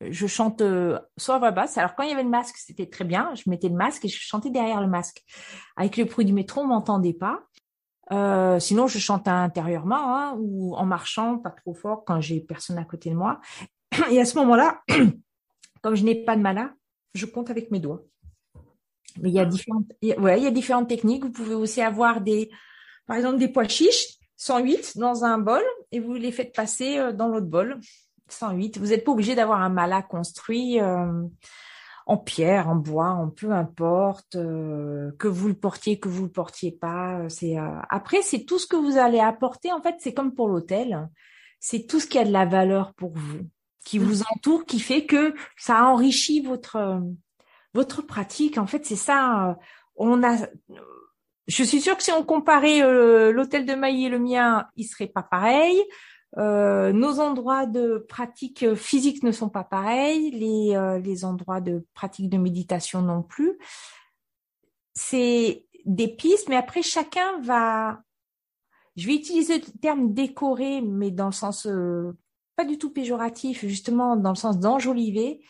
je 0.00 0.26
chante 0.26 0.60
euh, 0.60 0.98
soit 1.16 1.36
à 1.36 1.38
voix 1.38 1.50
basse. 1.50 1.78
Alors 1.78 1.94
quand 1.94 2.02
il 2.02 2.10
y 2.10 2.12
avait 2.12 2.22
le 2.22 2.28
masque, 2.28 2.56
c'était 2.58 2.86
très 2.86 3.04
bien. 3.04 3.34
Je 3.34 3.48
mettais 3.48 3.68
le 3.68 3.76
masque 3.76 4.04
et 4.04 4.08
je 4.08 4.18
chantais 4.20 4.50
derrière 4.50 4.80
le 4.80 4.88
masque. 4.88 5.22
Avec 5.76 5.96
le 5.96 6.04
bruit 6.04 6.24
du 6.24 6.32
métro, 6.32 6.62
on 6.62 6.66
m'entendait 6.66 7.14
pas. 7.14 7.42
Euh, 8.12 8.60
sinon, 8.60 8.86
je 8.86 8.98
chante 8.98 9.26
intérieurement 9.26 10.16
hein, 10.16 10.36
ou 10.38 10.76
en 10.76 10.84
marchant, 10.84 11.38
pas 11.38 11.50
trop 11.50 11.74
fort 11.74 12.04
quand 12.04 12.20
j'ai 12.20 12.40
personne 12.40 12.78
à 12.78 12.84
côté 12.84 13.10
de 13.10 13.16
moi. 13.16 13.40
Et 14.10 14.20
à 14.20 14.24
ce 14.24 14.36
moment-là, 14.38 14.82
comme 15.82 15.94
je 15.94 16.04
n'ai 16.04 16.14
pas 16.14 16.36
de 16.36 16.42
mala, 16.42 16.74
je 17.14 17.26
compte 17.26 17.50
avec 17.50 17.70
mes 17.70 17.80
doigts. 17.80 18.02
Mais 19.20 19.30
il 19.30 19.34
y 19.34 19.40
a 19.40 19.46
différentes, 19.46 19.90
ouais, 20.02 20.38
il 20.38 20.44
y 20.44 20.46
a 20.46 20.50
différentes 20.50 20.88
techniques. 20.88 21.24
Vous 21.24 21.32
pouvez 21.32 21.54
aussi 21.54 21.80
avoir 21.80 22.20
des, 22.20 22.50
par 23.06 23.16
exemple, 23.16 23.38
des 23.38 23.48
pois 23.48 23.66
chiches 23.66 24.18
108 24.36 24.98
dans 24.98 25.24
un 25.24 25.38
bol 25.38 25.62
et 25.90 26.00
vous 26.00 26.14
les 26.14 26.32
faites 26.32 26.54
passer 26.54 26.98
euh, 26.98 27.12
dans 27.12 27.28
l'autre 27.28 27.46
bol 27.46 27.80
108. 28.28 28.78
Vous 28.78 28.86
n'êtes 28.86 29.04
pas 29.04 29.12
obligé 29.12 29.34
d'avoir 29.34 29.62
un 29.62 29.68
mala 29.68 30.02
construit 30.02 30.80
en 32.08 32.16
pierre, 32.16 32.68
en 32.68 32.76
bois, 32.76 33.10
en 33.10 33.28
peu 33.28 33.52
importe, 33.52 34.32
que 34.32 35.28
vous 35.28 35.48
le 35.48 35.54
portiez, 35.54 35.98
que 35.98 36.08
vous 36.08 36.24
le 36.24 36.30
portiez 36.30 36.72
pas. 36.72 37.28
C'est 37.28 37.56
après, 37.88 38.22
c'est 38.22 38.44
tout 38.44 38.58
ce 38.58 38.66
que 38.66 38.76
vous 38.76 38.98
allez 38.98 39.20
apporter. 39.20 39.72
En 39.72 39.82
fait, 39.82 39.96
c'est 39.98 40.14
comme 40.14 40.34
pour 40.34 40.48
l'hôtel. 40.48 41.08
C'est 41.60 41.86
tout 41.86 42.00
ce 42.00 42.06
qui 42.06 42.18
a 42.18 42.24
de 42.24 42.32
la 42.32 42.46
valeur 42.46 42.94
pour 42.94 43.12
vous, 43.14 43.40
qui 43.84 43.98
vous 43.98 44.22
entoure, 44.22 44.64
qui 44.66 44.78
fait 44.78 45.06
que 45.06 45.34
ça 45.56 45.84
enrichit 45.84 46.40
votre 46.40 47.02
votre 47.74 48.02
pratique. 48.02 48.58
En 48.58 48.66
fait, 48.66 48.86
c'est 48.86 48.96
ça. 48.96 49.58
On 49.96 50.22
a 50.22 50.36
je 51.48 51.62
suis 51.62 51.80
sûre 51.80 51.96
que 51.96 52.02
si 52.02 52.12
on 52.12 52.24
comparait 52.24 52.82
euh, 52.82 53.30
l'hôtel 53.32 53.66
de 53.66 53.74
Mailly 53.74 54.06
et 54.06 54.08
le 54.08 54.18
mien, 54.18 54.66
il 54.76 54.84
serait 54.84 55.06
pas 55.06 55.22
pareil. 55.22 55.80
Euh, 56.38 56.92
nos 56.92 57.20
endroits 57.20 57.66
de 57.66 58.04
pratique 58.08 58.74
physique 58.74 59.22
ne 59.22 59.32
sont 59.32 59.48
pas 59.48 59.64
pareils, 59.64 60.30
les, 60.30 60.76
euh, 60.76 60.98
les 60.98 61.24
endroits 61.24 61.60
de 61.60 61.86
pratique 61.94 62.28
de 62.28 62.36
méditation 62.36 63.00
non 63.00 63.22
plus. 63.22 63.58
C'est 64.94 65.66
des 65.84 66.08
pistes, 66.08 66.48
mais 66.48 66.56
après 66.56 66.82
chacun 66.82 67.40
va. 67.40 68.00
Je 68.96 69.06
vais 69.06 69.14
utiliser 69.14 69.58
le 69.58 69.78
terme 69.80 70.14
décorer, 70.14 70.80
mais 70.80 71.10
dans 71.10 71.26
le 71.26 71.32
sens 71.32 71.68
pas 72.56 72.64
du 72.64 72.78
tout 72.78 72.90
péjoratif, 72.90 73.66
justement 73.66 74.16
dans 74.16 74.30
le 74.30 74.36
sens 74.36 74.58
d'enjoliver 74.58 75.42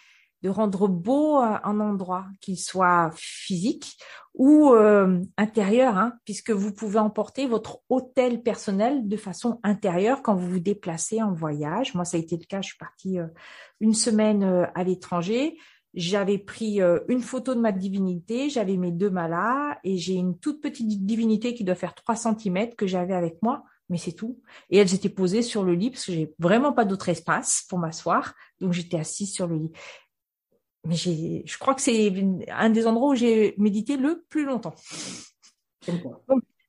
de 0.46 0.50
rendre 0.50 0.86
beau 0.86 1.38
un 1.38 1.80
endroit, 1.80 2.26
qu'il 2.40 2.56
soit 2.56 3.10
physique 3.16 3.98
ou 4.36 4.74
euh, 4.74 5.22
intérieur, 5.38 5.96
hein, 5.96 6.12
puisque 6.24 6.50
vous 6.50 6.72
pouvez 6.72 7.00
emporter 7.00 7.48
votre 7.48 7.80
hôtel 7.88 8.42
personnel 8.42 9.08
de 9.08 9.16
façon 9.16 9.58
intérieure 9.64 10.22
quand 10.22 10.36
vous 10.36 10.48
vous 10.48 10.60
déplacez 10.60 11.20
en 11.20 11.32
voyage. 11.32 11.94
Moi, 11.94 12.04
ça 12.04 12.16
a 12.16 12.20
été 12.20 12.36
le 12.36 12.44
cas. 12.44 12.60
Je 12.62 12.68
suis 12.68 12.78
partie 12.78 13.18
euh, 13.18 13.26
une 13.80 13.94
semaine 13.94 14.44
euh, 14.44 14.66
à 14.76 14.84
l'étranger. 14.84 15.58
J'avais 15.94 16.36
pris 16.36 16.80
une 17.08 17.22
photo 17.22 17.54
de 17.54 17.60
ma 17.60 17.72
divinité, 17.72 18.50
j'avais 18.50 18.76
mes 18.76 18.92
deux 18.92 19.08
malas 19.08 19.78
et 19.82 19.96
j'ai 19.96 20.12
une 20.12 20.38
toute 20.38 20.60
petite 20.60 21.06
divinité 21.06 21.54
qui 21.54 21.64
doit 21.64 21.74
faire 21.74 21.94
3 21.94 22.16
cm 22.16 22.74
que 22.76 22.86
j'avais 22.86 23.14
avec 23.14 23.42
moi, 23.42 23.64
mais 23.88 23.96
c'est 23.96 24.12
tout. 24.12 24.38
Et 24.68 24.76
elle 24.76 24.90
s'était 24.90 25.08
posée 25.08 25.40
sur 25.40 25.64
le 25.64 25.72
lit 25.72 25.90
parce 25.90 26.04
que 26.04 26.12
j'ai 26.12 26.34
vraiment 26.38 26.74
pas 26.74 26.84
d'autre 26.84 27.08
espace 27.08 27.64
pour 27.70 27.78
m'asseoir, 27.78 28.34
donc 28.60 28.74
j'étais 28.74 28.98
assise 28.98 29.32
sur 29.32 29.46
le 29.46 29.56
lit 29.56 29.72
mais 30.86 30.94
j'ai, 30.94 31.42
je 31.46 31.58
crois 31.58 31.74
que 31.74 31.80
c'est 31.80 32.12
un 32.48 32.70
des 32.70 32.86
endroits 32.86 33.10
où 33.10 33.14
j'ai 33.14 33.54
médité 33.58 33.96
le 33.96 34.24
plus 34.28 34.44
longtemps. 34.44 34.74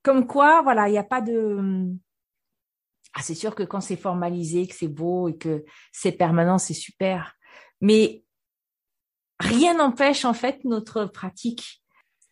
Comme 0.03 0.25
quoi, 0.25 0.61
voilà, 0.61 0.87
il 0.89 0.91
n'y 0.91 0.97
a 0.97 1.03
pas 1.03 1.21
de. 1.21 1.87
Ah, 3.13 3.21
c'est 3.21 3.35
sûr 3.35 3.55
que 3.55 3.63
quand 3.63 3.81
c'est 3.81 3.95
formalisé, 3.95 4.67
que 4.67 4.75
c'est 4.75 4.87
beau 4.87 5.27
et 5.27 5.37
que 5.37 5.65
c'est 5.91 6.11
permanent, 6.11 6.57
c'est 6.57 6.73
super. 6.73 7.35
Mais 7.81 8.23
rien 9.39 9.75
n'empêche 9.75 10.25
en 10.25 10.33
fait 10.33 10.63
notre 10.63 11.05
pratique 11.05 11.83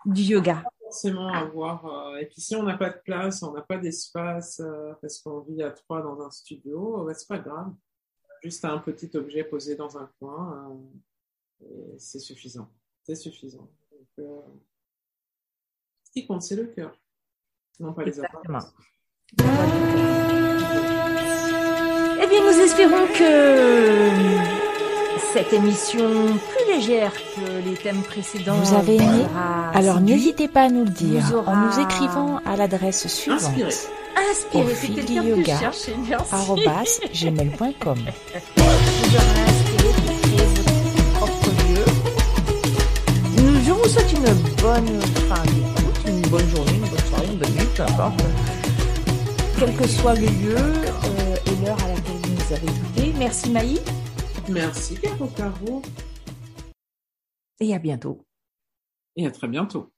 du 0.05 0.21
yoga. 0.21 0.63
Forcément 0.79 1.27
avoir. 1.27 1.85
Euh, 1.85 2.17
et 2.17 2.25
puis 2.27 2.41
si 2.41 2.55
on 2.55 2.63
n'a 2.63 2.77
pas 2.77 2.89
de 2.91 2.99
place, 3.03 3.41
on 3.43 3.51
n'a 3.51 3.61
pas 3.61 3.77
d'espace 3.77 4.59
euh, 4.59 4.93
parce 5.01 5.19
qu'on 5.19 5.39
vit 5.41 5.63
à 5.63 5.71
trois 5.71 6.01
dans 6.01 6.21
un 6.21 6.29
studio, 6.29 7.07
ce 7.09 7.19
c'est 7.19 7.27
pas 7.27 7.39
grave. 7.39 7.73
Juste 8.43 8.63
un 8.65 8.77
petit 8.77 9.09
objet 9.17 9.43
posé 9.43 9.75
dans 9.75 9.97
un 9.97 10.09
coin. 10.19 10.77
C'est 11.97 12.19
suffisant. 12.19 12.69
C'est 13.03 13.15
suffisant. 13.15 13.69
Euh, 14.19 14.41
ce 16.03 16.11
qui 16.11 16.25
compte, 16.25 16.41
c'est 16.41 16.55
le 16.55 16.65
cœur, 16.67 16.97
non 17.79 17.93
pas 17.93 18.03
les 18.03 18.19
apparences. 18.19 18.73
Eh 22.21 22.27
bien, 22.27 22.41
nous 22.41 22.59
espérons 22.59 23.07
que 23.07 24.65
cette 25.33 25.51
émission 25.51 26.37
plus 26.37 26.73
légère 26.73 27.11
que 27.13 27.69
les 27.69 27.75
thèmes 27.75 28.01
précédents 28.03 28.55
vous 28.55 28.73
avez 28.73 28.95
aimé. 28.95 29.25
Alors 29.73 29.99
n'hésitez 29.99 30.47
pas 30.47 30.63
à 30.63 30.69
nous 30.69 30.85
le 30.85 30.89
dire 30.91 31.43
en 31.45 31.55
nous 31.57 31.79
écrivant 31.79 32.39
à 32.45 32.55
l'adresse 32.55 33.07
suivante. 33.07 33.41
Inspiré. 33.43 33.73
Inspiré, 34.31 35.13
yoga, 35.13 35.71
gmail.com. 37.13 37.97
vous 43.85 43.91
souhaite 43.91 44.13
une 44.13 44.23
bonne 44.63 45.01
fin 45.29 45.43
une 46.07 46.21
bonne 46.29 46.49
journée, 46.49 46.73
une 46.73 46.89
bonne 46.89 47.05
soirée, 47.07 47.27
une 47.27 47.37
bonne 47.37 47.51
nuit, 47.51 47.67
peu 47.75 47.83
importe. 47.83 48.19
Quel 49.59 49.75
que 49.75 49.87
soit 49.87 50.15
le 50.15 50.25
lieu 50.25 50.57
euh, 50.57 51.35
et 51.45 51.65
l'heure 51.65 51.77
à 51.83 51.89
laquelle 51.89 52.17
vous 52.23 52.33
nous 52.33 52.53
avez 52.53 52.65
écouté. 52.65 53.13
Merci 53.17 53.51
Maï. 53.51 53.79
Merci 54.49 54.95
Caro 54.95 55.27
Caro. 55.27 55.81
Et 57.59 57.75
à 57.75 57.79
bientôt. 57.79 58.25
Et 59.15 59.27
à 59.27 59.31
très 59.31 59.47
bientôt. 59.47 59.91